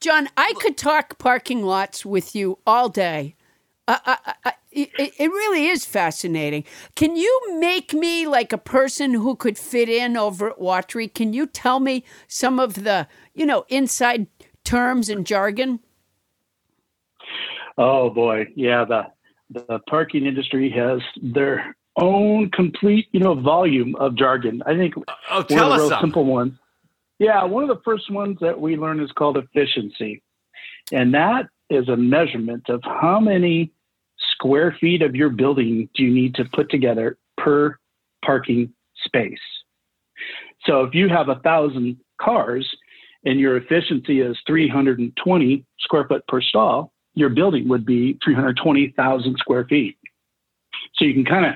John, 0.00 0.28
I 0.36 0.52
could 0.60 0.76
talk 0.76 1.18
parking 1.18 1.62
lots 1.62 2.04
with 2.04 2.34
you 2.34 2.58
all 2.66 2.90
day. 2.90 3.36
Uh, 3.86 3.98
I, 4.04 4.34
I, 4.44 4.52
it, 4.70 4.90
it 4.96 5.30
really 5.30 5.66
is 5.66 5.86
fascinating. 5.86 6.64
Can 6.94 7.16
you 7.16 7.58
make 7.58 7.94
me 7.94 8.26
like 8.26 8.52
a 8.52 8.58
person 8.58 9.14
who 9.14 9.34
could 9.34 9.56
fit 9.56 9.88
in 9.88 10.14
over 10.16 10.50
at 10.50 10.60
Watry? 10.60 11.08
Can 11.08 11.32
you 11.32 11.46
tell 11.46 11.80
me 11.80 12.04
some 12.26 12.60
of 12.60 12.84
the, 12.84 13.08
you 13.34 13.46
know, 13.46 13.64
inside 13.68 14.26
terms 14.62 15.08
and 15.08 15.26
jargon? 15.26 15.80
Oh 17.78 18.10
boy, 18.10 18.48
yeah. 18.54 18.84
The 18.84 19.04
the 19.50 19.78
parking 19.88 20.26
industry 20.26 20.70
has 20.70 21.00
their 21.22 21.74
own 21.98 22.50
complete, 22.50 23.08
you 23.12 23.20
know, 23.20 23.34
volume 23.34 23.94
of 23.96 24.16
jargon. 24.16 24.62
I 24.66 24.74
think 24.76 24.94
oh, 24.96 25.02
oh 25.30 25.36
one 25.36 25.46
tell 25.46 25.72
of 25.72 25.78
the 25.78 25.82
real 25.82 25.88
some. 25.90 26.00
simple 26.00 26.24
ones. 26.24 26.54
Yeah, 27.18 27.44
one 27.44 27.64
of 27.64 27.68
the 27.68 27.82
first 27.84 28.10
ones 28.10 28.38
that 28.40 28.58
we 28.60 28.76
learn 28.76 29.00
is 29.00 29.10
called 29.12 29.36
efficiency, 29.36 30.22
and 30.92 31.12
that 31.14 31.48
is 31.68 31.88
a 31.88 31.96
measurement 31.96 32.68
of 32.68 32.80
how 32.84 33.20
many 33.20 33.72
square 34.32 34.76
feet 34.80 35.02
of 35.02 35.14
your 35.14 35.28
building 35.28 35.88
do 35.94 36.04
you 36.04 36.12
need 36.12 36.34
to 36.36 36.44
put 36.52 36.70
together 36.70 37.18
per 37.36 37.76
parking 38.24 38.72
space. 39.04 39.38
So 40.64 40.82
if 40.82 40.94
you 40.94 41.08
have 41.08 41.28
a 41.28 41.36
thousand 41.36 41.98
cars 42.20 42.68
and 43.24 43.38
your 43.38 43.56
efficiency 43.56 44.20
is 44.20 44.36
320 44.46 45.64
square 45.80 46.06
foot 46.08 46.26
per 46.26 46.40
stall, 46.40 46.92
your 47.14 47.30
building 47.30 47.68
would 47.68 47.84
be 47.84 48.18
320,000 48.24 49.36
square 49.38 49.64
feet. 49.64 49.96
So 50.94 51.04
you 51.04 51.14
can 51.14 51.24
kind 51.24 51.46
of 51.46 51.52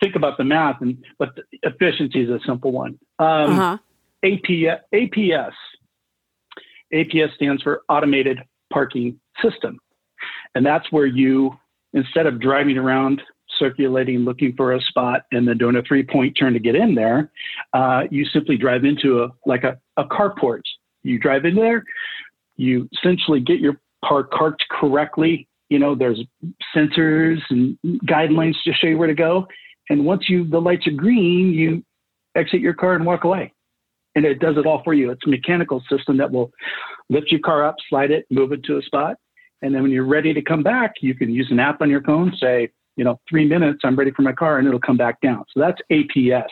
think 0.00 0.16
about 0.16 0.36
the 0.38 0.44
math, 0.44 0.80
and 0.80 1.02
but 1.18 1.34
the 1.36 1.42
efficiency 1.62 2.22
is 2.22 2.30
a 2.30 2.40
simple 2.46 2.72
one. 2.72 2.98
Um, 3.18 3.58
Uh-huh. 3.58 3.78
AP, 4.24 4.80
APS. 4.92 5.52
APS 6.92 7.34
stands 7.34 7.62
for 7.62 7.82
Automated 7.88 8.38
Parking 8.72 9.18
System. 9.42 9.78
And 10.54 10.64
that's 10.64 10.90
where 10.90 11.06
you, 11.06 11.56
instead 11.92 12.26
of 12.26 12.40
driving 12.40 12.78
around, 12.78 13.22
circulating, 13.58 14.20
looking 14.20 14.54
for 14.56 14.72
a 14.72 14.80
spot, 14.80 15.22
and 15.32 15.46
then 15.46 15.58
doing 15.58 15.76
a 15.76 15.82
three 15.82 16.02
point 16.02 16.36
turn 16.38 16.52
to 16.54 16.58
get 16.58 16.74
in 16.74 16.94
there, 16.94 17.30
uh, 17.72 18.04
you 18.10 18.24
simply 18.26 18.56
drive 18.56 18.84
into 18.84 19.22
a 19.22 19.28
like 19.46 19.64
a, 19.64 19.78
a 19.96 20.04
carport. 20.04 20.62
You 21.02 21.18
drive 21.18 21.44
in 21.44 21.54
there, 21.54 21.84
you 22.56 22.88
essentially 22.94 23.40
get 23.40 23.60
your 23.60 23.80
car 24.04 24.24
parked 24.24 24.64
correctly. 24.70 25.46
You 25.68 25.78
know, 25.78 25.94
there's 25.94 26.22
sensors 26.74 27.38
and 27.50 27.76
guidelines 28.06 28.54
to 28.64 28.72
show 28.72 28.86
you 28.86 28.98
where 28.98 29.08
to 29.08 29.14
go. 29.14 29.46
And 29.90 30.04
once 30.04 30.28
you 30.28 30.48
the 30.48 30.60
lights 30.60 30.86
are 30.86 30.92
green, 30.92 31.52
you 31.52 31.84
exit 32.34 32.60
your 32.60 32.74
car 32.74 32.94
and 32.94 33.04
walk 33.04 33.24
away 33.24 33.52
and 34.14 34.24
it 34.24 34.38
does 34.38 34.56
it 34.56 34.66
all 34.66 34.82
for 34.84 34.94
you. 34.94 35.10
It's 35.10 35.26
a 35.26 35.30
mechanical 35.30 35.82
system 35.90 36.16
that 36.18 36.30
will 36.30 36.52
lift 37.08 37.30
your 37.30 37.40
car 37.40 37.64
up, 37.64 37.76
slide 37.88 38.10
it, 38.10 38.26
move 38.30 38.52
it 38.52 38.62
to 38.64 38.78
a 38.78 38.82
spot. 38.82 39.16
And 39.62 39.74
then 39.74 39.82
when 39.82 39.90
you're 39.90 40.06
ready 40.06 40.32
to 40.34 40.42
come 40.42 40.62
back, 40.62 40.94
you 41.00 41.14
can 41.14 41.30
use 41.30 41.48
an 41.50 41.58
app 41.58 41.80
on 41.80 41.90
your 41.90 42.02
phone, 42.02 42.32
say, 42.40 42.70
you 42.96 43.04
know, 43.04 43.18
three 43.28 43.46
minutes, 43.46 43.80
I'm 43.82 43.96
ready 43.96 44.10
for 44.10 44.22
my 44.22 44.32
car, 44.32 44.58
and 44.58 44.68
it'll 44.68 44.80
come 44.80 44.96
back 44.96 45.20
down. 45.20 45.44
So 45.52 45.60
that's 45.60 45.80
APS. 45.90 46.48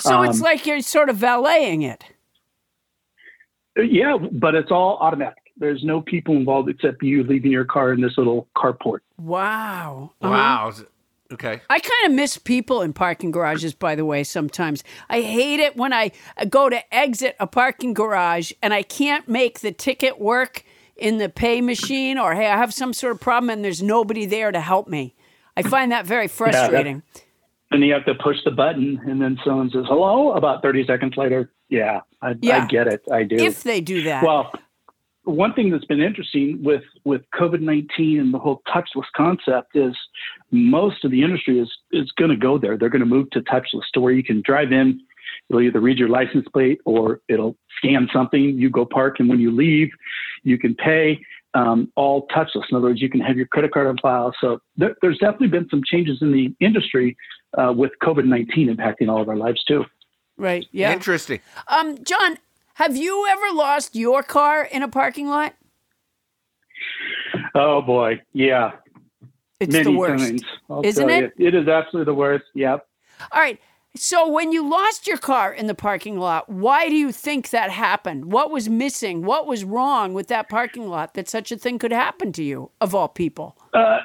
So 0.00 0.22
it's 0.22 0.38
Um, 0.38 0.42
like 0.42 0.66
you're 0.66 0.80
sort 0.80 1.08
of 1.08 1.16
valeting 1.16 1.82
it. 1.82 2.04
Yeah, 3.76 4.18
but 4.32 4.54
it's 4.54 4.70
all 4.70 4.98
automatic. 5.00 5.38
There's 5.56 5.84
no 5.84 6.00
people 6.02 6.34
involved 6.36 6.68
except 6.68 7.02
you 7.02 7.24
leaving 7.24 7.50
your 7.50 7.64
car 7.64 7.92
in 7.92 8.00
this 8.00 8.18
little 8.18 8.48
carport. 8.56 8.98
Wow. 9.18 10.12
Uh-huh. 10.20 10.82
Wow. 11.32 11.34
Okay. 11.34 11.60
I 11.70 11.78
kind 11.78 12.06
of 12.06 12.12
miss 12.12 12.38
people 12.38 12.82
in 12.82 12.92
parking 12.92 13.30
garages, 13.30 13.74
by 13.74 13.94
the 13.94 14.04
way, 14.04 14.24
sometimes. 14.24 14.84
I 15.08 15.22
hate 15.22 15.60
it 15.60 15.76
when 15.76 15.92
I 15.92 16.12
uh, 16.36 16.44
go 16.44 16.68
to 16.68 16.94
exit 16.94 17.36
a 17.40 17.46
parking 17.46 17.94
garage 17.94 18.52
and 18.62 18.72
I 18.74 18.82
can't 18.82 19.28
make 19.28 19.60
the 19.60 19.72
ticket 19.72 20.20
work 20.20 20.64
in 20.96 21.18
the 21.18 21.28
pay 21.28 21.60
machine 21.60 22.18
or 22.18 22.34
hey, 22.34 22.46
I 22.48 22.56
have 22.56 22.72
some 22.74 22.92
sort 22.92 23.12
of 23.12 23.20
problem 23.20 23.50
and 23.50 23.64
there's 23.64 23.82
nobody 23.82 24.26
there 24.26 24.52
to 24.52 24.60
help 24.60 24.88
me. 24.88 25.14
I 25.56 25.62
find 25.62 25.92
that 25.92 26.06
very 26.06 26.28
frustrating. 26.28 27.02
And 27.70 27.82
you 27.82 27.92
have 27.94 28.04
to 28.04 28.14
push 28.14 28.36
the 28.44 28.50
button, 28.50 29.00
and 29.06 29.20
then 29.20 29.38
someone 29.44 29.70
says, 29.70 29.84
hello, 29.88 30.32
about 30.32 30.60
30 30.60 30.86
seconds 30.86 31.14
later. 31.16 31.50
Yeah, 31.70 32.00
I, 32.20 32.34
Yeah. 32.42 32.64
I 32.64 32.66
get 32.66 32.86
it. 32.86 33.02
I 33.10 33.22
do. 33.22 33.36
if 33.36 33.62
they 33.62 33.80
do 33.80 34.02
that. 34.02 34.22
Well, 34.22 34.52
one 35.24 35.54
thing 35.54 35.70
that's 35.70 35.84
been 35.84 36.00
interesting 36.02 36.62
with 36.62 36.82
with 37.04 37.22
COVID 37.34 37.60
nineteen 37.60 38.20
and 38.20 38.34
the 38.34 38.38
whole 38.38 38.62
touchless 38.68 39.06
concept 39.16 39.76
is 39.76 39.96
most 40.50 41.04
of 41.04 41.10
the 41.10 41.22
industry 41.22 41.58
is 41.58 41.70
is 41.92 42.10
going 42.12 42.30
to 42.30 42.36
go 42.36 42.58
there. 42.58 42.76
They're 42.76 42.88
going 42.88 43.00
to 43.00 43.06
move 43.06 43.30
to 43.30 43.40
touchless, 43.40 43.82
to 43.94 44.00
where 44.00 44.12
you 44.12 44.24
can 44.24 44.42
drive 44.44 44.72
in. 44.72 45.00
It'll 45.48 45.62
either 45.62 45.80
read 45.80 45.98
your 45.98 46.08
license 46.08 46.46
plate 46.52 46.80
or 46.84 47.20
it'll 47.28 47.56
scan 47.78 48.08
something. 48.12 48.42
You 48.58 48.68
go 48.70 48.84
park, 48.84 49.20
and 49.20 49.28
when 49.28 49.40
you 49.40 49.50
leave, 49.50 49.88
you 50.42 50.58
can 50.58 50.74
pay 50.74 51.20
um, 51.54 51.92
all 51.96 52.26
touchless. 52.28 52.64
In 52.70 52.76
other 52.76 52.88
words, 52.88 53.00
you 53.00 53.08
can 53.08 53.20
have 53.20 53.36
your 53.36 53.46
credit 53.46 53.72
card 53.72 53.86
on 53.86 53.98
file. 53.98 54.34
So 54.40 54.58
there, 54.76 54.96
there's 55.02 55.18
definitely 55.18 55.48
been 55.48 55.68
some 55.70 55.82
changes 55.84 56.18
in 56.20 56.32
the 56.32 56.54
industry 56.64 57.16
uh, 57.56 57.72
with 57.72 57.92
COVID 58.02 58.24
nineteen 58.24 58.74
impacting 58.74 59.08
all 59.08 59.22
of 59.22 59.28
our 59.28 59.36
lives 59.36 59.62
too. 59.64 59.84
right. 60.36 60.66
Yeah. 60.72 60.92
Interesting. 60.92 61.40
Um, 61.68 62.02
John, 62.02 62.38
have 62.74 62.96
you 62.96 63.26
ever 63.30 63.52
lost 63.54 63.94
your 63.96 64.22
car 64.22 64.62
in 64.64 64.82
a 64.82 64.88
parking 64.88 65.28
lot? 65.28 65.54
Oh 67.54 67.82
boy, 67.82 68.20
yeah, 68.32 68.72
It's 69.60 69.72
many 69.72 69.84
the 69.92 69.98
worst. 69.98 70.24
times. 70.24 70.42
Isn't 70.84 71.10
it? 71.10 71.32
you. 71.36 71.48
It 71.48 71.54
is 71.54 71.68
absolutely 71.68 72.10
the 72.10 72.14
worst. 72.16 72.44
Yep. 72.54 72.86
All 73.30 73.40
right. 73.40 73.58
So 73.94 74.26
when 74.26 74.52
you 74.52 74.66
lost 74.68 75.06
your 75.06 75.18
car 75.18 75.52
in 75.52 75.66
the 75.66 75.74
parking 75.74 76.18
lot, 76.18 76.48
why 76.48 76.88
do 76.88 76.94
you 76.96 77.12
think 77.12 77.50
that 77.50 77.70
happened? 77.70 78.32
What 78.32 78.50
was 78.50 78.66
missing? 78.70 79.22
What 79.22 79.46
was 79.46 79.64
wrong 79.64 80.14
with 80.14 80.28
that 80.28 80.48
parking 80.48 80.88
lot 80.88 81.12
that 81.12 81.28
such 81.28 81.52
a 81.52 81.56
thing 81.56 81.78
could 81.78 81.92
happen 81.92 82.32
to 82.32 82.42
you, 82.42 82.70
of 82.80 82.94
all 82.94 83.08
people? 83.08 83.54
Uh, 83.74 83.98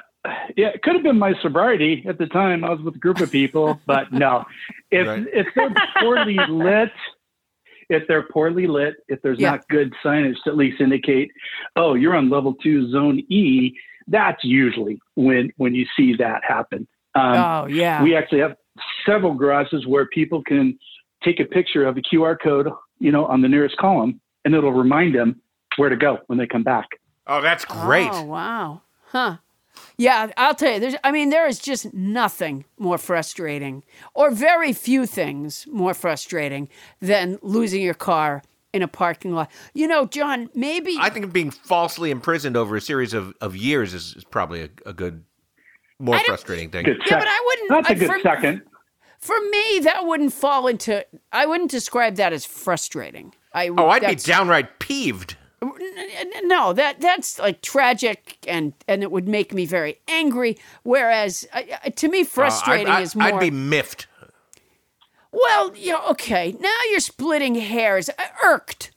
yeah, 0.58 0.68
it 0.68 0.82
could 0.82 0.92
have 0.94 1.02
been 1.02 1.18
my 1.18 1.32
sobriety 1.40 2.04
at 2.06 2.18
the 2.18 2.26
time. 2.26 2.64
I 2.64 2.70
was 2.70 2.80
with 2.82 2.96
a 2.96 2.98
group 2.98 3.20
of 3.20 3.32
people, 3.32 3.80
but 3.86 4.12
no. 4.12 4.44
If 4.90 5.06
Right. 5.06 5.24
if 5.32 5.46
they're 5.54 5.74
poorly 6.02 6.36
lit, 6.50 6.92
if 7.88 8.06
they're 8.06 8.22
poorly 8.24 8.66
lit, 8.66 8.96
if 9.08 9.20
there's 9.22 9.38
Yeah. 9.38 9.52
not 9.52 9.68
good 9.68 9.92
signage 10.04 10.36
to 10.44 10.50
at 10.50 10.56
least 10.56 10.80
indicate, 10.80 11.30
oh, 11.76 11.94
you're 11.94 12.14
on 12.16 12.28
level 12.30 12.54
two, 12.54 12.90
zone 12.90 13.20
E, 13.28 13.72
that's 14.06 14.42
usually 14.44 14.98
when 15.14 15.52
when 15.56 15.74
you 15.74 15.86
see 15.96 16.14
that 16.16 16.42
happen. 16.46 16.86
Um, 17.14 17.34
oh, 17.36 17.66
yeah. 17.66 18.02
we 18.02 18.14
actually 18.16 18.40
have 18.40 18.56
several 19.04 19.34
garages 19.34 19.86
where 19.86 20.06
people 20.06 20.42
can 20.42 20.78
take 21.22 21.40
a 21.40 21.44
picture 21.44 21.86
of 21.86 21.96
a 21.96 22.00
QR 22.00 22.36
code, 22.40 22.68
you 23.00 23.10
know, 23.10 23.26
on 23.26 23.42
the 23.42 23.48
nearest 23.48 23.76
column, 23.76 24.20
and 24.44 24.54
it'll 24.54 24.72
remind 24.72 25.14
them 25.14 25.40
where 25.76 25.88
to 25.88 25.96
go 25.96 26.18
when 26.26 26.38
they 26.38 26.46
come 26.46 26.62
back. 26.62 26.86
Oh, 27.26 27.40
that's 27.40 27.64
great. 27.64 28.08
Oh, 28.10 28.22
wow. 28.24 28.82
Huh. 29.06 29.36
Yeah, 29.96 30.30
I'll 30.36 30.54
tell 30.54 30.74
you. 30.74 30.80
There's, 30.80 30.94
I 31.04 31.10
mean, 31.12 31.30
there 31.30 31.46
is 31.46 31.58
just 31.58 31.92
nothing 31.92 32.64
more 32.78 32.98
frustrating, 32.98 33.82
or 34.14 34.30
very 34.30 34.72
few 34.72 35.06
things 35.06 35.66
more 35.70 35.94
frustrating 35.94 36.68
than 37.00 37.38
losing 37.42 37.82
your 37.82 37.94
car 37.94 38.42
in 38.72 38.82
a 38.82 38.88
parking 38.88 39.34
lot. 39.34 39.50
You 39.74 39.88
know, 39.88 40.06
John, 40.06 40.50
maybe 40.54 40.96
I 41.00 41.08
think 41.10 41.32
being 41.32 41.50
falsely 41.50 42.10
imprisoned 42.10 42.56
over 42.56 42.76
a 42.76 42.80
series 42.80 43.14
of, 43.14 43.34
of 43.40 43.56
years 43.56 43.94
is, 43.94 44.14
is 44.16 44.24
probably 44.24 44.62
a, 44.62 44.68
a 44.86 44.92
good, 44.92 45.24
more 45.98 46.18
frustrating 46.20 46.70
thing. 46.70 46.84
Good 46.84 46.98
Yeah, 47.06 47.18
but 47.18 47.28
I 47.28 47.42
wouldn't. 47.46 47.68
That's 47.70 47.88
a 47.88 47.92
I- 47.92 47.94
good 47.94 48.08
for, 48.08 48.20
second. 48.20 48.62
For 49.18 49.40
me, 49.40 49.80
that 49.82 50.06
wouldn't 50.06 50.32
fall 50.32 50.68
into. 50.68 51.04
I 51.32 51.46
wouldn't 51.46 51.72
describe 51.72 52.14
that 52.16 52.32
as 52.32 52.44
frustrating. 52.44 53.34
I 53.52 53.68
Oh, 53.68 53.88
I'd 53.88 54.06
be 54.06 54.14
downright 54.14 54.78
peeved. 54.78 55.36
No 56.44 56.72
that 56.72 57.00
that's 57.00 57.38
like 57.38 57.60
tragic 57.62 58.38
and 58.46 58.72
and 58.86 59.02
it 59.02 59.10
would 59.10 59.28
make 59.28 59.52
me 59.52 59.66
very 59.66 59.98
angry 60.08 60.56
whereas 60.82 61.46
uh, 61.52 61.62
uh, 61.84 61.90
to 61.90 62.08
me 62.08 62.24
frustrating 62.24 62.86
Uh, 62.88 62.96
I'd, 62.96 63.02
is 63.02 63.16
more 63.16 63.26
I'd 63.26 63.40
be 63.40 63.50
miffed. 63.50 64.06
well 65.32 65.74
you 65.76 65.92
know, 65.92 66.06
okay 66.10 66.54
now 66.60 66.74
you're 66.90 67.00
splitting 67.00 67.54
hairs 67.56 68.08
uh, 68.08 68.12
irked 68.44 68.90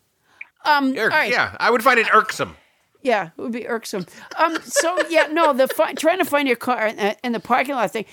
um 0.65 0.95
Ir- 0.95 1.03
all 1.03 1.17
right. 1.17 1.31
Yeah, 1.31 1.55
I 1.59 1.71
would 1.71 1.83
find 1.83 1.99
it 1.99 2.07
irksome. 2.13 2.55
yeah 3.01 3.29
it 3.37 3.41
would 3.41 3.51
be 3.51 3.67
irksome 3.67 4.05
um 4.37 4.57
so 4.63 4.97
yeah 5.09 5.27
no 5.31 5.53
the 5.53 5.67
fi- 5.67 5.93
trying 5.93 6.19
to 6.19 6.25
find 6.25 6.47
your 6.47 6.57
car 6.57 6.87
in, 6.87 7.15
in 7.23 7.31
the 7.31 7.39
parking 7.39 7.75
lot 7.75 7.91
thing 7.91 8.05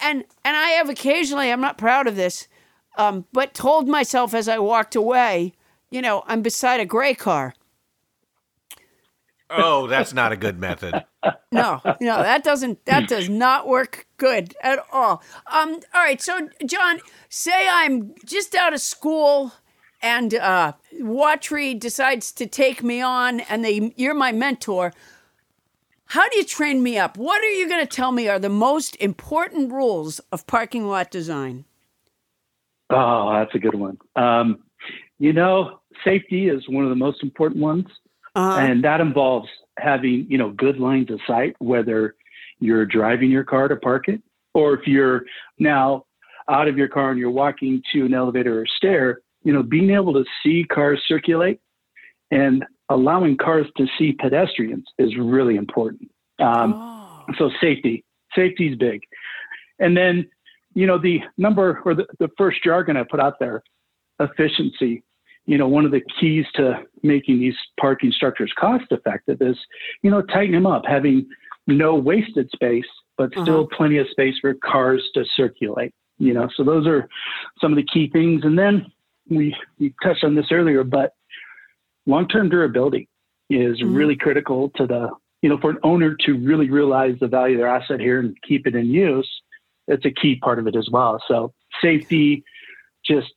and 0.00 0.24
and 0.44 0.56
i 0.56 0.70
have 0.70 0.88
occasionally 0.88 1.50
i'm 1.50 1.60
not 1.60 1.76
proud 1.78 2.06
of 2.06 2.14
this 2.16 2.46
um 2.98 3.24
but 3.32 3.52
told 3.54 3.88
myself 3.88 4.32
as 4.34 4.48
i 4.48 4.58
walked 4.58 4.94
away 4.94 5.52
you 5.90 6.00
know 6.00 6.22
i'm 6.28 6.42
beside 6.42 6.78
a 6.80 6.84
gray 6.86 7.12
car 7.14 7.52
Oh, 9.50 9.86
that's 9.86 10.12
not 10.12 10.32
a 10.32 10.36
good 10.36 10.58
method. 10.58 11.04
no, 11.52 11.80
no, 12.00 12.22
that 12.22 12.42
doesn't 12.42 12.84
that 12.86 13.08
does 13.08 13.28
not 13.28 13.68
work 13.68 14.06
good 14.16 14.54
at 14.60 14.80
all. 14.92 15.22
Um, 15.52 15.80
all 15.94 16.02
right, 16.02 16.20
so 16.20 16.48
John, 16.64 17.00
say 17.28 17.68
I'm 17.70 18.14
just 18.24 18.54
out 18.54 18.74
of 18.74 18.80
school 18.80 19.52
and 20.02 20.34
uh 20.34 20.72
Watry 21.00 21.78
decides 21.78 22.32
to 22.32 22.46
take 22.46 22.82
me 22.82 23.00
on 23.00 23.40
and 23.40 23.64
they 23.64 23.92
you're 23.96 24.14
my 24.14 24.32
mentor. 24.32 24.92
How 26.06 26.28
do 26.28 26.38
you 26.38 26.44
train 26.44 26.82
me 26.82 26.98
up? 26.98 27.16
What 27.16 27.42
are 27.42 27.50
you 27.50 27.68
going 27.68 27.84
to 27.84 27.96
tell 27.96 28.12
me 28.12 28.28
are 28.28 28.38
the 28.38 28.48
most 28.48 28.94
important 28.96 29.72
rules 29.72 30.20
of 30.30 30.46
parking 30.46 30.86
lot 30.86 31.10
design? 31.10 31.64
Oh, 32.90 33.32
that's 33.32 33.52
a 33.56 33.58
good 33.58 33.74
one. 33.74 33.98
Um, 34.14 34.62
you 35.18 35.32
know, 35.32 35.80
safety 36.04 36.48
is 36.48 36.62
one 36.68 36.84
of 36.84 36.90
the 36.90 36.96
most 36.96 37.24
important 37.24 37.60
ones, 37.60 37.86
Uh-huh. 38.36 38.58
and 38.58 38.84
that 38.84 39.00
involves 39.00 39.48
having 39.78 40.26
you 40.28 40.38
know 40.38 40.50
good 40.50 40.78
lines 40.78 41.10
of 41.10 41.20
sight, 41.26 41.56
whether 41.58 42.14
you're 42.58 42.86
driving 42.86 43.30
your 43.30 43.44
car 43.44 43.68
to 43.68 43.76
park 43.76 44.08
it, 44.08 44.22
or 44.54 44.74
if 44.74 44.86
you're 44.86 45.22
now 45.58 46.04
out 46.48 46.68
of 46.68 46.76
your 46.76 46.88
car 46.88 47.10
and 47.10 47.18
you're 47.18 47.30
walking 47.30 47.82
to 47.92 48.04
an 48.06 48.14
elevator 48.14 48.60
or 48.60 48.66
stair. 48.66 49.20
You 49.42 49.52
know, 49.52 49.62
being 49.62 49.90
able 49.90 50.12
to 50.14 50.24
see 50.42 50.64
cars 50.64 51.02
circulate 51.06 51.60
and 52.30 52.64
allowing 52.88 53.36
cars 53.36 53.66
to 53.76 53.86
see 53.98 54.12
pedestrians 54.12 54.84
is 54.98 55.16
really 55.16 55.56
important. 55.56 56.10
Um, 56.38 56.72
So 57.38 57.50
safety, 57.60 58.04
safety 58.34 58.68
is 58.68 58.76
big. 58.76 59.02
And 59.78 59.96
then, 59.96 60.28
you 60.74 60.86
know, 60.86 60.98
the 60.98 61.20
number 61.36 61.82
or 61.84 61.94
the, 61.94 62.06
the 62.18 62.28
first 62.38 62.62
jargon 62.62 62.96
I 62.96 63.02
put 63.02 63.20
out 63.20 63.38
there, 63.40 63.62
efficiency. 64.20 65.02
You 65.46 65.58
know, 65.58 65.68
one 65.68 65.84
of 65.84 65.92
the 65.92 66.02
keys 66.20 66.44
to 66.54 66.82
making 67.02 67.40
these 67.40 67.56
parking 67.80 68.10
structures 68.10 68.52
cost 68.58 68.84
effective 68.90 69.38
is, 69.40 69.56
you 70.02 70.10
know, 70.10 70.22
tighten 70.22 70.52
them 70.52 70.66
up, 70.66 70.82
having 70.86 71.26
no 71.66 71.94
wasted 71.94 72.50
space, 72.50 72.86
but 73.16 73.32
uh-huh. 73.36 73.44
still 73.44 73.66
plenty 73.68 73.98
of 73.98 74.08
space 74.10 74.34
for 74.40 74.54
cars 74.54 75.02
to 75.14 75.24
circulate. 75.36 75.92
You 76.18 76.34
know, 76.34 76.48
so 76.56 76.64
those 76.64 76.86
are 76.86 77.08
some 77.60 77.72
of 77.72 77.76
the 77.76 77.86
key 77.92 78.08
things. 78.10 78.42
And 78.44 78.58
then 78.58 78.86
we, 79.28 79.54
we 79.78 79.94
touched 80.02 80.24
on 80.24 80.34
this 80.34 80.46
earlier, 80.50 80.82
but 80.82 81.12
long-term 82.06 82.48
durability 82.48 83.08
is 83.50 83.80
mm-hmm. 83.80 83.94
really 83.94 84.16
critical 84.16 84.70
to 84.76 84.86
the 84.86 85.10
you 85.42 85.48
know 85.48 85.58
for 85.60 85.70
an 85.70 85.78
owner 85.82 86.16
to 86.24 86.32
really 86.34 86.70
realize 86.70 87.14
the 87.20 87.28
value 87.28 87.54
of 87.54 87.60
their 87.60 87.68
asset 87.68 88.00
here 88.00 88.18
and 88.20 88.36
keep 88.46 88.66
it 88.66 88.74
in 88.74 88.86
use 88.86 89.28
it's 89.86 90.04
a 90.04 90.10
key 90.10 90.36
part 90.36 90.58
of 90.58 90.66
it 90.66 90.74
as 90.74 90.88
well 90.90 91.22
so 91.28 91.52
safety 91.80 92.42
just 93.04 93.32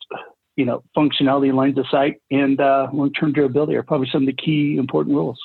you 0.55 0.65
know 0.65 0.83
functionality 0.97 1.53
lines 1.53 1.77
of 1.77 1.85
sight 1.89 2.21
and 2.31 2.59
uh, 2.59 2.87
long-term 2.93 3.33
durability 3.33 3.75
are 3.75 3.83
probably 3.83 4.07
some 4.11 4.23
of 4.23 4.27
the 4.27 4.33
key 4.33 4.77
important 4.77 5.15
rules 5.15 5.39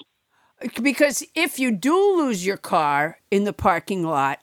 Because 0.81 1.25
if 1.35 1.59
you 1.59 1.71
do 1.73 2.17
lose 2.17 2.47
your 2.47 2.57
car 2.57 3.19
in 3.31 3.45
the 3.45 3.53
parking 3.53 4.03
lot 4.03 4.41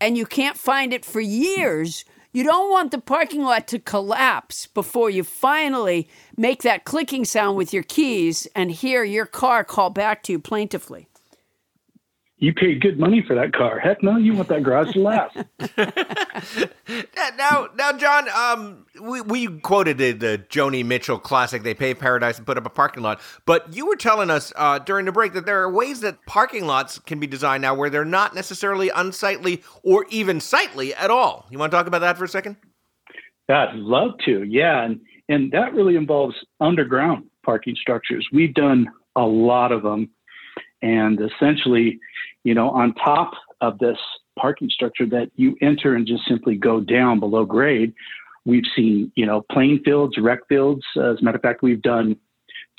and 0.00 0.16
you 0.16 0.26
can't 0.26 0.56
find 0.56 0.92
it 0.92 1.04
for 1.04 1.20
years, 1.20 2.04
you 2.32 2.42
don't 2.42 2.70
want 2.70 2.90
the 2.90 3.00
parking 3.00 3.42
lot 3.42 3.68
to 3.68 3.78
collapse 3.78 4.66
before 4.66 5.10
you 5.10 5.22
finally 5.22 6.08
make 6.36 6.62
that 6.62 6.84
clicking 6.84 7.24
sound 7.24 7.56
with 7.56 7.72
your 7.72 7.82
keys 7.82 8.48
and 8.56 8.70
hear 8.72 9.04
your 9.04 9.26
car 9.26 9.62
call 9.62 9.90
back 9.90 10.22
to 10.24 10.32
you 10.32 10.38
plaintively. 10.38 11.06
You 12.42 12.52
paid 12.52 12.80
good 12.80 12.98
money 12.98 13.22
for 13.26 13.34
that 13.34 13.52
car 13.52 13.78
heck 13.78 14.02
no 14.02 14.16
you 14.16 14.34
want 14.34 14.48
that 14.48 14.62
garage 14.62 14.92
to 14.92 15.00
last 15.00 15.36
now, 17.36 17.68
now, 17.76 17.92
John, 17.92 18.28
um, 18.30 18.86
we, 19.00 19.20
we 19.20 19.58
quoted 19.60 19.98
the, 19.98 20.12
the 20.12 20.44
Joni 20.48 20.84
Mitchell 20.84 21.18
classic, 21.18 21.62
They 21.62 21.74
Pay 21.74 21.94
Paradise 21.94 22.38
and 22.38 22.46
Put 22.46 22.58
Up 22.58 22.66
a 22.66 22.70
Parking 22.70 23.02
Lot. 23.02 23.20
But 23.46 23.74
you 23.74 23.86
were 23.86 23.96
telling 23.96 24.30
us 24.30 24.52
uh, 24.56 24.78
during 24.78 25.06
the 25.06 25.12
break 25.12 25.32
that 25.34 25.46
there 25.46 25.62
are 25.62 25.70
ways 25.70 26.00
that 26.00 26.24
parking 26.26 26.66
lots 26.66 26.98
can 26.98 27.18
be 27.18 27.26
designed 27.26 27.62
now 27.62 27.74
where 27.74 27.90
they're 27.90 28.04
not 28.04 28.34
necessarily 28.34 28.90
unsightly 28.94 29.62
or 29.82 30.06
even 30.10 30.40
sightly 30.40 30.94
at 30.94 31.10
all. 31.10 31.46
You 31.50 31.58
want 31.58 31.70
to 31.70 31.76
talk 31.76 31.86
about 31.86 32.00
that 32.00 32.18
for 32.18 32.24
a 32.24 32.28
second? 32.28 32.56
I'd 33.48 33.74
love 33.74 34.12
to. 34.24 34.44
Yeah. 34.44 34.84
And, 34.84 35.00
and 35.28 35.50
that 35.52 35.74
really 35.74 35.96
involves 35.96 36.34
underground 36.60 37.26
parking 37.44 37.76
structures. 37.80 38.26
We've 38.32 38.54
done 38.54 38.88
a 39.16 39.22
lot 39.22 39.72
of 39.72 39.82
them. 39.82 40.10
And 40.80 41.20
essentially, 41.20 42.00
you 42.44 42.54
know, 42.54 42.70
on 42.70 42.94
top 42.94 43.32
of 43.60 43.78
this 43.78 43.98
parking 44.38 44.68
structure 44.70 45.06
that 45.06 45.30
you 45.36 45.56
enter 45.62 45.94
and 45.94 46.06
just 46.06 46.26
simply 46.26 46.56
go 46.56 46.80
down 46.80 47.20
below 47.20 47.44
grade, 47.44 47.92
we've 48.44 48.64
seen, 48.74 49.12
you 49.14 49.26
know, 49.26 49.44
playing 49.52 49.80
fields, 49.84 50.16
rec 50.18 50.40
fields. 50.48 50.82
As 50.96 51.18
a 51.20 51.22
matter 51.22 51.36
of 51.36 51.42
fact, 51.42 51.62
we've 51.62 51.82
done 51.82 52.16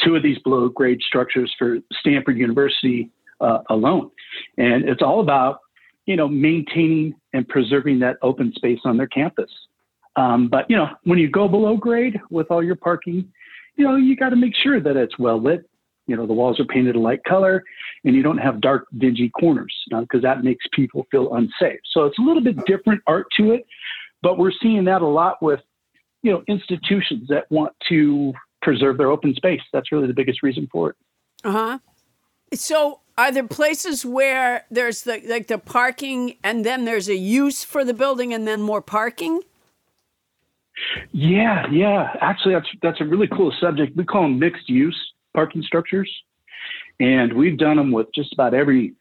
two 0.04 0.16
of 0.16 0.24
these 0.24 0.38
below 0.40 0.68
grade 0.70 1.00
structures 1.06 1.54
for 1.58 1.78
Stanford 2.00 2.38
University 2.38 3.10
uh, 3.40 3.60
alone. 3.70 4.10
And 4.58 4.88
it's 4.88 5.02
all 5.02 5.22
about, 5.22 5.60
you 6.06 6.16
know, 6.16 6.28
maintaining 6.28 7.14
and 7.34 7.48
preserving 7.48 8.00
that 8.00 8.18
open 8.22 8.52
space 8.56 8.80
on 8.84 8.98
their 8.98 9.08
campus. 9.08 9.50
Um, 10.16 10.48
but 10.48 10.70
you 10.70 10.76
know, 10.76 10.90
when 11.04 11.18
you 11.18 11.30
go 11.30 11.48
below 11.48 11.76
grade 11.76 12.20
with 12.30 12.48
all 12.52 12.64
your 12.64 12.76
parking, 12.76 13.32
you 13.76 13.84
know, 13.84 13.96
you 13.96 14.16
got 14.16 14.30
to 14.30 14.36
make 14.36 14.54
sure 14.62 14.80
that 14.80 14.96
it's 14.96 15.18
well 15.18 15.42
lit. 15.42 15.68
You 16.06 16.16
know, 16.16 16.28
the 16.28 16.34
walls 16.34 16.60
are 16.60 16.66
painted 16.66 16.96
a 16.96 17.00
light 17.00 17.24
color, 17.24 17.64
and 18.04 18.16
you 18.16 18.24
don't 18.24 18.38
have 18.38 18.62
dark, 18.62 18.88
dingy 18.98 19.30
corners 19.30 19.74
because 19.90 20.22
that 20.22 20.44
makes 20.44 20.66
people 20.74 21.06
feel 21.12 21.34
unsafe. 21.36 21.80
So 21.92 22.06
it's 22.06 22.20
a 22.20 22.22
little 22.22 22.44
bit 22.44 22.58
different 22.66 23.02
art 23.08 23.28
to 23.38 23.52
it, 23.52 23.66
but 24.22 24.38
we're 24.38 24.52
seeing 24.62 24.86
that 24.86 25.02
a 25.02 25.08
lot 25.08 25.42
with, 25.42 25.62
you 26.22 26.32
know, 26.32 26.44
institutions 26.48 27.28
that 27.30 27.50
want 27.50 27.74
to 27.90 28.34
preserve 28.62 28.98
their 28.98 29.12
open 29.12 29.34
space. 29.36 29.62
That's 29.72 29.92
really 29.92 30.08
the 30.08 30.14
biggest 30.14 30.44
reason 30.44 30.68
for 30.72 30.92
it. 30.92 30.96
Uh 31.44 31.52
huh. 31.52 31.80
So, 32.54 33.00
are 33.18 33.32
there 33.32 33.48
places 33.48 34.06
where 34.06 34.66
there's 34.72 35.04
the 35.04 35.22
like 35.28 35.48
the 35.48 35.58
parking 35.58 36.38
and 36.44 36.66
then 36.66 36.86
there's 36.86 37.10
a 37.10 37.16
use 37.16 37.64
for 37.64 37.84
the 37.84 37.94
building 37.94 38.34
and 38.34 38.48
then 38.48 38.62
more 38.62 38.82
parking? 38.82 39.42
Yeah, 41.12 41.66
yeah. 41.72 42.16
Actually, 42.22 42.56
that's 42.56 42.68
that's 42.82 43.02
a 43.02 43.06
really 43.06 43.28
cool 43.28 43.54
subject. 43.60 43.96
We 43.96 44.06
call 44.06 44.24
them 44.24 44.40
mixed 44.40 44.70
use 44.70 44.98
parking 45.36 45.62
structures, 45.64 46.12
and 47.00 47.34
we've 47.34 47.58
done 47.58 47.78
them 47.78 47.92
with 47.92 48.08
just 48.14 48.34
about 48.34 48.54
every, 48.54 48.94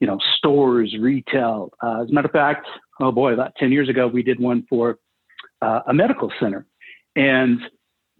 you 0.00 0.06
know, 0.06 0.18
stores, 0.36 0.94
retail. 1.00 1.72
Uh, 1.82 2.02
as 2.02 2.10
a 2.10 2.12
matter 2.12 2.26
of 2.26 2.32
fact, 2.32 2.66
oh 3.00 3.12
boy, 3.12 3.32
about 3.32 3.54
ten 3.56 3.72
years 3.72 3.88
ago, 3.88 4.06
we 4.06 4.22
did 4.22 4.40
one 4.40 4.66
for 4.68 4.98
uh, 5.62 5.80
a 5.86 5.94
medical 5.94 6.32
center, 6.40 6.66
and 7.16 7.60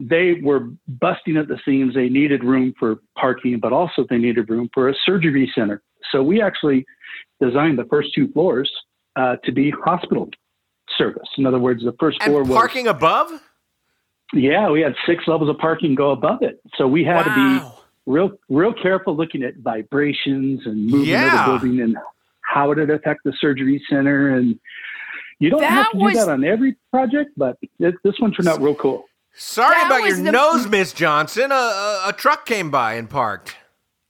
they 0.00 0.40
were 0.42 0.70
busting 0.88 1.36
at 1.36 1.48
the 1.48 1.58
seams. 1.64 1.94
They 1.94 2.08
needed 2.08 2.42
room 2.42 2.74
for 2.78 2.96
parking, 3.18 3.60
but 3.60 3.72
also 3.72 4.04
they 4.08 4.18
needed 4.18 4.50
room 4.50 4.68
for 4.74 4.88
a 4.88 4.94
surgery 5.04 5.50
center. 5.54 5.82
So 6.12 6.22
we 6.22 6.42
actually 6.42 6.84
designed 7.40 7.78
the 7.78 7.84
first 7.84 8.08
two 8.14 8.30
floors 8.32 8.70
uh, 9.16 9.36
to 9.44 9.52
be 9.52 9.70
hospital 9.70 10.28
service. 10.98 11.28
In 11.38 11.46
other 11.46 11.58
words, 11.58 11.82
the 11.84 11.94
first 11.98 12.22
floor 12.22 12.40
And 12.40 12.48
was 12.48 12.56
parking 12.56 12.86
above? 12.86 13.30
yeah, 14.32 14.70
we 14.70 14.80
had 14.80 14.94
six 15.06 15.24
levels 15.26 15.48
of 15.48 15.58
parking 15.58 15.94
go 15.94 16.10
above 16.10 16.42
it. 16.42 16.60
So 16.76 16.86
we 16.88 17.04
had 17.04 17.24
to 17.24 17.34
be 17.34 17.66
real 18.06 18.32
real 18.48 18.72
careful 18.72 19.16
looking 19.16 19.42
at 19.42 19.56
vibrations 19.56 20.60
and 20.66 20.86
movement 20.86 21.06
Yeah. 21.06 21.46
of 21.54 21.60
the 21.62 21.66
building 21.68 21.80
and 21.82 21.96
how 22.42 22.70
it 22.72 22.78
would 22.78 22.90
affect 22.90 23.20
the 23.24 23.32
surgery 23.40 23.82
center. 23.88 24.30
And 24.30 24.58
you 25.38 25.50
don't 25.50 25.62
have 25.64 25.90
to 25.92 25.96
was- 25.98 26.12
do 26.14 26.18
that 26.20 26.28
on 26.28 26.44
every 26.44 26.76
project, 26.90 27.30
but 27.36 27.56
this, 27.78 27.94
this 28.04 28.14
one 28.20 28.32
turned 28.32 28.48
out 28.48 28.60
real 28.60 28.74
cool. 28.74 29.04
Sorry 29.36 29.74
That 29.74 29.86
about 29.86 30.04
your 30.06 30.16
the- 30.16 30.30
nose, 30.30 30.68
Miss 30.68 30.92
Johnson. 30.92 31.50
A, 31.50 31.54
a, 31.54 32.02
a 32.08 32.12
truck 32.12 32.46
came 32.46 32.70
by 32.70 32.94
and 32.94 33.10
parked. 33.10 33.56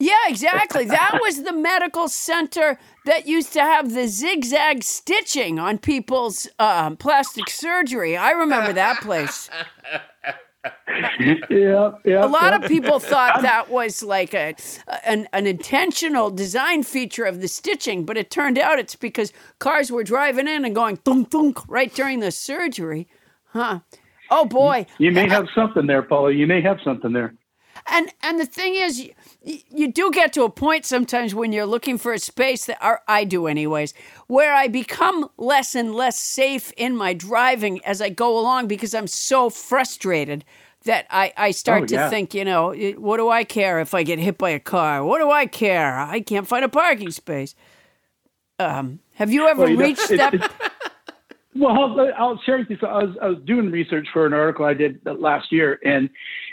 Yeah, 0.00 0.12
exactly. 0.26 0.84
That 0.84 1.18
was 1.22 1.44
the 1.44 1.52
medical 1.52 2.08
center 2.08 2.78
that 3.06 3.26
used 3.26 3.52
to 3.54 3.60
have 3.60 3.94
the 3.94 4.06
zigzag 4.08 4.82
stitching 4.82 5.58
on 5.58 5.78
people's 5.78 6.46
um, 6.58 6.96
plastic 6.98 7.48
surgery. 7.48 8.16
I 8.16 8.32
remember 8.32 8.72
that 8.74 9.00
place. 9.00 9.48
yeah, 11.50 11.92
yeah. 12.04 12.24
A 12.24 12.26
lot 12.26 12.52
yeah. 12.52 12.56
of 12.56 12.62
people 12.64 12.98
thought 12.98 13.42
that 13.42 13.70
was 13.70 14.02
like 14.02 14.34
a 14.34 14.54
an, 15.04 15.28
an 15.32 15.46
intentional 15.46 16.30
design 16.30 16.82
feature 16.82 17.24
of 17.24 17.40
the 17.40 17.48
stitching, 17.48 18.04
but 18.04 18.16
it 18.16 18.30
turned 18.30 18.58
out 18.58 18.78
it's 18.78 18.96
because 18.96 19.32
cars 19.58 19.90
were 19.90 20.04
driving 20.04 20.48
in 20.48 20.64
and 20.64 20.74
going 20.74 20.96
thunk 20.96 21.30
thunk 21.30 21.58
right 21.68 21.92
during 21.94 22.20
the 22.20 22.30
surgery. 22.30 23.08
Huh. 23.46 23.80
Oh 24.30 24.46
boy. 24.46 24.86
You 24.98 25.12
may 25.12 25.28
have 25.28 25.46
something 25.54 25.86
there, 25.86 26.02
Paula. 26.02 26.32
You 26.32 26.46
may 26.46 26.60
have 26.62 26.78
something 26.84 27.12
there. 27.12 27.34
And 27.86 28.10
and 28.22 28.40
the 28.40 28.46
thing 28.46 28.74
is, 28.76 28.98
you, 29.42 29.58
you 29.70 29.92
do 29.92 30.10
get 30.10 30.32
to 30.34 30.42
a 30.44 30.50
point 30.50 30.86
sometimes 30.86 31.34
when 31.34 31.52
you're 31.52 31.66
looking 31.66 31.98
for 31.98 32.12
a 32.12 32.18
space 32.18 32.64
that 32.66 32.78
or 32.82 33.00
I 33.06 33.24
do 33.24 33.46
anyways, 33.46 33.92
where 34.26 34.54
I 34.54 34.68
become 34.68 35.28
less 35.36 35.74
and 35.74 35.94
less 35.94 36.18
safe 36.18 36.72
in 36.76 36.96
my 36.96 37.12
driving 37.12 37.84
as 37.84 38.00
I 38.00 38.08
go 38.08 38.38
along 38.38 38.68
because 38.68 38.94
I'm 38.94 39.06
so 39.06 39.50
frustrated 39.50 40.44
that 40.86 41.06
I, 41.10 41.32
I 41.36 41.50
start 41.50 41.82
Oh, 41.84 41.86
to 41.86 41.94
yeah. 41.94 42.10
think, 42.10 42.34
you 42.34 42.44
know, 42.44 42.74
what 42.98 43.16
do 43.18 43.28
I 43.30 43.44
care 43.44 43.80
if 43.80 43.94
I 43.94 44.02
get 44.02 44.18
hit 44.18 44.38
by 44.38 44.50
a 44.50 44.60
car? 44.60 45.04
What 45.04 45.18
do 45.18 45.30
I 45.30 45.46
care? 45.46 45.98
I 45.98 46.20
can't 46.20 46.46
find 46.46 46.64
a 46.64 46.68
parking 46.68 47.10
space. 47.10 47.54
Um, 48.58 49.00
have 49.14 49.32
you 49.32 49.46
ever 49.48 49.62
Well, 49.62 49.70
you 49.70 49.76
know, 49.76 49.84
reached 49.84 50.10
it- 50.10 50.16
that? 50.18 50.34
it- 50.34 50.50
Well, 51.56 51.70
I'll, 51.72 52.12
I'll 52.18 52.40
share 52.44 52.58
with 52.58 52.68
you. 52.68 52.76
So 52.80 52.88
I 52.88 53.04
was, 53.04 53.16
I 53.22 53.26
was 53.28 53.38
doing 53.46 53.70
research 53.70 54.08
for 54.12 54.26
an 54.26 54.32
article 54.32 54.64
I 54.64 54.74
did 54.74 55.00
last 55.04 55.52
year, 55.52 55.78
and 55.84 56.10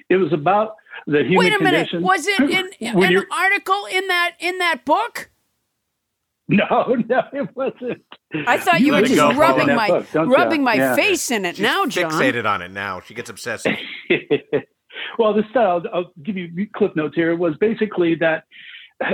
it 0.10 0.18
was 0.18 0.32
about 0.32 0.76
the 1.08 1.20
human 1.24 1.38
Wait 1.38 1.54
a 1.54 1.60
minute. 1.64 1.90
condition. 1.90 2.02
Was 2.04 2.26
it 2.28 2.40
in 2.80 2.94
When 2.98 3.16
an 3.18 3.26
article 3.32 3.86
in 3.92 4.08
that 4.08 4.32
in 4.40 4.58
that 4.60 4.86
book? 4.86 5.30
No, 6.48 6.66
no, 7.10 7.22
it 7.34 7.50
wasn't. 7.56 8.04
I 8.48 8.58
thought 8.58 8.82
you 8.82 8.92
Let 8.92 9.02
were 9.04 9.08
just 9.08 9.18
go, 9.20 9.32
rubbing 9.34 9.68
Paula. 9.68 9.76
my 9.76 9.88
Book, 9.88 10.08
rubbing 10.28 10.60
you? 10.62 10.66
my 10.66 10.74
Yeah. 10.76 10.96
face 10.96 11.32
in 11.32 11.46
it 11.46 11.56
She's 11.56 11.64
now, 11.64 11.86
John. 11.86 12.12
fixated 12.12 12.46
on 12.46 12.62
it 12.62 12.72
now. 12.72 13.00
She 13.00 13.14
gets 13.14 13.30
obsessed. 13.30 13.68
well, 15.18 15.34
the 15.34 15.44
study, 15.50 15.66
I'll, 15.66 15.84
I'll 15.94 16.12
give 16.24 16.36
you 16.38 16.68
clip 16.76 16.96
notes 16.96 17.16
here, 17.16 17.36
was 17.36 17.56
basically 17.60 18.16
that 18.16 18.44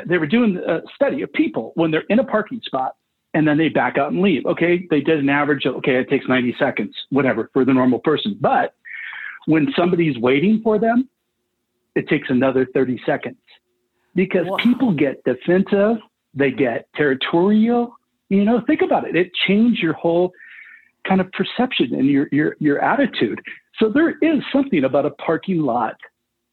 they 0.07 0.17
were 0.17 0.27
doing 0.27 0.57
a 0.57 0.81
study 0.95 1.21
of 1.21 1.31
people 1.33 1.71
when 1.75 1.91
they're 1.91 2.03
in 2.09 2.19
a 2.19 2.23
parking 2.23 2.59
spot 2.65 2.95
and 3.33 3.47
then 3.47 3.57
they 3.57 3.69
back 3.69 3.97
out 3.97 4.11
and 4.11 4.21
leave. 4.21 4.45
Okay, 4.45 4.87
they 4.89 5.01
did 5.01 5.19
an 5.19 5.29
average 5.29 5.65
of, 5.65 5.75
okay, 5.75 5.95
it 5.97 6.09
takes 6.09 6.27
90 6.27 6.55
seconds, 6.59 6.95
whatever, 7.09 7.49
for 7.53 7.63
the 7.65 7.73
normal 7.73 7.99
person. 7.99 8.35
But 8.39 8.73
when 9.45 9.67
somebody's 9.77 10.17
waiting 10.17 10.61
for 10.63 10.79
them, 10.79 11.07
it 11.97 12.07
takes 12.07 12.29
another 12.29 12.67
30 12.73 13.01
seconds 13.05 13.37
because 14.15 14.45
people 14.59 14.93
get 14.93 15.23
defensive, 15.23 15.97
they 16.33 16.51
get 16.51 16.87
territorial. 16.95 17.95
You 18.29 18.43
know, 18.45 18.61
think 18.67 18.81
about 18.81 19.07
it. 19.07 19.15
It 19.15 19.31
changed 19.47 19.81
your 19.81 19.93
whole 19.93 20.31
kind 21.07 21.21
of 21.21 21.31
perception 21.31 21.93
and 21.93 22.05
your 22.07 22.27
your 22.31 22.55
your 22.59 22.77
attitude. 22.83 23.39
So 23.79 23.89
there 23.89 24.11
is 24.21 24.39
something 24.51 24.83
about 24.83 25.05
a 25.05 25.11
parking 25.11 25.61
lot, 25.61 25.95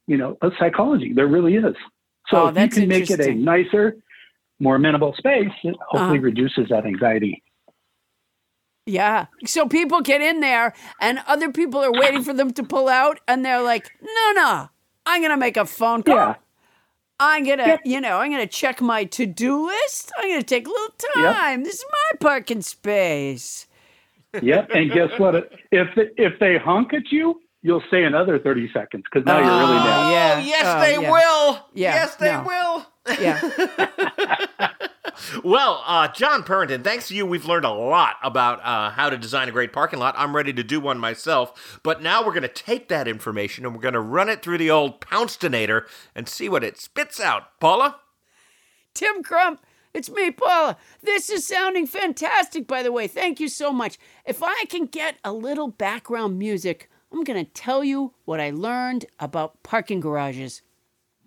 you 0.06 0.16
know, 0.16 0.36
a 0.42 0.50
psychology. 0.58 1.12
There 1.12 1.26
really 1.26 1.56
is. 1.56 1.74
So 2.28 2.44
Oh, 2.44 2.46
if 2.48 2.56
you 2.56 2.68
can 2.68 2.88
make 2.88 3.10
it 3.10 3.20
a 3.20 3.34
nicer, 3.34 3.96
more 4.60 4.76
amenable 4.76 5.14
space, 5.18 5.48
it 5.64 5.74
hopefully 5.90 6.18
Uh-huh. 6.18 6.30
reduces 6.30 6.68
that 6.70 6.86
anxiety. 6.86 7.42
Yeah. 8.86 9.26
So 9.46 9.66
people 9.66 10.00
get 10.02 10.20
in 10.20 10.40
there 10.40 10.74
and 11.00 11.18
other 11.26 11.50
people 11.50 11.80
are 11.80 11.92
waiting 11.92 12.22
for 12.22 12.34
them 12.34 12.52
to 12.52 12.62
pull 12.62 12.88
out 12.88 13.18
and 13.26 13.44
they're 13.44 13.62
like, 13.62 13.90
no, 14.02 14.32
no, 14.42 14.68
I'm 15.06 15.20
going 15.20 15.30
to 15.30 15.36
make 15.36 15.56
a 15.56 15.64
phone 15.66 16.02
call. 16.02 16.16
Yeah. 16.16 16.34
I'm 17.20 17.44
going 17.44 17.58
to, 17.58 17.78
you 17.84 18.00
know, 18.00 18.18
I'm 18.18 18.30
going 18.30 18.42
to 18.46 18.52
check 18.52 18.80
my 18.80 19.04
to 19.04 19.24
do 19.26 19.66
list. 19.66 20.10
I'm 20.18 20.28
going 20.28 20.40
to 20.40 20.46
take 20.46 20.66
a 20.66 20.70
little 20.70 20.94
Yep. 21.16 21.36
time. 21.36 21.62
This 21.64 21.74
is 21.76 21.84
my 21.90 22.18
parking 22.20 22.60
space. 22.62 23.66
Yep. 24.42 24.70
And 24.74 24.90
guess 24.90 25.10
what? 25.18 25.34
If 25.70 25.88
if 25.96 26.38
they 26.40 26.58
honk 26.58 26.92
at 26.92 27.12
you, 27.12 27.40
you'll 27.62 27.82
stay 27.86 28.02
another 28.04 28.38
30 28.40 28.68
seconds 28.72 29.04
because 29.10 29.24
now 29.26 29.38
you're 29.38 29.46
really 29.46 29.78
oh, 29.78 29.84
mad. 29.84 30.10
Yeah. 30.10 30.34
Oh, 30.36 30.40
yes, 30.44 30.64
Oh, 30.66 30.80
they 30.80 31.02
yeah. 31.02 31.10
will. 31.10 31.66
Yeah, 31.72 31.94
Yes, 31.94 32.16
they 32.16 32.32
no. 32.32 32.42
will. 32.42 32.86
Yeah. 33.20 34.68
Well, 35.42 35.82
uh, 35.86 36.08
John 36.08 36.42
Purrington, 36.42 36.82
thanks 36.82 37.08
to 37.08 37.14
you, 37.14 37.26
we've 37.26 37.46
learned 37.46 37.64
a 37.64 37.70
lot 37.70 38.16
about 38.22 38.60
uh, 38.64 38.90
how 38.90 39.10
to 39.10 39.16
design 39.16 39.48
a 39.48 39.52
great 39.52 39.72
parking 39.72 39.98
lot. 39.98 40.14
I'm 40.16 40.34
ready 40.34 40.52
to 40.52 40.62
do 40.62 40.80
one 40.80 40.98
myself. 40.98 41.80
But 41.82 42.02
now 42.02 42.24
we're 42.24 42.32
going 42.32 42.42
to 42.42 42.48
take 42.48 42.88
that 42.88 43.08
information 43.08 43.64
and 43.64 43.74
we're 43.74 43.80
going 43.80 43.94
to 43.94 44.00
run 44.00 44.28
it 44.28 44.42
through 44.42 44.58
the 44.58 44.70
old 44.70 45.00
Pouncedonator 45.00 45.86
and 46.14 46.28
see 46.28 46.48
what 46.48 46.64
it 46.64 46.78
spits 46.78 47.20
out. 47.20 47.58
Paula? 47.60 47.96
Tim 48.94 49.22
Crump, 49.22 49.60
it's 49.92 50.10
me, 50.10 50.30
Paula. 50.30 50.76
This 51.02 51.30
is 51.30 51.46
sounding 51.46 51.86
fantastic, 51.86 52.66
by 52.66 52.82
the 52.82 52.92
way. 52.92 53.06
Thank 53.06 53.40
you 53.40 53.48
so 53.48 53.72
much. 53.72 53.98
If 54.24 54.42
I 54.42 54.64
can 54.68 54.86
get 54.86 55.16
a 55.24 55.32
little 55.32 55.68
background 55.68 56.38
music, 56.38 56.90
I'm 57.12 57.24
going 57.24 57.44
to 57.44 57.50
tell 57.50 57.84
you 57.84 58.12
what 58.24 58.40
I 58.40 58.50
learned 58.50 59.06
about 59.20 59.62
parking 59.62 60.00
garages. 60.00 60.62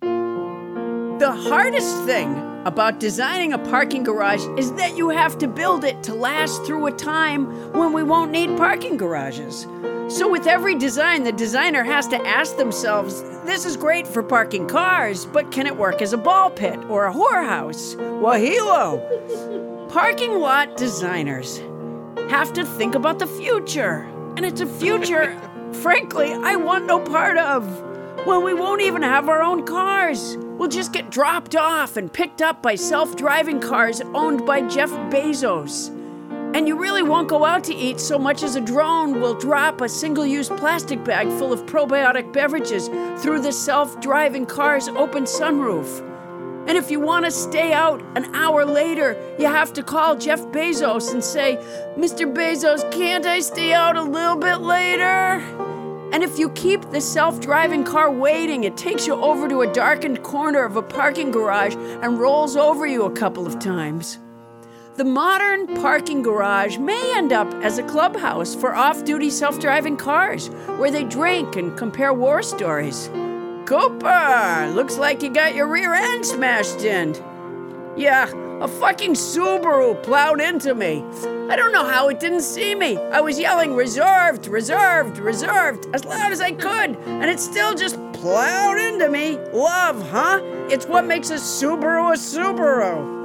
The 0.00 1.32
hardest 1.32 2.04
thing 2.04 2.57
about 2.68 3.00
designing 3.00 3.54
a 3.54 3.58
parking 3.58 4.02
garage 4.02 4.44
is 4.58 4.74
that 4.74 4.94
you 4.94 5.08
have 5.08 5.38
to 5.38 5.48
build 5.48 5.84
it 5.84 6.02
to 6.02 6.14
last 6.14 6.66
through 6.66 6.86
a 6.86 6.92
time 6.92 7.72
when 7.72 7.94
we 7.94 8.02
won't 8.02 8.30
need 8.30 8.58
parking 8.58 8.98
garages. 8.98 9.66
So, 10.14 10.28
with 10.28 10.46
every 10.46 10.74
design, 10.74 11.24
the 11.24 11.32
designer 11.32 11.82
has 11.82 12.06
to 12.08 12.16
ask 12.26 12.58
themselves 12.58 13.22
this 13.46 13.64
is 13.64 13.78
great 13.78 14.06
for 14.06 14.22
parking 14.22 14.68
cars, 14.68 15.24
but 15.24 15.50
can 15.50 15.66
it 15.66 15.74
work 15.74 16.02
as 16.02 16.12
a 16.12 16.18
ball 16.18 16.50
pit 16.50 16.78
or 16.90 17.06
a 17.06 17.12
whorehouse? 17.12 17.96
Wohelo! 17.96 19.00
Parking 19.90 20.38
lot 20.38 20.76
designers 20.76 21.62
have 22.28 22.52
to 22.52 22.66
think 22.66 22.94
about 22.94 23.18
the 23.18 23.26
future. 23.26 24.06
And 24.36 24.44
it's 24.44 24.60
a 24.60 24.66
future, 24.66 25.40
frankly, 25.72 26.34
I 26.34 26.56
want 26.56 26.84
no 26.84 27.00
part 27.00 27.38
of. 27.38 27.64
When 28.26 28.44
we 28.44 28.52
won't 28.52 28.82
even 28.82 29.00
have 29.02 29.30
our 29.30 29.42
own 29.42 29.64
cars. 29.64 30.36
We'll 30.58 30.68
just 30.68 30.92
get 30.92 31.10
dropped 31.10 31.54
off 31.54 31.96
and 31.96 32.12
picked 32.12 32.42
up 32.42 32.62
by 32.62 32.74
self 32.74 33.14
driving 33.14 33.60
cars 33.60 34.00
owned 34.12 34.44
by 34.44 34.62
Jeff 34.62 34.90
Bezos. 35.10 35.94
And 36.52 36.66
you 36.66 36.76
really 36.76 37.02
won't 37.02 37.28
go 37.28 37.44
out 37.44 37.62
to 37.64 37.74
eat 37.74 38.00
so 38.00 38.18
much 38.18 38.42
as 38.42 38.56
a 38.56 38.60
drone 38.60 39.20
will 39.20 39.34
drop 39.34 39.80
a 39.80 39.88
single 39.88 40.26
use 40.26 40.48
plastic 40.48 41.04
bag 41.04 41.28
full 41.28 41.52
of 41.52 41.64
probiotic 41.66 42.32
beverages 42.32 42.88
through 43.22 43.40
the 43.40 43.52
self 43.52 44.00
driving 44.00 44.46
car's 44.46 44.88
open 44.88 45.24
sunroof. 45.24 46.04
And 46.66 46.76
if 46.76 46.90
you 46.90 46.98
want 46.98 47.24
to 47.24 47.30
stay 47.30 47.72
out 47.72 48.02
an 48.16 48.34
hour 48.34 48.64
later, 48.64 49.16
you 49.38 49.46
have 49.46 49.72
to 49.74 49.82
call 49.84 50.16
Jeff 50.16 50.40
Bezos 50.46 51.12
and 51.12 51.22
say, 51.22 51.56
Mr. 51.96 52.30
Bezos, 52.30 52.90
can't 52.90 53.24
I 53.26 53.40
stay 53.40 53.72
out 53.72 53.96
a 53.96 54.02
little 54.02 54.36
bit 54.36 54.56
later? 54.56 55.40
And 56.12 56.22
if 56.22 56.38
you 56.38 56.48
keep 56.50 56.90
the 56.90 57.00
self 57.00 57.40
driving 57.40 57.84
car 57.84 58.10
waiting, 58.10 58.64
it 58.64 58.76
takes 58.76 59.06
you 59.06 59.14
over 59.14 59.48
to 59.48 59.60
a 59.60 59.72
darkened 59.72 60.22
corner 60.22 60.64
of 60.64 60.76
a 60.76 60.82
parking 60.82 61.30
garage 61.30 61.74
and 61.76 62.18
rolls 62.18 62.56
over 62.56 62.86
you 62.86 63.04
a 63.04 63.12
couple 63.12 63.46
of 63.46 63.58
times. 63.58 64.18
The 64.96 65.04
modern 65.04 65.66
parking 65.76 66.22
garage 66.22 66.78
may 66.78 67.16
end 67.16 67.32
up 67.32 67.52
as 67.62 67.78
a 67.78 67.84
clubhouse 67.84 68.54
for 68.54 68.74
off 68.74 69.04
duty 69.04 69.30
self 69.30 69.60
driving 69.60 69.96
cars 69.96 70.48
where 70.78 70.90
they 70.90 71.04
drink 71.04 71.56
and 71.56 71.76
compare 71.76 72.12
war 72.12 72.42
stories. 72.42 73.08
Cooper, 73.66 74.72
looks 74.74 74.96
like 74.96 75.22
you 75.22 75.30
got 75.30 75.54
your 75.54 75.68
rear 75.68 75.92
end 75.92 76.24
smashed 76.24 76.80
in. 76.80 77.14
Yeah, 77.96 78.26
a 78.60 78.66
fucking 78.66 79.14
Subaru 79.14 80.02
plowed 80.02 80.40
into 80.40 80.74
me. 80.74 81.04
I 81.48 81.56
don't 81.56 81.72
know 81.72 81.84
how 81.84 82.08
it 82.08 82.18
didn't 82.18 82.40
see 82.40 82.74
me. 82.74 82.96
I 82.96 83.20
was 83.20 83.38
yelling 83.38 83.76
reserved, 83.76 84.46
reserved, 84.48 85.18
reserved 85.18 85.86
as 85.94 86.04
loud 86.04 86.32
as 86.32 86.40
I 86.40 86.52
could, 86.52 86.96
and 86.96 87.24
it 87.24 87.38
still 87.38 87.74
just 87.74 87.96
plowed 88.12 88.78
into 88.78 89.08
me. 89.08 89.36
Love, 89.52 90.10
huh? 90.10 90.40
It's 90.68 90.86
what 90.86 91.06
makes 91.06 91.30
a 91.30 91.34
Subaru 91.34 92.12
a 92.12 92.16
Subaru. 92.16 93.18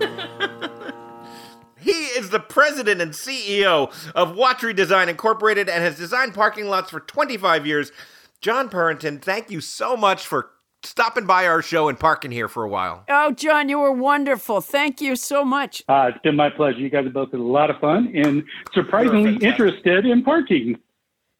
He 1.82 1.92
is 1.92 2.28
the 2.28 2.40
president 2.40 3.00
and 3.00 3.12
CEO 3.12 3.90
of 4.14 4.36
Watry 4.36 4.74
Design 4.74 5.08
Incorporated 5.08 5.68
and 5.68 5.82
has 5.82 5.96
designed 5.96 6.34
parking 6.34 6.66
lots 6.66 6.90
for 6.90 7.00
25 7.00 7.66
years. 7.66 7.90
John 8.42 8.68
Purrington, 8.68 9.20
thank 9.20 9.50
you 9.50 9.62
so 9.62 9.96
much 9.96 10.26
for 10.26 10.50
stopping 10.82 11.26
by 11.26 11.46
our 11.46 11.62
show 11.62 11.88
and 11.88 11.98
parking 11.98 12.30
here 12.30 12.48
for 12.48 12.64
a 12.64 12.68
while. 12.68 13.04
Oh, 13.08 13.32
John, 13.32 13.68
you 13.68 13.78
were 13.78 13.92
wonderful. 13.92 14.60
Thank 14.60 15.00
you 15.00 15.16
so 15.16 15.44
much. 15.44 15.82
Uh, 15.88 16.10
it's 16.10 16.18
been 16.22 16.36
my 16.36 16.50
pleasure. 16.50 16.78
You 16.78 16.90
guys 16.90 17.04
have 17.04 17.12
both 17.12 17.30
had 17.32 17.40
a 17.40 17.42
lot 17.42 17.70
of 17.70 17.78
fun 17.80 18.12
and 18.14 18.42
surprisingly 18.72 19.36
interested 19.46 20.06
in 20.06 20.22
parking. 20.22 20.78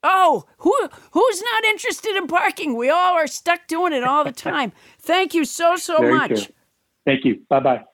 Oh, 0.02 0.44
who 0.58 0.74
who's 1.12 1.42
not 1.42 1.64
interested 1.64 2.16
in 2.16 2.26
parking? 2.26 2.74
We 2.76 2.88
all 2.88 3.12
are 3.14 3.26
stuck 3.26 3.66
doing 3.66 3.92
it 3.92 4.02
all 4.02 4.24
the 4.24 4.32
time. 4.50 4.72
Thank 4.98 5.34
you 5.34 5.44
so 5.44 5.76
so 5.76 5.98
Very 5.98 6.14
much. 6.14 6.28
true. 6.28 6.54
Thank 7.04 7.24
you. 7.24 7.42
Bye 7.48 7.60
bye. 7.60 7.84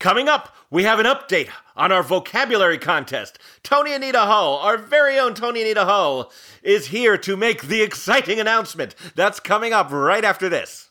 Coming 0.00 0.30
up, 0.30 0.56
we 0.70 0.84
have 0.84 0.98
an 0.98 1.04
update 1.04 1.50
on 1.76 1.92
our 1.92 2.02
vocabulary 2.02 2.78
contest. 2.78 3.38
Toni 3.62 3.92
Anita 3.92 4.20
Hull, 4.20 4.56
our 4.56 4.78
very 4.78 5.18
own 5.18 5.34
Toni 5.34 5.60
Anita 5.60 5.84
Hull, 5.84 6.32
is 6.62 6.86
here 6.86 7.18
to 7.18 7.36
make 7.36 7.64
the 7.64 7.82
exciting 7.82 8.40
announcement. 8.40 8.94
That's 9.14 9.40
coming 9.40 9.74
up 9.74 9.92
right 9.92 10.24
after 10.24 10.48
this. 10.48 10.90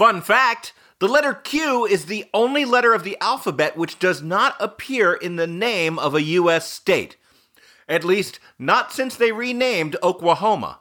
Fun 0.00 0.22
fact 0.22 0.72
the 0.98 1.08
letter 1.08 1.34
Q 1.34 1.84
is 1.84 2.06
the 2.06 2.24
only 2.32 2.64
letter 2.64 2.94
of 2.94 3.04
the 3.04 3.18
alphabet 3.20 3.76
which 3.76 3.98
does 3.98 4.22
not 4.22 4.56
appear 4.58 5.12
in 5.12 5.36
the 5.36 5.46
name 5.46 5.98
of 5.98 6.14
a 6.14 6.22
U.S. 6.22 6.72
state. 6.72 7.18
At 7.86 8.02
least, 8.02 8.40
not 8.58 8.94
since 8.94 9.14
they 9.14 9.30
renamed 9.30 9.98
Oklahoma. 10.02 10.80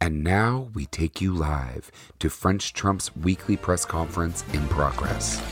And 0.00 0.22
now 0.22 0.68
we 0.72 0.86
take 0.86 1.20
you 1.20 1.34
live 1.34 1.90
to 2.20 2.30
French 2.30 2.72
Trump's 2.72 3.16
weekly 3.16 3.56
press 3.56 3.84
conference 3.84 4.44
in 4.52 4.68
progress. 4.68 5.42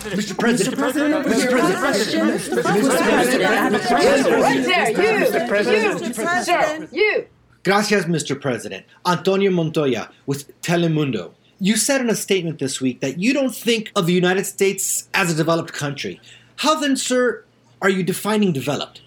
Mr. 0.00 0.38
President, 0.38 0.76
Mr. 0.76 0.78
President, 0.78 1.26
Mr. 1.26 1.50
President, 1.50 2.40
Mr. 2.40 2.62
President, 2.62 3.90
right 4.30 4.64
there, 4.64 4.90
you, 4.90 5.26
Mr. 5.26 5.48
President, 5.48 6.16
you, 6.16 6.44
sir, 6.44 6.88
you. 6.90 7.26
Gracias, 7.62 8.06
Mr. 8.06 8.40
President. 8.40 8.86
Antonio 9.06 9.50
Montoya 9.50 10.10
with 10.24 10.58
Telemundo. 10.62 11.32
You 11.58 11.76
said 11.76 12.00
in 12.00 12.08
a 12.08 12.14
statement 12.14 12.58
this 12.58 12.80
week 12.80 13.00
that 13.00 13.18
you 13.18 13.34
don't 13.34 13.54
think 13.54 13.92
of 13.94 14.06
the 14.06 14.14
United 14.14 14.46
States 14.46 15.08
as 15.12 15.30
a 15.30 15.36
developed 15.36 15.74
country. 15.74 16.18
How 16.56 16.80
then, 16.80 16.96
sir, 16.96 17.44
are 17.82 17.90
you 17.90 18.02
defining 18.02 18.52
developed? 18.54 19.02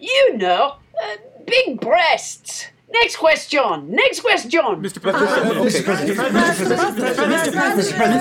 You 0.00 0.36
know, 0.38 0.76
uh, 1.02 1.16
big 1.46 1.80
breasts. 1.80 2.68
Next 2.90 3.16
question. 3.16 3.90
Next 3.90 4.20
question. 4.20 4.50
Mr. 4.82 5.00
President. 5.00 5.56
Mr. 5.58 5.84
President. 5.84 6.18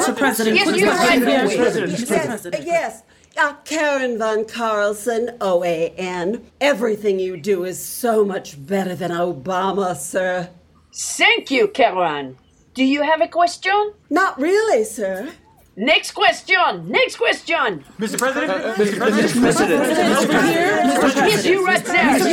Mr. 0.02 0.18
President. 0.18 0.56
Yes, 0.58 0.78
you're 0.78 0.90
right. 0.90 1.22
Yes, 1.22 2.48
yes. 2.66 3.04
Uh, 3.38 3.54
Karen 3.66 4.18
von 4.18 4.46
Carlson, 4.46 5.38
OAN. 5.40 6.42
Everything 6.60 7.20
you 7.20 7.38
do 7.38 7.64
is 7.66 7.80
so 7.80 8.26
much 8.26 8.66
better 8.66 8.96
than 8.96 9.12
Obama, 9.12 9.96
sir. 9.96 10.50
Thank 10.94 11.52
you, 11.52 11.68
Karen. 11.68 12.38
Do 12.74 12.84
you 12.84 13.04
have 13.04 13.22
a 13.22 13.28
question? 13.28 13.94
Not 14.10 14.40
really, 14.40 14.84
sir. 14.84 15.32
Next 15.80 16.14
question. 16.14 16.90
Next 16.90 17.18
question. 17.18 17.84
Mr. 18.00 18.18
President. 18.18 18.52
Mr. 18.78 18.98
President. 18.98 19.32
Mr. 19.32 19.42
President. 19.42 20.18
Over 20.18 20.42
here. 20.42 20.82
Yes, 21.28 21.46
you 21.46 21.64
right 21.64 21.86
there. 21.86 22.18
You, 22.18 22.24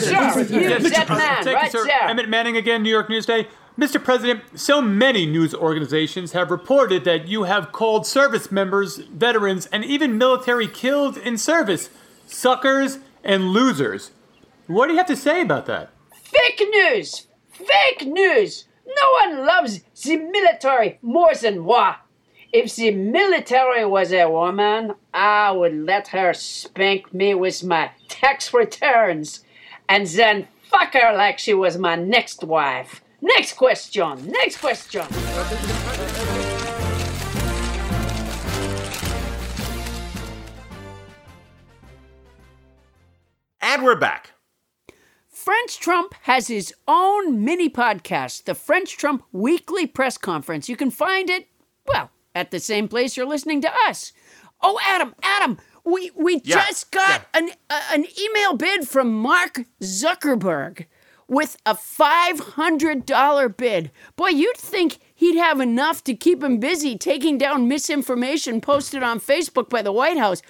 sir. 0.00 0.40
You, 0.40 0.70
Mr. 0.70 0.90
that 0.90 1.08
man, 1.10 1.44
Thank 1.44 1.46
you, 1.46 1.54
right 1.54 1.70
sir. 1.70 1.84
there. 1.84 2.08
Emmett 2.08 2.30
Manning 2.30 2.56
again, 2.56 2.82
New 2.82 2.88
York 2.88 3.10
Newsday. 3.10 3.46
Mr. 3.78 4.02
President, 4.02 4.40
so 4.58 4.80
many 4.80 5.26
news 5.26 5.54
organizations 5.54 6.32
have 6.32 6.50
reported 6.50 7.04
that 7.04 7.28
you 7.28 7.42
have 7.42 7.72
called 7.72 8.06
service 8.06 8.50
members, 8.50 8.96
veterans, 8.96 9.66
and 9.66 9.84
even 9.84 10.16
military 10.16 10.66
killed 10.66 11.18
in 11.18 11.36
service 11.36 11.90
suckers 12.26 13.00
and 13.22 13.50
losers. 13.50 14.12
What 14.66 14.86
do 14.86 14.92
you 14.92 14.98
have 14.98 15.08
to 15.08 15.16
say 15.16 15.42
about 15.42 15.66
that? 15.66 15.90
Fake 16.22 16.62
news. 16.70 17.26
Fake 17.50 18.06
news. 18.06 18.64
No 18.86 19.28
one 19.28 19.46
loves 19.46 19.80
the 20.02 20.16
military 20.16 20.98
more 21.02 21.34
than 21.34 21.58
moi. 21.58 21.96
If 22.54 22.76
the 22.76 22.92
military 22.92 23.84
was 23.84 24.12
a 24.12 24.30
woman, 24.30 24.94
I 25.12 25.50
would 25.50 25.74
let 25.74 26.06
her 26.06 26.32
spank 26.34 27.12
me 27.12 27.34
with 27.34 27.64
my 27.64 27.90
tax 28.06 28.54
returns 28.54 29.40
and 29.88 30.06
then 30.06 30.46
fuck 30.70 30.92
her 30.94 31.16
like 31.16 31.40
she 31.40 31.52
was 31.52 31.76
my 31.76 31.96
next 31.96 32.44
wife. 32.44 33.02
Next 33.20 33.54
question. 33.54 34.30
Next 34.30 34.58
question. 34.58 35.04
And 43.60 43.82
we're 43.82 43.96
back. 43.96 44.30
French 45.28 45.80
Trump 45.80 46.14
has 46.22 46.46
his 46.46 46.72
own 46.86 47.44
mini 47.44 47.68
podcast, 47.68 48.44
the 48.44 48.54
French 48.54 48.96
Trump 48.96 49.24
Weekly 49.32 49.88
Press 49.88 50.16
Conference. 50.16 50.68
You 50.68 50.76
can 50.76 50.92
find 50.92 51.28
it, 51.28 51.48
well, 51.88 52.12
at 52.34 52.50
the 52.50 52.60
same 52.60 52.88
place 52.88 53.16
you're 53.16 53.26
listening 53.26 53.60
to 53.62 53.70
us. 53.88 54.12
Oh, 54.62 54.78
Adam, 54.86 55.14
Adam, 55.22 55.58
we 55.84 56.10
we 56.14 56.40
Yeah, 56.44 56.64
just 56.66 56.90
got 56.90 57.26
an 57.34 57.50
uh, 57.70 57.80
an 57.92 58.06
email 58.20 58.56
bid 58.56 58.88
from 58.88 59.12
Mark 59.12 59.60
Zuckerberg 59.82 60.86
with 61.28 61.56
a 61.66 61.74
five 61.74 62.40
hundred 62.40 63.06
dollar 63.06 63.48
bid. 63.48 63.90
Boy, 64.16 64.28
you'd 64.28 64.56
think 64.56 64.98
he'd 65.14 65.36
have 65.36 65.60
enough 65.60 66.02
to 66.04 66.14
keep 66.14 66.42
him 66.42 66.58
busy 66.58 66.96
taking 66.96 67.38
down 67.38 67.68
misinformation 67.68 68.60
posted 68.60 69.02
on 69.02 69.20
Facebook 69.20 69.68
by 69.68 69.82
the 69.82 69.92
White 69.92 70.18
House. 70.18 70.42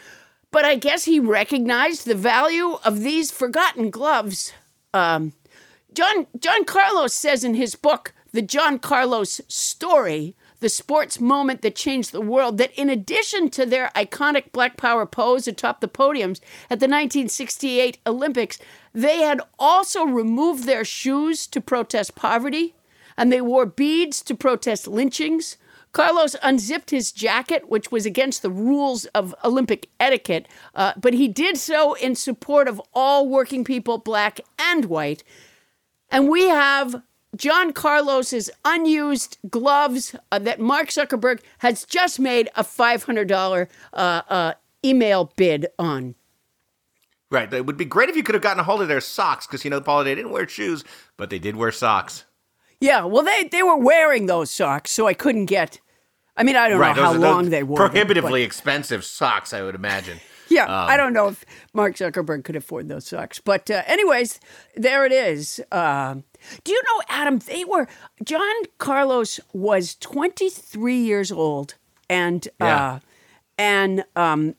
But 0.51 0.65
I 0.65 0.77
guess 0.77 1.05
he 1.05 1.19
recognized 1.19 2.07
the 2.07 2.15
value 2.15 2.79
of 2.85 3.01
these 3.01 3.33
forgotten 3.33 3.91
gloves. 3.91 4.53
Um, 4.93 5.33
John 5.93 6.29
John 6.39 6.65
Carlos 6.65 7.13
says 7.13 7.43
in 7.43 7.55
his 7.55 7.75
book, 7.75 8.13
The 8.33 8.43
John 8.43 8.79
Carlos 8.79 9.41
Story, 9.49 10.37
the 10.61 10.69
sports 10.69 11.21
moment 11.21 11.63
that 11.63 11.77
changed 11.77 12.13
the 12.13 12.21
world, 12.21 12.59
that 12.59 12.73
in 12.75 12.89
addition 12.89 13.51
to 13.51 13.67
their 13.67 13.91
iconic 13.95 14.53
Black 14.53 14.77
Power 14.77 15.07
pose 15.07 15.47
atop 15.47 15.81
the 15.81 15.89
podiums 15.89 16.41
at 16.71 16.81
the 16.81 16.87
1968 16.87 17.99
Olympics, 18.07 18.59
they 18.93 19.19
had 19.19 19.41
also 19.59 20.05
removed 20.05 20.65
their 20.65 20.85
shoes 20.85 21.47
to 21.49 21.61
protest 21.61 22.15
poverty, 22.15 22.75
and 23.17 23.33
they 23.33 23.41
wore 23.41 23.67
beads 23.67 24.23
to 24.23 24.35
protest 24.35 24.87
lynchings. 24.87 25.57
Carlos 25.93 26.35
unzipped 26.43 26.91
his 26.91 27.13
jacket, 27.13 27.69
which 27.69 27.93
was 27.93 28.05
against 28.05 28.43
the 28.43 28.51
rules 28.51 29.05
of 29.07 29.35
Olympic 29.45 29.89
etiquette, 30.01 30.49
uh, 30.75 30.93
but 30.97 31.15
he 31.15 31.29
did 31.29 31.57
so 31.57 31.95
in 31.95 32.17
support 32.17 32.67
of 32.67 32.83
all 32.93 33.29
working 33.29 33.65
people, 33.65 33.99
black 33.99 34.41
and 34.59 34.87
white. 34.87 35.23
And 36.11 36.29
we 36.29 36.49
have 36.49 37.03
John 37.37 37.73
Carlos's 37.73 38.51
unused 38.65 39.39
gloves 39.51 40.15
uh, 40.31 40.39
that 40.41 40.61
Mark 40.61 40.89
Zuckerberg 40.89 41.41
has 41.59 41.85
just 41.85 42.19
made 42.21 42.49
a 42.57 42.63
$500 42.63 43.69
uh, 43.93 43.97
uh, 43.97 44.55
email 44.85 45.33
bid 45.37 45.67
on. 45.79 46.15
Right. 47.31 47.53
It 47.53 47.67
would 47.67 47.77
be 47.77 47.85
great 47.85 48.09
if 48.09 48.17
you 48.17 48.23
could 48.23 48.35
have 48.35 48.43
gotten 48.43 48.61
a 48.61 48.65
hold 48.65 48.83
of 48.83 48.89
their 48.89 49.01
socks 49.01 49.47
because, 49.47 49.65
you 49.65 49.71
know, 49.71 49.81
Paula, 49.81 50.05
they 50.05 50.15
didn't 50.15 50.31
wear 50.31 50.47
shoes, 50.47 50.85
but 51.17 51.31
they 51.31 51.39
did 51.39 51.57
wear 51.57 51.73
socks. 51.73 52.25
Yeah, 52.81 53.05
well, 53.05 53.25
they, 53.25 53.45
they 53.45 53.63
were 53.63 53.77
wearing 53.79 54.27
those 54.27 54.51
socks, 54.51 54.91
so 54.91 55.07
I 55.07 55.15
couldn't 55.15 55.47
get. 55.47 55.81
I 56.37 56.43
mean, 56.43 56.57
I 56.57 56.69
don't 56.69 56.79
right. 56.79 56.95
know 56.95 57.03
how 57.03 57.13
those 57.13 57.17
are- 57.17 57.21
those 57.21 57.35
long 57.35 57.51
they 57.51 57.63
were. 57.63 57.77
Prohibitively 57.77 58.43
expensive 58.43 59.05
socks, 59.05 59.53
I 59.53 59.63
would 59.63 59.75
imagine. 59.75 60.21
Yeah, 60.49 60.65
Um, 60.65 60.89
I 60.91 60.97
don't 60.97 61.13
know 61.13 61.29
if 61.29 61.45
Mark 61.73 61.95
Zuckerberg 61.95 62.45
could 62.45 62.57
afford 62.57 62.89
those 62.89 63.07
socks, 63.07 63.41
but 63.41 63.71
uh, 63.71 63.83
anyways, 63.87 64.41
there 64.77 65.05
it 65.07 65.13
is. 65.13 65.61
Um 65.73 66.25
do 66.63 66.73
you 66.73 66.83
know, 66.83 67.03
Adam? 67.09 67.39
They 67.39 67.65
were 67.65 67.89
John 68.23 68.55
Carlos 68.79 69.41
was 69.55 69.95
twenty 69.95 70.51
three 70.51 70.99
years 70.99 71.33
old, 71.33 71.75
and 72.11 72.47
Yeah. 72.61 72.85
uh, 72.95 72.99
and 73.57 74.05
um, 74.15 74.55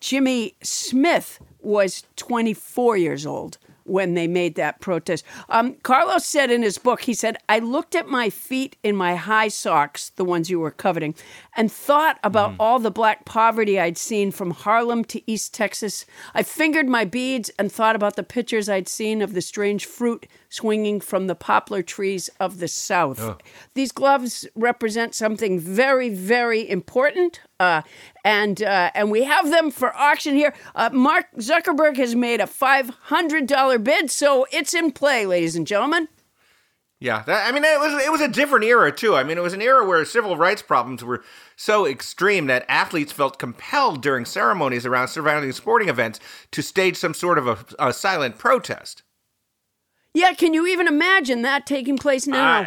Tommie 0.00 0.54
Smith 0.62 1.38
was 1.60 2.02
twenty 2.16 2.54
four 2.54 2.96
years 2.96 3.24
old 3.24 3.58
when 3.84 4.14
they 4.14 4.26
made 4.26 4.54
that 4.56 4.80
protest. 4.80 5.24
Um, 5.48 5.74
Carlos 5.82 6.24
said 6.24 6.50
in 6.50 6.62
his 6.62 6.78
book, 6.78 7.02
he 7.02 7.14
said, 7.14 7.36
I 7.48 7.58
looked 7.58 7.94
at 7.94 8.08
my 8.08 8.30
feet 8.30 8.76
in 8.82 8.96
my 8.96 9.14
high 9.14 9.48
socks, 9.48 10.10
the 10.10 10.24
ones 10.24 10.50
you 10.50 10.60
were 10.60 10.70
coveting, 10.70 11.14
and 11.56 11.70
thought 11.70 12.18
about 12.22 12.54
all 12.58 12.78
the 12.78 12.90
black 12.90 13.24
poverty 13.24 13.78
I'd 13.78 13.98
seen 13.98 14.30
from 14.30 14.52
Harlem 14.52 15.04
to 15.06 15.30
East 15.30 15.54
Texas. 15.54 16.06
I 16.34 16.42
fingered 16.42 16.88
my 16.88 17.04
beads 17.04 17.50
and 17.58 17.70
thought 17.70 17.96
about 17.96 18.16
the 18.16 18.22
pictures 18.22 18.68
I'd 18.68 18.88
seen 18.88 19.22
of 19.22 19.34
the 19.34 19.42
strange 19.42 19.86
fruit 19.86 20.26
swinging 20.52 21.00
from 21.00 21.28
the 21.28 21.34
poplar 21.34 21.82
trees 21.82 22.28
of 22.38 22.58
the 22.58 22.68
South. 22.68 23.20
Ugh. 23.20 23.42
These 23.74 23.90
gloves 23.90 24.46
represent 24.54 25.14
something 25.14 25.58
very, 25.58 26.10
very 26.10 26.68
important, 26.68 27.40
uh, 27.58 27.82
and 28.24 28.62
uh, 28.62 28.90
and 28.94 29.10
we 29.10 29.24
have 29.24 29.50
them 29.50 29.70
for 29.70 29.96
auction 29.96 30.36
here. 30.36 30.54
Uh, 30.74 30.90
Mark 30.92 31.26
Zuckerberg 31.38 31.96
has 31.96 32.14
made 32.14 32.40
a 32.40 32.46
five 32.46 32.90
hundred 33.04 33.46
dollar 33.46 33.78
bid, 33.78 34.10
so 34.10 34.46
it's 34.52 34.74
in 34.74 34.92
play, 34.92 35.24
ladies 35.24 35.56
and 35.56 35.66
gentlemen. 35.66 36.08
Yeah, 37.00 37.24
that, 37.26 37.48
I 37.48 37.52
mean, 37.52 37.64
it 37.64 37.80
was 37.80 38.04
it 38.04 38.12
was 38.12 38.20
a 38.20 38.28
different 38.28 38.64
era 38.64 38.92
too. 38.92 39.16
I 39.16 39.24
mean, 39.24 39.38
it 39.38 39.42
was 39.42 39.54
an 39.54 39.62
era 39.62 39.84
where 39.84 40.04
civil 40.04 40.36
rights 40.36 40.62
problems 40.62 41.02
were 41.02 41.24
so 41.56 41.84
extreme 41.86 42.46
that 42.46 42.64
athletes 42.68 43.10
felt 43.10 43.38
compelled 43.38 44.02
during 44.02 44.24
ceremonies 44.24 44.86
around 44.86 45.08
surrounding 45.08 45.50
sporting 45.52 45.88
events 45.88 46.20
to 46.52 46.62
stage 46.62 46.96
some 46.96 47.14
sort 47.14 47.38
of 47.38 47.48
a, 47.48 47.58
a 47.78 47.92
silent 47.92 48.38
protest. 48.38 49.02
Yeah, 50.14 50.32
can 50.34 50.52
you 50.54 50.66
even 50.66 50.86
imagine 50.88 51.42
that 51.42 51.66
taking 51.66 51.96
place 51.96 52.26
now? 52.26 52.66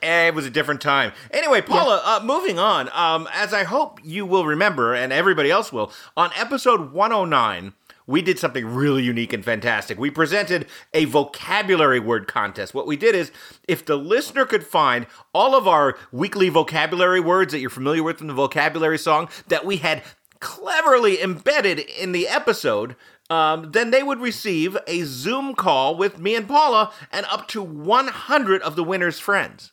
Eh, 0.00 0.28
It 0.28 0.34
was 0.34 0.46
a 0.46 0.50
different 0.50 0.80
time. 0.80 1.12
Anyway, 1.32 1.60
Paula, 1.60 2.00
uh, 2.04 2.24
moving 2.24 2.58
on. 2.58 2.88
Um, 2.92 3.28
as 3.32 3.52
I 3.52 3.64
hope 3.64 3.98
you 4.04 4.24
will 4.24 4.46
remember, 4.46 4.94
and 4.94 5.12
everybody 5.12 5.50
else 5.50 5.72
will, 5.72 5.92
on 6.16 6.30
episode 6.36 6.92
109, 6.92 7.72
we 8.06 8.22
did 8.22 8.38
something 8.38 8.64
really 8.64 9.02
unique 9.02 9.32
and 9.32 9.44
fantastic. 9.44 9.98
We 9.98 10.10
presented 10.10 10.66
a 10.94 11.04
vocabulary 11.06 11.98
word 12.00 12.28
contest. 12.28 12.72
What 12.74 12.86
we 12.86 12.96
did 12.96 13.14
is, 13.16 13.32
if 13.66 13.84
the 13.84 13.96
listener 13.96 14.46
could 14.46 14.64
find 14.64 15.06
all 15.34 15.56
of 15.56 15.66
our 15.66 15.96
weekly 16.12 16.48
vocabulary 16.48 17.20
words 17.20 17.52
that 17.52 17.58
you're 17.58 17.68
familiar 17.68 18.02
with 18.04 18.18
from 18.18 18.28
the 18.28 18.34
vocabulary 18.34 18.98
song 18.98 19.28
that 19.48 19.66
we 19.66 19.78
had 19.78 20.02
cleverly 20.40 21.20
embedded 21.20 21.80
in 21.80 22.12
the 22.12 22.28
episode, 22.28 22.94
um, 23.30 23.72
then 23.72 23.90
they 23.90 24.02
would 24.02 24.20
receive 24.20 24.76
a 24.86 25.02
Zoom 25.02 25.54
call 25.54 25.96
with 25.96 26.18
me 26.18 26.34
and 26.34 26.48
Paula 26.48 26.92
and 27.12 27.26
up 27.26 27.48
to 27.48 27.62
100 27.62 28.62
of 28.62 28.74
the 28.76 28.84
winner's 28.84 29.18
friends. 29.20 29.72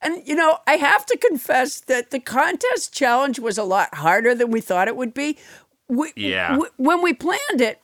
And 0.00 0.26
you 0.26 0.34
know, 0.34 0.58
I 0.66 0.72
have 0.76 1.06
to 1.06 1.16
confess 1.16 1.80
that 1.80 2.10
the 2.10 2.20
contest 2.20 2.92
challenge 2.92 3.38
was 3.38 3.56
a 3.58 3.64
lot 3.64 3.94
harder 3.96 4.34
than 4.34 4.50
we 4.50 4.60
thought 4.60 4.88
it 4.88 4.96
would 4.96 5.14
be. 5.14 5.38
We, 5.88 6.12
Yeah. 6.16 6.50
w- 6.52 6.70
when 6.76 7.02
we 7.02 7.12
planned 7.12 7.60
it, 7.60 7.80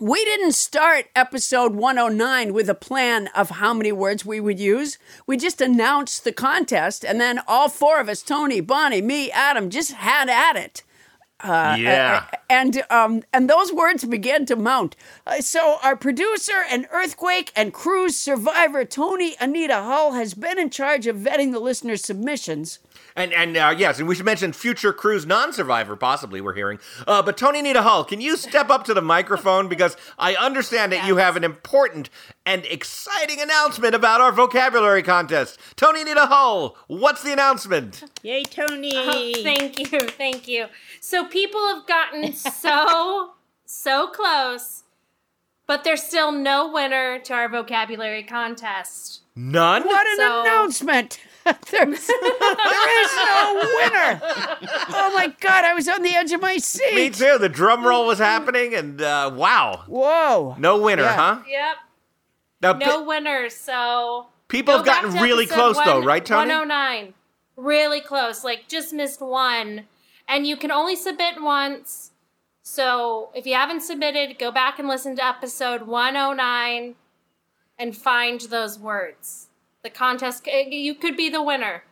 We 0.00 0.24
didn't 0.24 0.52
start 0.52 1.06
episode 1.16 1.74
109 1.74 2.52
with 2.52 2.70
a 2.70 2.74
plan 2.76 3.26
of 3.34 3.50
how 3.50 3.74
many 3.74 3.90
words 3.90 4.24
we 4.24 4.38
would 4.38 4.60
use. 4.60 4.96
We 5.26 5.36
just 5.36 5.60
announced 5.60 6.22
the 6.22 6.30
contest, 6.30 7.04
and 7.04 7.20
then 7.20 7.40
all 7.48 7.68
four 7.68 7.98
of 7.98 8.08
us 8.08 8.22
Toni, 8.22 8.60
Bonnie, 8.60 9.02
me, 9.02 9.28
Adam 9.32 9.70
just 9.70 9.90
had 9.94 10.28
at 10.30 10.54
it. 10.54 10.84
Uh, 11.40 11.76
Yeah. 11.78 12.24
and 12.50 12.82
um, 12.90 13.22
and 13.32 13.48
those 13.48 13.72
words 13.72 14.04
began 14.04 14.44
to 14.46 14.56
mount. 14.56 14.96
Uh, 15.26 15.40
so 15.40 15.78
our 15.84 15.94
producer 15.94 16.64
and 16.68 16.88
earthquake 16.90 17.52
and 17.54 17.72
cruise 17.72 18.16
survivor 18.16 18.84
Toni 18.84 19.36
Anita 19.40 19.76
Hull 19.76 20.12
has 20.12 20.34
been 20.34 20.58
in 20.58 20.68
charge 20.70 21.06
of 21.06 21.16
vetting 21.16 21.52
the 21.52 21.60
listeners' 21.60 22.02
submissions. 22.04 22.80
And 23.18 23.32
and 23.32 23.56
uh, 23.56 23.74
yes, 23.76 23.98
and 23.98 24.06
we 24.06 24.14
should 24.14 24.24
mention 24.24 24.52
future 24.52 24.92
cruise 24.92 25.26
non-survivor, 25.26 25.96
possibly 25.96 26.40
we're 26.40 26.54
hearing. 26.54 26.78
Uh, 27.04 27.20
but 27.20 27.36
Toni 27.36 27.58
Anita 27.58 27.82
Hull, 27.82 28.04
can 28.04 28.20
you 28.20 28.36
step 28.36 28.70
up 28.70 28.84
to 28.84 28.94
the 28.94 29.02
microphone 29.02 29.66
because 29.74 29.96
I 30.20 30.36
understand 30.36 30.92
that 30.92 31.04
you 31.04 31.16
have 31.16 31.36
an 31.36 31.42
important 31.42 32.10
and 32.46 32.64
exciting 32.66 33.40
announcement 33.40 33.96
about 33.96 34.20
our 34.20 34.30
vocabulary 34.30 35.02
contest. 35.02 35.58
Toni 35.74 36.02
Anita 36.02 36.26
Hull, 36.26 36.76
what's 36.86 37.24
the 37.24 37.32
announcement? 37.32 38.04
Yay, 38.22 38.44
Toni! 38.44 38.92
Oh, 38.94 39.32
thank 39.42 39.78
you, 39.80 40.00
thank 40.08 40.46
you. 40.46 40.66
So 41.00 41.26
people 41.26 41.60
have 41.74 41.86
gotten 41.88 42.32
so 42.32 43.32
so 43.66 44.06
close, 44.06 44.84
but 45.66 45.82
there's 45.82 46.04
still 46.04 46.30
no 46.30 46.72
winner 46.72 47.18
to 47.18 47.34
our 47.34 47.48
vocabulary 47.48 48.22
contest. 48.22 49.22
None. 49.34 49.82
What 49.84 50.06
an 50.06 50.16
So- 50.18 50.40
announcement! 50.42 51.18
There's, 51.44 52.06
there 52.06 53.02
is 53.04 53.14
no 53.16 53.54
winner. 53.76 54.20
Oh 54.90 55.10
my 55.14 55.34
god, 55.40 55.64
I 55.64 55.72
was 55.74 55.88
on 55.88 56.02
the 56.02 56.14
edge 56.14 56.32
of 56.32 56.40
my 56.42 56.58
seat. 56.58 56.94
Me 56.94 57.08
too. 57.10 57.38
The 57.38 57.48
drum 57.48 57.86
roll 57.86 58.06
was 58.06 58.18
happening, 58.18 58.74
and 58.74 59.00
uh, 59.00 59.30
wow, 59.34 59.84
Whoa! 59.86 60.56
no 60.58 60.78
winner, 60.80 61.04
Yeah. 61.04 61.16
huh? 61.16 61.42
Yep, 61.48 61.76
Now, 62.62 62.72
no 62.74 63.02
winner. 63.04 63.48
So 63.48 64.26
People 64.48 64.74
have 64.76 64.84
go 64.84 64.90
back 64.92 65.02
gotten 65.02 65.16
to 65.16 65.22
really 65.22 65.44
episode 65.44 65.56
close, 65.74 65.84
though, 65.86 65.98
one- 65.98 66.06
right, 66.06 66.24
Toni? 66.24 66.48
109. 66.50 67.14
Really 67.56 68.00
close. 68.00 68.44
Like 68.44 68.68
just 68.68 68.92
missed 68.92 69.20
one. 69.20 69.84
And 70.28 70.46
you 70.46 70.56
can 70.56 70.70
only 70.70 70.96
submit 70.96 71.40
once. 71.42 72.12
So 72.62 73.30
if 73.34 73.46
you 73.46 73.54
haven't 73.54 73.80
submitted, 73.80 74.38
go 74.38 74.50
back 74.52 74.78
and 74.78 74.86
listen 74.86 75.16
to 75.16 75.24
episode 75.24 75.82
109 75.82 76.94
and 77.78 77.96
find 77.96 78.40
those 78.42 78.78
words. 78.78 79.47
The 79.82 79.90
contest, 79.90 80.46
you 80.46 80.94
could 80.94 81.16
be 81.16 81.28
the 81.28 81.42
winner. 81.42 81.84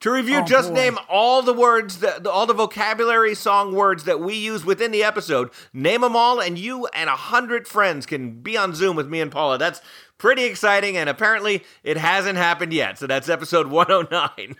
To 0.00 0.10
review, 0.10 0.38
Oh, 0.38 0.44
just 0.44 0.70
boy. 0.70 0.74
name 0.74 0.98
all 1.08 1.42
the 1.42 1.52
words, 1.52 1.98
that, 2.00 2.26
all 2.26 2.44
the 2.46 2.52
vocabulary 2.54 3.36
song 3.36 3.72
words 3.72 4.02
that 4.04 4.18
we 4.18 4.34
use 4.34 4.64
within 4.64 4.90
the 4.90 5.04
episode. 5.04 5.50
Name 5.72 6.00
them 6.00 6.16
all, 6.16 6.40
and 6.40 6.58
you 6.58 6.86
and 6.88 7.08
a 7.08 7.14
hundred 7.14 7.68
friends 7.68 8.04
can 8.04 8.40
be 8.42 8.56
on 8.56 8.74
Zoom 8.74 8.96
with 8.96 9.06
me 9.08 9.20
and 9.20 9.30
Paula. 9.30 9.58
That's 9.58 9.80
pretty 10.18 10.42
exciting, 10.42 10.96
and 10.96 11.08
apparently 11.08 11.62
it 11.84 11.96
hasn't 11.96 12.36
happened 12.36 12.72
yet. 12.72 12.98
So 12.98 13.06
that's 13.06 13.28
episode 13.28 13.66
109. 13.70 14.56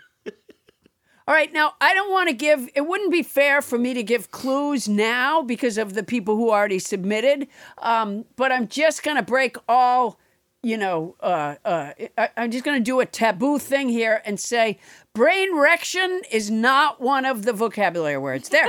All 1.25 1.33
right, 1.33 1.51
now 1.51 1.73
I 1.81 1.93
don't 1.93 2.11
want 2.11 2.29
to 2.29 2.33
give. 2.35 2.69
It 2.73 2.87
wouldn't 2.87 3.11
be 3.11 3.23
fair 3.23 3.61
for 3.61 3.77
me 3.77 3.93
to 3.93 4.03
give 4.03 4.31
clues 4.31 4.87
now 4.87 5.41
because 5.41 5.77
of 5.77 5.93
the 5.93 6.03
people 6.03 6.37
who 6.37 6.51
already 6.51 6.79
submitted. 6.79 7.47
Um, 7.79 8.23
but 8.37 8.53
I'm 8.53 8.69
just 8.69 9.03
going 9.03 9.17
to 9.17 9.23
break 9.23 9.57
all. 9.67 10.19
You 10.65 10.77
know, 10.77 11.15
uh, 11.19 11.55
uh, 11.65 11.91
I, 12.17 12.29
I'm 12.37 12.49
just 12.49 12.63
going 12.63 12.79
to 12.79 12.83
do 12.83 13.01
a 13.01 13.05
taboo 13.05 13.59
thing 13.59 13.89
here 13.89 14.21
and 14.25 14.39
say 14.39 14.79
brain 15.13 15.53
rection 15.57 16.21
is 16.31 16.49
not 16.49 17.01
one 17.01 17.25
of 17.25 17.43
the 17.43 17.51
vocabulary 17.51 18.17
words. 18.17 18.47
There. 18.47 18.65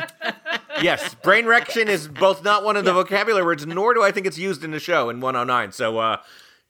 yes, 0.82 1.14
brain 1.16 1.44
rection 1.44 1.88
is 1.88 2.08
both 2.08 2.42
not 2.42 2.64
one 2.64 2.78
of 2.78 2.86
the 2.86 2.94
vocabulary 2.94 3.44
words, 3.44 3.66
nor 3.66 3.92
do 3.92 4.02
I 4.02 4.10
think 4.10 4.26
it's 4.26 4.38
used 4.38 4.64
in 4.64 4.70
the 4.70 4.80
show 4.80 5.10
in 5.10 5.20
109. 5.20 5.72
So, 5.72 5.98
uh, 5.98 6.16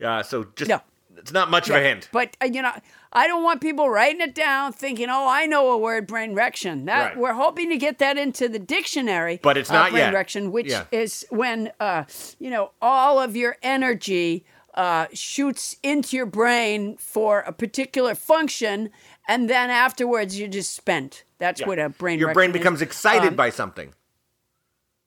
uh, 0.05 0.25
so 0.25 0.49
just 0.57 0.73
it's 1.17 1.33
not 1.33 1.49
much 1.49 1.69
of 1.69 1.77
a 1.77 1.81
hint. 1.81 2.09
But 2.13 2.37
uh, 2.43 2.47
you 2.47 2.63
know, 2.63 2.73
I 3.13 3.27
don't 3.27 3.43
want 3.43 3.61
people 3.61 3.89
writing 3.89 4.21
it 4.21 4.35
down 4.35 4.73
thinking, 4.73 5.09
"Oh, 5.09 5.27
I 5.29 5.47
know 5.47 5.71
a 5.71 5.79
word, 5.79 6.07
brain 6.07 6.35
rection." 6.35 6.85
That 6.87 7.09
Right. 7.11 7.17
we're 7.17 7.33
hoping 7.35 7.71
to 7.71 7.77
get 7.77 7.99
that 7.99 8.19
into 8.19 8.49
the 8.49 8.59
dictionary. 8.59 9.39
But 9.43 9.57
it's 9.57 9.71
uh, 9.71 9.75
not 9.75 9.91
brain 9.93 10.03
yet. 10.05 10.15
rection, 10.15 10.51
which 10.53 10.67
Yeah. 10.71 10.85
is 10.93 11.25
when 11.31 11.73
uh, 11.81 12.05
you 12.39 12.51
know 12.51 12.73
all 12.83 13.19
of 13.21 13.37
your 13.37 13.57
energy 13.63 14.45
uh, 14.75 15.07
shoots 15.15 15.77
into 15.83 16.17
your 16.17 16.27
brain 16.27 16.97
for 16.99 17.41
a 17.41 17.53
particular 17.53 18.15
function, 18.15 18.91
and 19.27 19.49
then 19.49 19.71
afterwards 19.71 20.39
you're 20.39 20.49
just 20.49 20.75
spent. 20.75 21.25
That's 21.39 21.61
Yeah. 21.61 21.67
what 21.69 21.79
a 21.79 21.89
brain. 21.89 22.19
Your 22.19 22.35
brain 22.35 22.51
rection 22.51 22.57
is. 22.57 22.61
becomes 22.61 22.83
excited 22.83 23.29
Um, 23.29 23.35
by 23.37 23.49
something. 23.51 23.95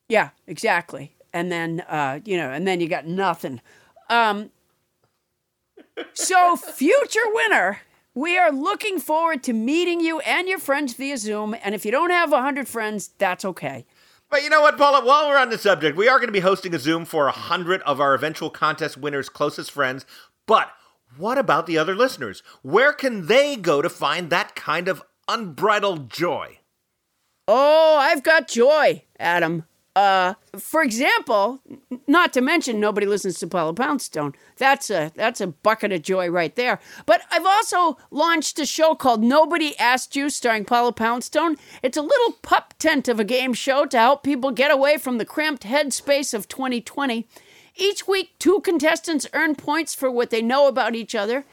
yeah, 0.07 0.29
exactly. 0.47 1.15
And 1.33 1.51
then 1.51 1.81
uh, 1.81 2.19
you 2.25 2.37
know, 2.37 2.49
and 2.49 2.67
then 2.67 2.79
you 2.81 2.87
got 2.87 3.05
nothing. 3.05 3.61
Um, 4.09 4.49
so, 6.13 6.55
future 6.55 7.19
winner, 7.33 7.81
we 8.19 8.37
are 8.37 8.51
looking 8.51 8.99
forward 8.99 9.41
to 9.43 9.53
meeting 9.53 10.01
you 10.01 10.19
and 10.19 10.49
your 10.49 10.59
friends 10.59 10.93
via 10.93 11.17
Zoom. 11.17 11.55
And 11.63 11.73
if 11.73 11.85
you 11.85 11.91
don't 11.91 12.09
have 12.09 12.31
100 12.31 12.67
friends, 12.67 13.11
that's 13.17 13.45
okay. 13.45 13.85
But 14.29 14.43
you 14.43 14.49
know 14.49 14.59
what, 14.59 14.77
Paula? 14.77 15.05
While 15.05 15.29
we're 15.29 15.37
on 15.37 15.49
the 15.49 15.57
subject, 15.57 15.95
we 15.95 16.09
are 16.09 16.19
going 16.19 16.27
to 16.27 16.33
be 16.33 16.41
hosting 16.41 16.75
a 16.75 16.79
Zoom 16.79 17.05
for 17.05 17.27
a 17.27 17.31
hundred 17.31 17.81
of 17.83 18.01
our 18.01 18.13
eventual 18.13 18.49
contest 18.49 18.97
winners' 18.97 19.29
closest 19.29 19.71
friends. 19.71 20.05
But 20.47 20.69
what 21.15 21.37
about 21.37 21.65
the 21.65 21.77
other 21.77 21.95
listeners? 21.95 22.43
Where 22.61 22.91
can 22.91 23.27
they 23.27 23.55
go 23.55 23.81
to 23.81 23.89
find 23.89 24.29
that 24.29 24.53
kind 24.53 24.89
of 24.89 25.01
unbridled 25.29 26.09
joy? 26.09 26.59
Oh, 27.47 27.97
I've 27.99 28.21
got 28.21 28.49
joy, 28.49 29.05
Adam. 29.17 29.63
Uh, 29.99 30.33
for 30.57 30.81
example, 30.81 31.59
not 32.07 32.31
to 32.31 32.39
mention 32.39 32.79
nobody 32.79 33.05
listens 33.05 33.37
to 33.37 33.45
Paula 33.45 33.73
Poundstone. 33.73 34.33
That's 34.55 34.89
a 34.89 35.11
that's 35.13 35.41
a 35.41 35.47
bucket 35.47 35.91
of 35.91 36.03
joy 36.03 36.29
right 36.29 36.55
there. 36.55 36.79
But 37.05 37.23
I've 37.29 37.45
also 37.45 37.97
launched 38.09 38.59
a 38.59 38.65
show 38.65 38.95
called 38.95 39.21
Nobody 39.21 39.77
Asked 39.77 40.15
You, 40.15 40.29
starring 40.29 40.63
Paula 40.63 40.93
Poundstone. 40.93 41.57
It's 41.83 41.97
a 41.97 42.01
little 42.01 42.31
pup 42.41 42.75
tent 42.79 43.09
of 43.09 43.19
a 43.19 43.25
game 43.25 43.53
show 43.53 43.85
to 43.87 43.97
help 43.97 44.23
people 44.23 44.51
get 44.51 44.71
away 44.71 44.95
from 44.95 45.17
the 45.17 45.25
cramped 45.25 45.63
headspace 45.63 46.33
of 46.33 46.47
2020. 46.47 47.27
Each 47.75 48.07
week, 48.07 48.39
two 48.39 48.61
contestants 48.61 49.27
earn 49.33 49.53
points 49.55 49.93
for 49.93 50.09
what 50.09 50.29
they 50.29 50.41
know 50.41 50.69
about 50.69 50.95
each 50.95 51.13
other. 51.13 51.43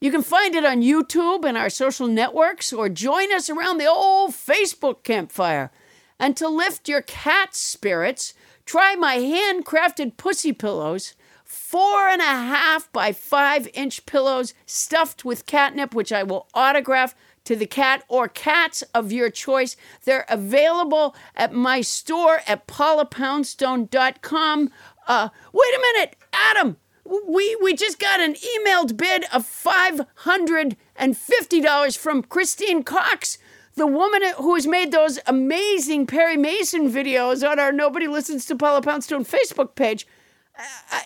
You 0.00 0.10
can 0.10 0.22
find 0.22 0.56
it 0.56 0.64
on 0.64 0.82
YouTube 0.82 1.44
and 1.44 1.56
our 1.56 1.70
social 1.70 2.08
networks, 2.08 2.72
or 2.72 2.88
join 2.88 3.32
us 3.32 3.48
around 3.48 3.78
the 3.78 3.86
old 3.86 4.32
Facebook 4.32 5.04
campfire. 5.04 5.70
And 6.18 6.36
to 6.36 6.48
lift 6.48 6.88
your 6.88 7.02
cat's 7.02 7.58
spirits, 7.58 8.34
try 8.64 8.94
my 8.94 9.18
handcrafted 9.18 10.16
pussy 10.16 10.52
pillows, 10.52 11.14
four 11.44 12.08
and 12.08 12.22
a 12.22 12.24
half 12.24 12.90
by 12.92 13.12
five 13.12 13.68
inch 13.74 14.06
pillows 14.06 14.54
stuffed 14.66 15.24
with 15.24 15.46
catnip, 15.46 15.94
which 15.94 16.12
I 16.12 16.22
will 16.22 16.48
autograph 16.54 17.14
to 17.44 17.56
the 17.56 17.66
cat 17.66 18.04
or 18.08 18.28
cats 18.28 18.82
of 18.94 19.10
your 19.12 19.30
choice. 19.30 19.76
They're 20.04 20.26
available 20.28 21.16
at 21.34 21.52
my 21.52 21.80
store 21.80 22.40
at 22.46 22.66
paulapoundstone.com. 22.66 24.70
Uh, 25.06 25.28
wait 25.52 25.74
a 25.74 25.80
minute, 25.80 26.16
Adam. 26.32 26.76
We 27.04 27.56
we 27.60 27.74
just 27.74 27.98
got 27.98 28.20
an 28.20 28.34
emailed 28.34 28.96
bid 28.96 29.24
of 29.32 29.44
five 29.44 30.02
hundred 30.14 30.76
and 30.94 31.16
fifty 31.16 31.60
dollars 31.60 31.96
from 31.96 32.22
Christine 32.22 32.84
Cox, 32.84 33.38
the 33.74 33.86
woman 33.86 34.22
who 34.38 34.54
has 34.54 34.66
made 34.66 34.92
those 34.92 35.18
amazing 35.26 36.06
Perry 36.06 36.36
Mason 36.36 36.90
videos 36.90 37.48
on 37.48 37.58
our 37.58 37.72
Nobody 37.72 38.06
Listens 38.06 38.44
to 38.46 38.56
Paula 38.56 38.82
Poundstone 38.82 39.24
Facebook 39.24 39.74
page. 39.74 40.06
I, 40.56 40.66
I, 40.90 41.02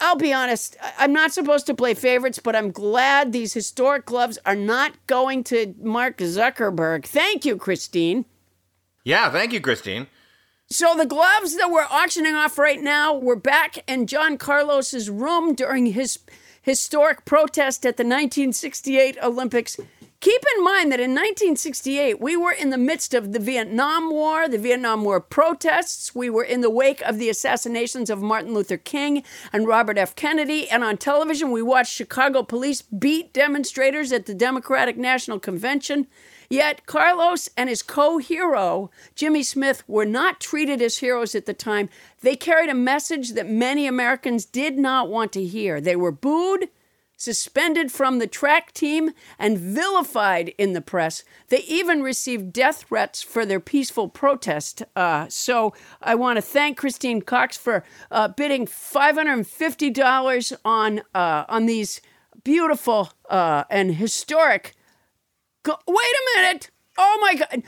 I'll 0.00 0.16
be 0.16 0.32
honest, 0.32 0.76
I- 0.82 0.92
I'm 1.04 1.12
not 1.12 1.32
supposed 1.32 1.66
to 1.66 1.74
play 1.74 1.94
favorites, 1.94 2.38
but 2.38 2.54
I'm 2.54 2.70
glad 2.70 3.32
these 3.32 3.54
historic 3.54 4.04
gloves 4.04 4.38
are 4.44 4.54
not 4.56 4.92
going 5.06 5.42
to 5.44 5.74
Mark 5.80 6.18
Zuckerberg. 6.18 7.06
Thank 7.06 7.44
you, 7.44 7.56
Christine. 7.56 8.26
Yeah, 9.04 9.30
thank 9.30 9.52
you, 9.52 9.60
Christine. 9.60 10.08
So 10.68 10.96
the 10.96 11.06
gloves 11.06 11.56
that 11.56 11.70
we're 11.70 11.86
auctioning 11.90 12.34
off 12.34 12.58
right 12.58 12.82
now 12.82 13.14
were 13.14 13.36
back 13.36 13.78
in 13.88 14.06
John 14.08 14.36
Carlos's 14.36 15.08
room 15.08 15.54
during 15.54 15.86
his 15.86 16.18
historic 16.60 17.24
protest 17.24 17.86
at 17.86 17.96
the 17.96 18.02
1968 18.02 19.16
Olympics. 19.22 19.78
Keep 20.26 20.42
in 20.56 20.64
mind 20.64 20.90
that 20.90 20.98
in 20.98 21.12
1968, 21.12 22.20
we 22.20 22.36
were 22.36 22.50
in 22.50 22.70
the 22.70 22.76
midst 22.76 23.14
of 23.14 23.32
the 23.32 23.38
Vietnam 23.38 24.10
War, 24.10 24.48
the 24.48 24.58
Vietnam 24.58 25.04
War 25.04 25.20
protests. 25.20 26.16
We 26.16 26.28
were 26.30 26.42
in 26.42 26.62
the 26.62 26.68
wake 26.68 27.00
of 27.02 27.18
the 27.18 27.30
assassinations 27.30 28.10
of 28.10 28.20
Martin 28.20 28.52
Luther 28.52 28.76
King 28.76 29.22
and 29.52 29.68
Robert 29.68 29.96
F. 29.96 30.16
Kennedy. 30.16 30.68
And 30.68 30.82
on 30.82 30.96
television, 30.96 31.52
we 31.52 31.62
watched 31.62 31.92
Chicago 31.92 32.42
police 32.42 32.82
beat 32.82 33.32
demonstrators 33.32 34.10
at 34.10 34.26
the 34.26 34.34
Democratic 34.34 34.96
National 34.96 35.38
Convention. 35.38 36.08
Yet 36.50 36.86
Carlos 36.86 37.48
and 37.56 37.68
his 37.68 37.84
co 37.84 38.18
hero, 38.18 38.90
Tommie 39.14 39.44
Smith, 39.44 39.84
were 39.86 40.04
not 40.04 40.40
treated 40.40 40.82
as 40.82 40.98
heroes 40.98 41.36
at 41.36 41.46
the 41.46 41.54
time. 41.54 41.88
They 42.22 42.34
carried 42.34 42.68
a 42.68 42.74
message 42.74 43.34
that 43.34 43.48
many 43.48 43.86
Americans 43.86 44.44
did 44.44 44.76
not 44.76 45.08
want 45.08 45.30
to 45.34 45.44
hear. 45.44 45.80
They 45.80 45.94
were 45.94 46.10
booed, 46.10 46.68
suspended 47.16 47.90
from 47.90 48.18
the 48.18 48.26
track 48.26 48.72
team, 48.72 49.12
and 49.38 49.58
vilified 49.58 50.50
in 50.58 50.72
the 50.74 50.80
press. 50.80 51.24
They 51.48 51.60
even 51.60 52.02
received 52.02 52.52
death 52.52 52.84
threats 52.88 53.22
for 53.22 53.46
their 53.46 53.60
peaceful 53.60 54.08
protest. 54.08 54.82
Uh, 54.94 55.26
so 55.28 55.72
I 56.02 56.14
want 56.14 56.36
to 56.36 56.42
thank 56.42 56.76
Christine 56.76 57.22
Cox 57.22 57.56
for 57.56 57.84
uh, 58.10 58.28
bidding 58.28 58.66
$550 58.66 60.56
on, 60.64 61.00
uh, 61.14 61.44
on 61.48 61.66
these 61.66 62.00
beautiful 62.44 63.10
uh, 63.30 63.64
and 63.70 63.94
historic. 63.96 64.74
Go- 65.62 65.78
Wait 65.86 65.96
a 65.96 66.38
minute! 66.40 66.70
Oh 66.98 67.18
my 67.20 67.34
God! 67.34 67.62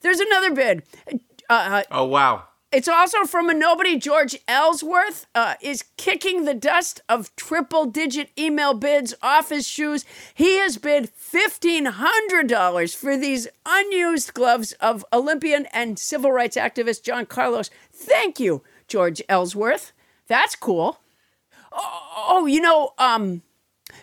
There's 0.00 0.20
another 0.20 0.52
bid. 0.52 0.82
Uh, 1.48 1.82
Oh 1.90 2.04
wow. 2.04 2.44
It's 2.76 2.88
also 2.88 3.24
from 3.24 3.48
a 3.48 3.54
nobody. 3.54 3.96
George 3.96 4.36
Ellsworth 4.46 5.24
uh, 5.34 5.54
is 5.62 5.86
kicking 5.96 6.44
the 6.44 6.52
dust 6.52 7.00
of 7.08 7.34
triple 7.34 7.86
digit 7.86 8.28
email 8.38 8.74
bids 8.74 9.14
off 9.22 9.48
his 9.48 9.66
shoes. 9.66 10.04
He 10.34 10.58
has 10.58 10.76
bid 10.76 11.10
$1,500 11.16 12.94
for 12.94 13.16
these 13.16 13.48
unused 13.64 14.34
gloves 14.34 14.72
of 14.72 15.06
Olympian 15.10 15.64
and 15.72 15.98
civil 15.98 16.30
rights 16.30 16.58
activist 16.58 17.02
John 17.02 17.24
Carlos. 17.24 17.70
Thank 17.90 18.38
you, 18.38 18.62
George 18.88 19.22
Ellsworth. 19.26 19.92
That's 20.26 20.54
cool. 20.54 21.00
Oh, 21.72 22.26
oh, 22.28 22.44
you 22.44 22.60
know, 22.60 22.92
um, 22.98 23.40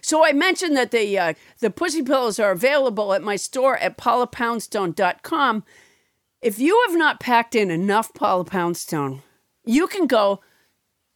so 0.02 0.26
I 0.26 0.34
mentioned 0.34 0.76
that 0.78 0.90
the 0.90 1.16
uh, 1.20 1.34
the 1.60 1.70
pussy 1.70 2.02
pillows 2.02 2.40
are 2.40 2.50
available 2.50 3.14
at 3.14 3.22
my 3.22 3.36
store 3.36 3.78
at 3.78 4.00
paulapoundstone.com. 4.00 5.64
If 6.44 6.60
you 6.60 6.84
have 6.90 6.98
not 6.98 7.22
packed 7.22 7.56
in 7.56 7.72
enough 7.72 8.14
Paula 8.14 8.44
Poundstone, 8.44 9.22
you 9.64 9.88
can 9.88 10.07
go 10.07 10.41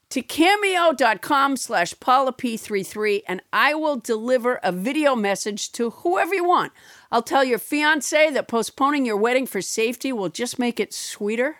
to 0.09 0.21
cameo.com 0.21 1.57
slash 1.57 1.93
Paula 1.99 2.31
paulap33 2.31 3.23
and 3.27 3.41
I 3.51 3.73
will 3.73 3.97
deliver 3.97 4.57
a 4.63 4.71
video 4.71 5.17
message 5.17 5.73
to 5.73 5.89
whoever 5.89 6.33
you 6.33 6.45
want. 6.45 6.71
I'll 7.11 7.21
tell 7.21 7.43
your 7.43 7.59
fiance 7.59 8.29
that 8.29 8.47
postponing 8.47 9.05
your 9.05 9.17
wedding 9.17 9.45
for 9.45 9.61
safety 9.61 10.13
will 10.13 10.29
just 10.29 10.59
make 10.59 10.79
it 10.79 10.93
sweeter. 10.93 11.57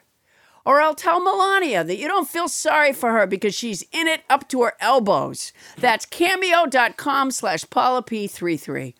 Or 0.63 0.79
I'll 0.79 0.95
tell 0.95 1.19
Melania 1.19 1.83
that 1.83 1.97
you 1.97 2.07
don't 2.07 2.29
feel 2.29 2.47
sorry 2.47 2.93
for 2.93 3.11
her 3.11 3.27
because 3.27 3.53
she's 3.53 3.83
in 3.91 4.07
it 4.07 4.21
up 4.29 4.47
to 4.47 4.63
her 4.63 4.75
elbows. 4.79 5.51
That's 5.77 6.05
cameo.com 6.05 7.31
slash 7.31 7.69
Paula 7.69 8.01
paulap33. 8.01 8.93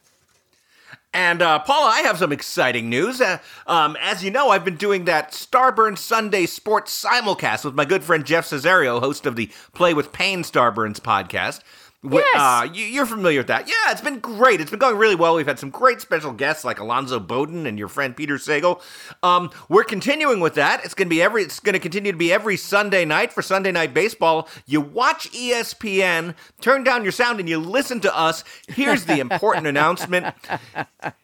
And 1.14 1.42
uh, 1.42 1.60
Paula, 1.60 1.88
I 1.88 2.02
have 2.02 2.18
some 2.18 2.32
exciting 2.32 2.90
news. 2.90 3.22
Uh, 3.22 3.40
um, 3.66 3.98
as 4.02 4.24
you 4.24 4.30
know, 4.30 4.50
I've 4.50 4.66
been 4.66 4.76
doing 4.76 5.06
that 5.06 5.32
Starburns 5.32 6.00
Sunday 6.00 6.46
Sports 6.46 7.04
simulcast 7.04 7.66
with 7.66 7.74
my 7.74 7.86
good 7.86 8.04
friend 8.04 8.26
Jeff 8.26 8.46
Cesario, 8.48 9.00
host 9.00 9.26
of 9.26 9.36
the 9.36 9.50
Play 9.74 9.94
with 9.94 10.12
Pain 10.12 10.44
Starburns 10.44 11.00
podcast. 11.00 11.62
Yes. 12.04 12.26
Uh, 12.36 12.68
you, 12.72 12.86
you're 12.86 13.08
familiar 13.08 13.40
with 13.40 13.48
that. 13.48 13.68
Yeah, 13.68 13.92
it's 13.92 14.02
been 14.02 14.20
great. 14.20 14.62
It's 14.62 14.70
been 14.70 14.80
going 14.80 14.98
really 14.98 15.16
well. 15.16 15.36
We've 15.36 15.48
had 15.48 15.58
some 15.58 15.72
great 15.72 16.00
special 16.00 16.32
guests 16.32 16.64
like 16.64 16.80
Alonzo 16.80 17.20
Bowden 17.20 17.66
and 17.66 17.80
your 17.80 17.88
friend 17.88 18.16
Peter 18.16 18.36
Sagal. 18.36 18.82
Um, 19.24 19.50
we're 19.68 19.84
continuing 19.84 20.40
with 20.40 20.54
that. 20.56 20.86
It's 20.86 20.94
going 20.94 21.08
to 21.08 21.10
be 21.10 21.22
every. 21.22 21.44
It's 21.44 21.60
going 21.60 21.74
to 21.74 21.80
continue 21.80 22.12
to 22.12 22.18
be 22.18 22.32
every 22.32 22.56
Sunday 22.56 23.04
night 23.04 23.34
for 23.34 23.42
Sunday 23.42 23.72
Night 23.72 23.96
Baseball. 23.96 24.48
You 24.68 24.80
watch 24.80 25.32
ESPN, 25.32 26.36
turn 26.62 26.84
down 26.84 27.02
your 27.02 27.12
sound, 27.12 27.40
and 27.40 27.50
you 27.50 27.58
listen 27.58 28.00
to 28.02 28.16
us. 28.16 28.44
Here's 28.68 29.06
the 29.06 29.20
important 29.20 29.66
announcement. 29.68 30.36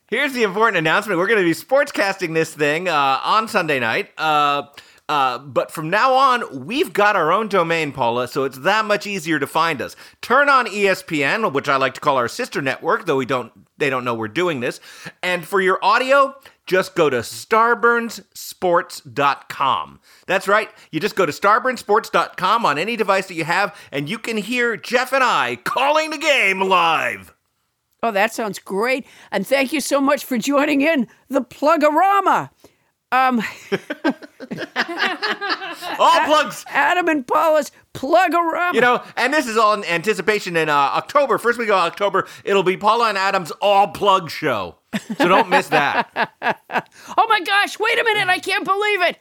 Here's 0.09 0.33
the 0.33 0.43
important 0.43 0.77
announcement. 0.77 1.19
We're 1.19 1.27
going 1.27 1.39
to 1.39 1.45
be 1.45 1.53
sportscasting 1.53 2.33
this 2.33 2.53
thing 2.53 2.89
uh, 2.89 3.19
on 3.23 3.47
Sunday 3.47 3.79
night. 3.79 4.09
Uh, 4.17 4.63
uh, 5.09 5.37
but 5.37 5.69
from 5.69 5.89
now 5.89 6.13
on, 6.13 6.65
we've 6.65 6.93
got 6.93 7.17
our 7.17 7.31
own 7.31 7.49
domain, 7.49 7.91
Paula, 7.91 8.27
so 8.27 8.45
it's 8.45 8.59
that 8.59 8.85
much 8.85 9.05
easier 9.05 9.37
to 9.37 9.45
find 9.45 9.81
us. 9.81 9.97
Turn 10.21 10.47
on 10.47 10.65
ESPN, 10.65 11.51
which 11.51 11.67
I 11.67 11.75
like 11.75 11.93
to 11.95 12.01
call 12.01 12.15
our 12.17 12.29
sister 12.29 12.61
network, 12.61 13.05
though 13.05 13.17
we 13.17 13.25
don't 13.25 13.51
they 13.77 13.89
don't 13.89 14.05
know 14.05 14.13
we're 14.13 14.29
doing 14.29 14.61
this. 14.61 14.79
And 15.21 15.45
for 15.45 15.59
your 15.59 15.77
audio, 15.83 16.35
just 16.65 16.95
go 16.95 17.09
to 17.09 17.17
starburnsports.com. 17.17 19.99
That's 20.25 20.47
right. 20.47 20.69
You 20.91 21.01
just 21.01 21.17
go 21.17 21.25
to 21.25 21.33
starburnsports.com 21.33 22.65
on 22.65 22.77
any 22.77 22.95
device 22.95 23.27
that 23.27 23.33
you 23.33 23.43
have, 23.43 23.77
and 23.91 24.07
you 24.07 24.17
can 24.17 24.37
hear 24.37 24.77
Jeff 24.77 25.11
and 25.11 25.23
I 25.23 25.57
calling 25.57 26.11
the 26.11 26.17
game 26.17 26.61
live. 26.61 27.35
Oh, 28.01 28.11
that 28.11 28.33
sounds 28.33 28.59
great. 28.59 29.05
And 29.31 29.45
thank 29.47 29.73
you 29.73 29.81
so 29.81 29.99
much 29.99 30.23
for 30.23 30.37
joining 30.37 30.79
in 30.81 31.09
the 31.29 31.41
Plugorama. 31.41 32.51
Um, 33.13 33.43
All 35.99 36.19
plugs. 36.25 36.65
Adam 36.67 37.07
and 37.07 37.25
Paula's 37.27 37.71
Plugorama. 37.93 38.73
You 38.73 38.81
know, 38.81 39.03
and 39.15 39.31
this 39.31 39.45
is 39.47 39.55
all 39.55 39.73
in 39.73 39.85
anticipation 39.85 40.57
in 40.57 40.67
uh, 40.67 40.73
October, 40.73 41.37
first 41.37 41.59
week 41.59 41.69
of 41.69 41.75
October. 41.75 42.27
It'll 42.43 42.63
be 42.63 42.75
Paula 42.75 43.09
and 43.09 43.17
Adam's 43.17 43.51
all 43.61 43.87
plug 43.89 44.31
show. 44.31 44.77
So 45.17 45.27
don't 45.27 45.49
miss 45.49 45.67
that. 45.69 46.09
oh 47.17 47.27
my 47.29 47.39
gosh, 47.41 47.77
wait 47.79 47.99
a 47.99 48.03
minute. 48.03 48.29
I 48.29 48.39
can't 48.39 48.65
believe 48.65 49.01
it. 49.03 49.19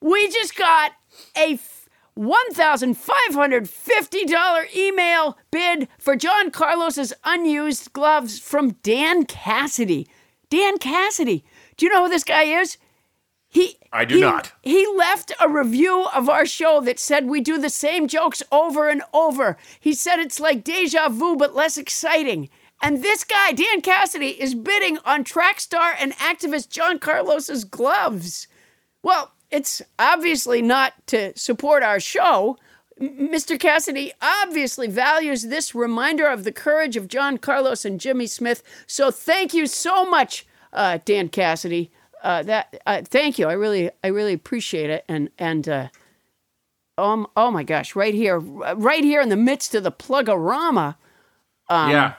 We 0.00 0.28
just 0.30 0.56
got 0.56 0.92
a 1.36 1.52
f- 1.54 1.88
$1,550 2.18 4.74
email 4.76 5.38
bid 5.52 5.86
for 5.98 6.16
John 6.16 6.50
Carlos's 6.50 7.12
unused 7.24 7.92
gloves 7.92 8.40
from 8.40 8.72
Dan 8.82 9.24
Cassidy. 9.26 10.08
Dan 10.50 10.78
Cassidy. 10.78 11.44
Do 11.76 11.86
you 11.86 11.92
know 11.92 12.02
who 12.04 12.08
this 12.08 12.24
guy 12.24 12.42
is? 12.44 12.78
He 13.50 13.76
I 13.92 14.04
do 14.04 14.16
he- 14.16 14.20
not. 14.20 14.52
He 14.62 14.86
left 14.96 15.32
a 15.40 15.48
review 15.48 16.06
of 16.14 16.28
our 16.28 16.44
show 16.46 16.80
that 16.82 16.98
said 16.98 17.26
we 17.26 17.40
do 17.40 17.58
the 17.58 17.70
same 17.70 18.06
jokes 18.06 18.42
over 18.52 18.88
and 18.88 19.02
over. 19.14 19.56
He 19.80 19.94
said 19.94 20.18
it's 20.18 20.38
like 20.40 20.64
deja 20.64 21.08
vu 21.08 21.36
but 21.36 21.54
less 21.54 21.76
exciting. 21.78 22.50
And 22.80 23.02
this 23.02 23.24
guy, 23.24 23.52
Dan 23.52 23.80
Cassidy, 23.80 24.40
is 24.40 24.54
bidding 24.54 24.98
on 25.04 25.24
track 25.24 25.58
star 25.58 25.94
and 25.98 26.12
activist 26.12 26.68
John 26.68 26.98
Carlos's 27.00 27.64
gloves. 27.64 28.46
Well, 29.02 29.32
it's 29.50 29.82
obviously 29.98 30.62
not 30.62 30.92
to 31.08 31.36
support 31.36 31.82
our 31.82 31.98
show. 31.98 32.56
Mr. 33.00 33.58
Cassidy 33.58 34.12
obviously 34.22 34.86
values 34.88 35.44
this 35.44 35.74
reminder 35.74 36.26
of 36.26 36.44
the 36.44 36.52
courage 36.52 36.96
of 36.96 37.08
John 37.08 37.38
Carlos 37.38 37.84
and 37.84 38.00
Tommie 38.00 38.26
Smith. 38.28 38.62
So 38.86 39.10
thank 39.10 39.54
you 39.54 39.66
so 39.66 40.04
much, 40.08 40.46
uh, 40.72 40.98
Dan 41.04 41.28
Cassidy. 41.30 41.90
Uh, 42.22 42.42
that 42.42 42.80
uh, 42.86 43.02
thank 43.04 43.38
you. 43.38 43.46
I 43.46 43.52
really, 43.52 43.90
I 44.02 44.08
really 44.08 44.32
appreciate 44.32 44.90
it. 44.90 45.04
And 45.08 45.30
and 45.38 45.68
uh, 45.68 45.88
um, 46.96 47.26
oh 47.36 47.50
my 47.50 47.62
gosh, 47.62 47.94
right 47.94 48.14
here, 48.14 48.38
right 48.38 49.04
here 49.04 49.20
in 49.20 49.28
the 49.28 49.36
midst 49.36 49.74
of 49.74 49.84
the 49.84 49.92
plugorama. 49.92 50.96
Um, 51.68 51.90
yeah. 51.90 52.14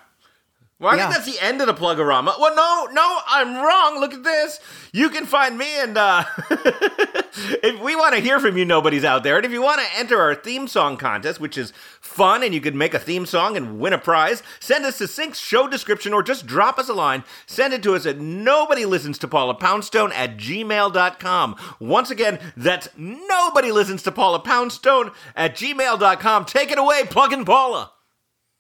Well, 0.80 0.94
I 0.94 0.96
yeah. 0.96 1.10
think 1.10 1.26
that's 1.26 1.38
the 1.38 1.46
end 1.46 1.60
of 1.60 1.68
the 1.68 1.74
plugorama. 1.74 2.40
Well, 2.40 2.56
no, 2.56 2.88
no, 2.94 3.20
I'm 3.28 3.56
wrong. 3.56 4.00
Look 4.00 4.14
at 4.14 4.24
this. 4.24 4.62
You 4.94 5.10
can 5.10 5.26
find 5.26 5.58
me 5.58 5.68
and 5.78 5.98
uh 5.98 6.24
if 6.50 7.82
we 7.82 7.98
want 7.98 8.16
to 8.16 8.22
hear 8.22 8.40
from 8.40 8.58
you, 8.58 8.64
nobody's 8.64 9.04
out 9.04 9.24
there. 9.24 9.36
And 9.36 9.46
if 9.46 9.52
you 9.52 9.62
want 9.62 9.82
to 9.82 10.00
enter 10.00 10.22
our 10.22 10.34
theme 10.34 10.70
song 10.70 10.96
contest, 10.96 11.42
which 11.42 11.58
is 11.58 11.74
fun 12.20 12.44
and 12.44 12.54
you 12.54 12.60
could 12.60 12.76
make 12.76 12.94
a 12.94 13.00
theme 13.00 13.26
song 13.26 13.56
and 13.56 13.80
win 13.80 13.94
a 13.94 13.98
prize, 13.98 14.44
send 14.60 14.84
us 14.86 15.00
a 15.00 15.08
sync 15.08 15.36
show 15.36 15.70
description 15.70 16.12
or 16.12 16.22
just 16.22 16.46
drop 16.46 16.78
us 16.78 16.90
a 16.90 16.94
line. 16.94 17.24
Send 17.46 17.74
it 17.74 17.82
to 17.84 17.96
us 17.96 18.06
at 18.06 18.20
nobody 18.20 18.84
listens 18.84 19.18
to 19.20 19.28
Paula 19.30 19.56
Poundstone 19.56 20.12
at 20.12 20.36
gmail.com. 20.36 21.56
Once 21.80 22.12
again, 22.12 22.38
that's 22.58 22.90
nobody 22.98 23.72
listens 23.72 24.04
to 24.04 24.12
Paula 24.12 24.42
Poundstone 24.42 25.12
at 25.34 25.56
gmail.com. 25.56 26.44
Take 26.44 26.72
it 26.72 26.78
away, 26.78 27.06
Plug 27.06 27.32
and 27.32 27.46
Paula. 27.46 27.94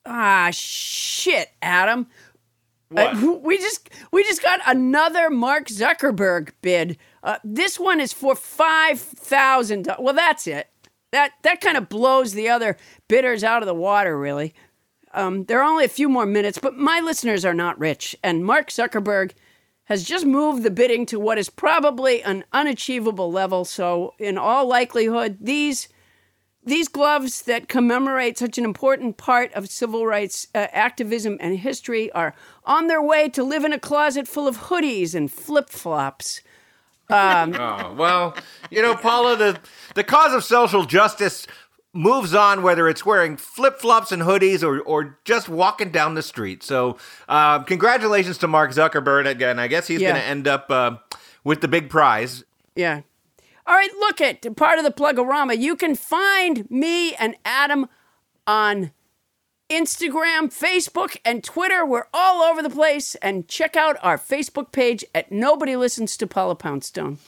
Ah, 0.06 0.52
shit, 0.54 1.50
Adam. 1.62 2.08
Uh, 2.96 3.40
we 3.44 3.58
just 3.58 3.90
we 4.14 4.24
just 4.24 4.42
got 4.42 4.62
another 4.66 5.30
Mark 5.30 5.68
Zuckerberg 5.68 6.52
bid. 6.62 6.98
Uh, 7.22 7.40
this 7.44 7.78
one 7.78 8.00
is 8.00 8.14
for 8.14 8.36
five 8.36 9.02
thousand. 9.02 9.94
Well, 10.00 10.14
that's 10.14 10.48
it. 10.48 10.70
That 11.12 11.34
that 11.44 11.62
kind 11.62 11.78
of 11.78 11.90
blows 11.90 12.34
the 12.34 12.50
other 12.50 12.78
bidders 13.08 13.44
out 13.44 13.64
of 13.64 13.68
the 13.68 13.74
water, 13.74 14.18
really. 14.18 14.54
Um, 15.14 15.46
there 15.46 15.60
are 15.60 15.70
only 15.70 15.86
a 15.86 15.90
few 15.90 16.08
more 16.08 16.26
minutes, 16.26 16.60
but 16.60 16.76
my 16.76 17.00
listeners 17.00 17.44
are 17.44 17.54
not 17.54 17.80
rich, 17.80 18.16
and 18.24 18.46
Mark 18.46 18.70
Zuckerberg 18.70 19.32
has 19.86 20.04
just 20.04 20.26
moved 20.26 20.62
the 20.62 20.70
bidding 20.70 21.08
to 21.08 21.20
what 21.20 21.40
is 21.40 21.50
probably 21.50 22.22
an 22.22 22.44
unachievable 22.54 23.32
level. 23.32 23.66
So, 23.66 24.14
in 24.20 24.38
all 24.38 24.68
likelihood, 24.68 25.38
these 25.42 25.90
these 26.64 26.88
gloves 26.88 27.42
that 27.44 27.68
commemorate 27.68 28.38
such 28.38 28.58
an 28.58 28.66
important 28.66 29.18
part 29.18 29.52
of 29.54 29.70
civil 29.70 30.06
rights 30.06 30.46
uh, 30.54 30.68
activism 30.72 31.38
and 31.40 31.58
history 31.58 32.12
are 32.12 32.36
on 32.66 32.88
their 32.88 33.02
way 33.02 33.30
to 33.30 33.44
live 33.44 33.64
in 33.64 33.74
a 33.74 33.80
closet 33.80 34.28
full 34.28 34.48
of 34.48 34.58
hoodies 34.58 35.16
and 35.16 35.32
flip 35.32 35.70
flops. 35.70 36.42
Um, 37.10 37.56
oh, 37.56 37.94
well, 37.98 38.36
you 38.70 38.82
know, 38.82 38.96
Paula, 38.96 39.36
the, 39.36 39.60
the 39.96 40.04
cause 40.04 40.34
of 40.34 40.44
social 40.44 40.86
justice 40.86 41.48
moves 41.92 42.36
on 42.36 42.62
whether 42.62 42.88
it's 42.88 43.04
wearing 43.04 43.36
flip 43.36 43.80
flops 43.80 44.12
and 44.12 44.22
hoodies 44.22 44.62
or, 44.64 44.80
or 44.82 45.18
just 45.26 45.50
walking 45.50 45.90
down 45.92 46.14
the 46.14 46.22
street. 46.22 46.62
So, 46.62 46.98
uh, 47.28 47.64
congratulations 47.64 48.38
to 48.40 48.48
Mark 48.48 48.72
Zuckerberg 48.72 49.26
again. 49.28 49.58
I 49.58 49.68
guess 49.68 49.88
he's 49.88 50.00
Yeah. 50.02 50.12
going 50.12 50.22
to 50.22 50.28
end 50.28 50.48
up 50.48 50.70
uh, 50.70 50.98
with 51.44 51.62
the 51.62 51.68
big 51.68 51.90
prize. 51.90 52.44
Yeah. 52.76 53.02
All 53.66 53.76
right, 53.76 53.92
look 54.00 54.22
at 54.22 54.56
part 54.56 54.78
of 54.80 54.86
the 54.86 54.92
Plugorama. 54.92 55.58
You 55.58 55.76
can 55.76 55.96
find 55.96 56.70
me 56.70 57.16
and 57.16 57.36
Adam 57.44 57.88
on 58.48 58.92
Instagram, 59.70 60.52
Facebook, 60.52 61.18
and 61.24 61.44
Twitter. 61.44 61.86
We're 61.86 62.08
all 62.12 62.42
over 62.42 62.64
the 62.64 62.70
place. 62.70 63.14
And 63.16 63.48
check 63.48 63.76
out 63.76 63.98
our 64.02 64.18
Facebook 64.18 64.72
page 64.72 65.06
at 65.14 65.32
Nobody 65.32 65.76
Listens 65.76 66.18
to 66.18 66.28
Paula 66.28 66.56
Poundstone. 66.56 67.20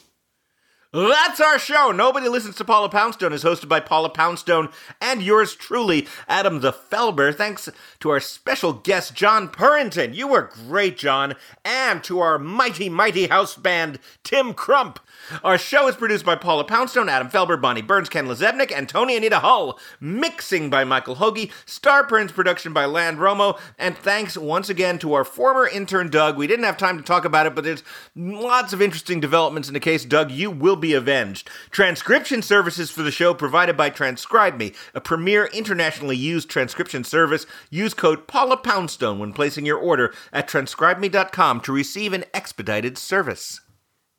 That's 0.94 1.40
our 1.40 1.58
show. 1.58 1.90
Nobody 1.90 2.28
listens 2.28 2.56
to 2.56 2.66
Paula 2.66 2.90
Poundstone 2.90 3.32
is 3.32 3.44
hosted 3.44 3.66
by 3.66 3.80
Paula 3.80 4.10
Poundstone 4.10 4.68
and 5.00 5.22
yours 5.22 5.54
truly, 5.54 6.06
Adam 6.28 6.60
the 6.60 6.70
Felber. 6.70 7.34
Thanks 7.34 7.70
to 8.00 8.10
our 8.10 8.20
special 8.20 8.74
guest, 8.74 9.14
John 9.14 9.48
Purrington. 9.48 10.14
You 10.14 10.28
were 10.28 10.50
great, 10.52 10.98
John. 10.98 11.34
And 11.64 12.04
to 12.04 12.20
our 12.20 12.38
mighty, 12.38 12.90
mighty 12.90 13.28
house 13.28 13.56
band, 13.56 14.00
Tim 14.22 14.52
Crump. 14.52 14.98
Our 15.42 15.56
show 15.56 15.88
is 15.88 15.96
produced 15.96 16.26
by 16.26 16.34
Paula 16.34 16.64
Poundstone, 16.64 17.08
Adam 17.08 17.30
Felber, 17.30 17.58
Bonnie 17.58 17.80
Burns, 17.80 18.10
Ken 18.10 18.26
Lezebnik, 18.26 18.70
and 18.70 18.86
Toni 18.86 19.16
Anita 19.16 19.38
Hull. 19.38 19.78
Mixing 19.98 20.68
by 20.68 20.84
Michael 20.84 21.16
Hoagie. 21.16 21.52
Star 21.64 22.04
Prince 22.04 22.32
production 22.32 22.74
by 22.74 22.84
Land 22.84 23.16
Romo. 23.16 23.58
And 23.78 23.96
thanks 23.96 24.36
once 24.36 24.68
again 24.68 24.98
to 24.98 25.14
our 25.14 25.24
former 25.24 25.66
intern, 25.66 26.10
Doug. 26.10 26.36
We 26.36 26.46
didn't 26.46 26.66
have 26.66 26.76
time 26.76 26.98
to 26.98 27.02
talk 27.02 27.24
about 27.24 27.46
it, 27.46 27.54
but 27.54 27.64
there's 27.64 27.82
lots 28.14 28.74
of 28.74 28.82
interesting 28.82 29.20
developments 29.20 29.68
in 29.68 29.74
the 29.74 29.80
case. 29.80 30.04
Doug, 30.04 30.30
you 30.30 30.50
will 30.50 30.81
be 30.82 30.92
avenged. 30.92 31.48
Transcription 31.70 32.42
services 32.42 32.90
for 32.90 33.02
the 33.02 33.10
show 33.10 33.32
provided 33.32 33.74
by 33.74 33.88
Transcribe 33.88 34.58
Me, 34.58 34.74
a 34.94 35.00
premier 35.00 35.46
internationally 35.46 36.16
used 36.16 36.50
transcription 36.50 37.04
service. 37.04 37.46
Use 37.70 37.94
code 37.94 38.26
Paula 38.26 38.58
Poundstone 38.58 39.18
when 39.18 39.32
placing 39.32 39.64
your 39.64 39.78
order 39.78 40.12
at 40.30 40.46
transcribeme.com 40.46 41.62
to 41.62 41.72
receive 41.72 42.12
an 42.12 42.26
expedited 42.34 42.98
service. 42.98 43.62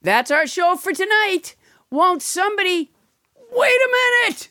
That's 0.01 0.31
our 0.31 0.47
show 0.47 0.75
for 0.75 0.91
tonight. 0.91 1.55
Won't 1.91 2.23
somebody 2.23 2.91
wait 3.51 3.77
a 3.77 4.23
minute? 4.23 4.49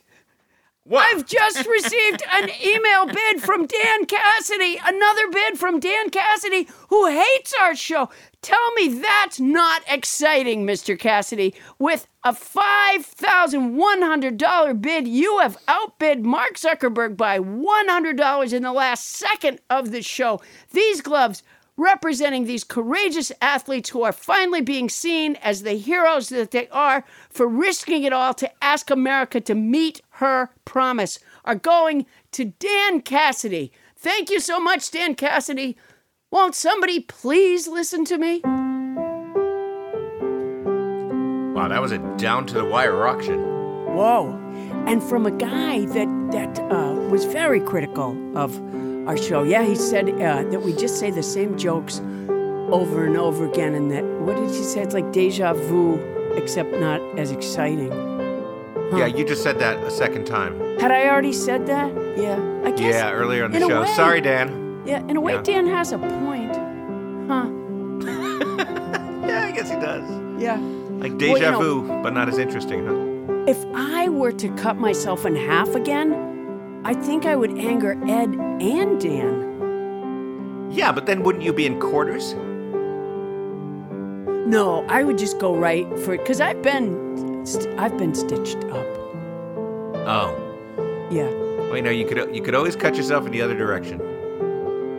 I've 0.90 1.26
just 1.26 1.64
received 1.66 2.22
an 2.30 2.50
email 2.64 3.06
bid 3.06 3.40
from 3.40 3.66
Dan 3.66 4.06
Cassidy, 4.06 4.78
another 4.84 5.28
bid 5.30 5.58
from 5.58 5.78
Dan 5.78 6.10
Cassidy, 6.10 6.66
who 6.88 7.06
hates 7.06 7.54
our 7.60 7.76
show. 7.76 8.10
Tell 8.42 8.72
me 8.72 8.88
that's 8.88 9.38
not 9.38 9.82
exciting, 9.88 10.66
Mr. 10.66 10.98
Cassidy. 10.98 11.54
With 11.78 12.08
a 12.24 12.32
$5,100 12.32 14.82
bid, 14.82 15.06
you 15.06 15.38
have 15.38 15.56
outbid 15.68 16.26
Mark 16.26 16.54
Zuckerberg 16.54 17.16
by 17.16 17.38
$100 17.38 18.52
in 18.52 18.64
the 18.64 18.72
last 18.72 19.06
second 19.06 19.60
of 19.70 19.92
the 19.92 20.02
show. 20.02 20.40
These 20.72 21.00
gloves 21.00 21.44
representing 21.76 22.44
these 22.44 22.64
courageous 22.64 23.32
athletes 23.40 23.90
who 23.90 24.02
are 24.02 24.12
finally 24.12 24.60
being 24.60 24.88
seen 24.88 25.36
as 25.36 25.62
the 25.62 25.72
heroes 25.72 26.28
that 26.28 26.50
they 26.50 26.68
are 26.68 27.04
for 27.30 27.46
risking 27.46 28.04
it 28.04 28.12
all 28.12 28.34
to 28.34 28.50
ask 28.62 28.90
America 28.90 29.40
to 29.40 29.54
meet 29.54 30.00
her 30.16 30.50
promise, 30.64 31.18
are 31.44 31.54
going 31.54 32.06
to 32.30 32.44
Dan 32.44 33.00
Cassidy. 33.00 33.72
Thank 33.96 34.30
you 34.30 34.40
so 34.40 34.60
much, 34.60 34.90
Dan 34.90 35.14
Cassidy. 35.14 35.76
Won't 36.30 36.54
somebody 36.54 37.00
please 37.00 37.66
listen 37.66 38.04
to 38.06 38.18
me? 38.18 38.40
Wow, 41.54 41.68
that 41.68 41.80
was 41.80 41.92
a 41.92 41.98
down 42.16 42.46
to 42.46 42.54
the 42.54 42.64
wire 42.64 43.06
auction. 43.06 43.40
Whoa. 43.94 44.38
And 44.86 45.02
from 45.02 45.26
a 45.26 45.30
guy 45.30 45.84
that, 45.86 46.28
that 46.32 46.58
uh, 46.72 46.94
was 47.10 47.24
very 47.26 47.60
critical 47.60 48.16
of 48.36 48.58
our 49.06 49.16
show. 49.16 49.42
Yeah, 49.42 49.62
he 49.64 49.74
said 49.74 50.08
uh, 50.10 50.42
that 50.50 50.62
we 50.62 50.72
just 50.72 50.98
say 50.98 51.10
the 51.10 51.22
same 51.22 51.56
jokes 51.58 52.00
over 52.70 53.04
and 53.04 53.16
over 53.16 53.46
again, 53.48 53.74
and 53.74 53.90
that, 53.90 54.04
what 54.04 54.36
did 54.36 54.50
he 54.50 54.62
say? 54.62 54.80
It's 54.82 54.94
like 54.94 55.12
deja 55.12 55.52
vu, 55.54 55.96
except 56.34 56.72
not 56.74 57.00
as 57.18 57.30
exciting. 57.30 57.92
Yeah, 58.96 59.06
you 59.06 59.24
just 59.24 59.42
said 59.42 59.58
that 59.58 59.78
a 59.84 59.90
second 59.90 60.26
time. 60.26 60.58
Had 60.78 60.90
I 60.90 61.08
already 61.08 61.32
said 61.32 61.66
that? 61.66 61.90
Yeah. 62.18 62.38
I 62.64 62.70
guess. 62.70 62.94
Yeah, 62.94 63.10
earlier 63.12 63.46
in 63.46 63.52
the 63.52 63.60
show. 63.60 63.80
way- 63.82 63.94
Sorry, 63.94 64.20
Dan. 64.20 64.82
Yeah, 64.86 65.00
in 65.08 65.16
a 65.16 65.20
way, 65.20 65.34
Yeah. 65.34 65.42
Dan 65.42 65.66
has 65.66 65.92
a 65.92 65.98
point. 65.98 66.54
Huh. 67.28 67.48
Yeah, 69.26 69.46
I 69.46 69.50
guess 69.52 69.70
he 69.70 69.76
does. 69.76 70.02
Yeah. 70.40 70.56
Like 70.56 71.12
Well, 71.12 71.18
deja 71.18 71.50
know- 71.52 71.60
vu, 71.60 72.02
but 72.02 72.12
not 72.12 72.28
as 72.28 72.36
interesting, 72.38 72.84
huh? 72.86 73.44
If 73.50 73.58
I 73.74 74.08
were 74.08 74.32
to 74.32 74.48
cut 74.56 74.76
myself 74.76 75.24
in 75.24 75.34
half 75.36 75.74
again, 75.74 76.10
I 76.84 76.94
think 76.94 77.26
I 77.26 77.36
would 77.36 77.56
anger 77.58 77.92
Ed 78.08 78.30
and 78.60 79.00
Dan. 79.00 80.70
Yeah, 80.72 80.90
but 80.92 81.06
then 81.06 81.22
wouldn't 81.22 81.44
you 81.44 81.52
be 81.52 81.66
in 81.66 81.78
quarters? 81.78 82.34
No, 84.48 84.84
I 84.88 85.04
would 85.04 85.16
just 85.18 85.38
go 85.38 85.54
right 85.54 85.86
for 86.00 86.14
it 86.14 86.18
because 86.18 86.40
I've 86.40 86.60
been, 86.62 87.46
st- 87.46 87.78
I've 87.78 87.96
been 87.96 88.14
stitched 88.14 88.64
up. 88.64 88.86
Oh. 90.04 90.34
Yeah. 91.10 91.30
Well, 91.68 91.76
you 91.76 91.82
know, 91.82 91.90
you 91.90 92.04
could 92.06 92.34
you 92.34 92.42
could 92.42 92.54
always 92.54 92.74
cut 92.74 92.96
yourself 92.96 93.24
in 93.26 93.32
the 93.32 93.40
other 93.42 93.56
direction. 93.56 94.00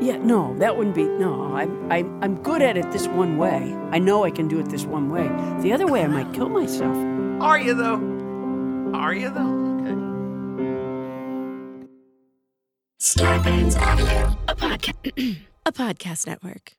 Yeah, 0.01 0.17
no, 0.17 0.55
that 0.57 0.75
wouldn't 0.77 0.95
be. 0.95 1.05
No, 1.05 1.53
I'm, 1.55 1.91
I'm, 1.91 2.23
I'm 2.23 2.35
good 2.43 2.61
at 2.61 2.77
it 2.77 2.91
this 2.91 3.07
one 3.07 3.37
way. 3.37 3.75
I 3.91 3.99
know 3.99 4.23
I 4.23 4.31
can 4.31 4.47
do 4.47 4.59
it 4.59 4.69
this 4.69 4.85
one 4.85 5.09
way. 5.09 5.27
The 5.61 5.71
other 5.71 5.87
way, 5.87 6.03
I 6.03 6.07
might 6.07 6.33
kill 6.33 6.49
myself. 6.49 6.95
Are 7.41 7.59
you 7.59 7.73
though? 7.73 7.99
Are 8.93 9.13
you 9.13 9.29
though? 9.29 9.62
Starburns 13.03 13.75
Audio, 13.75 14.37
a 14.47 14.55
podcast, 14.55 15.37
a 15.65 15.71
podcast 15.73 16.25
network. 16.25 16.71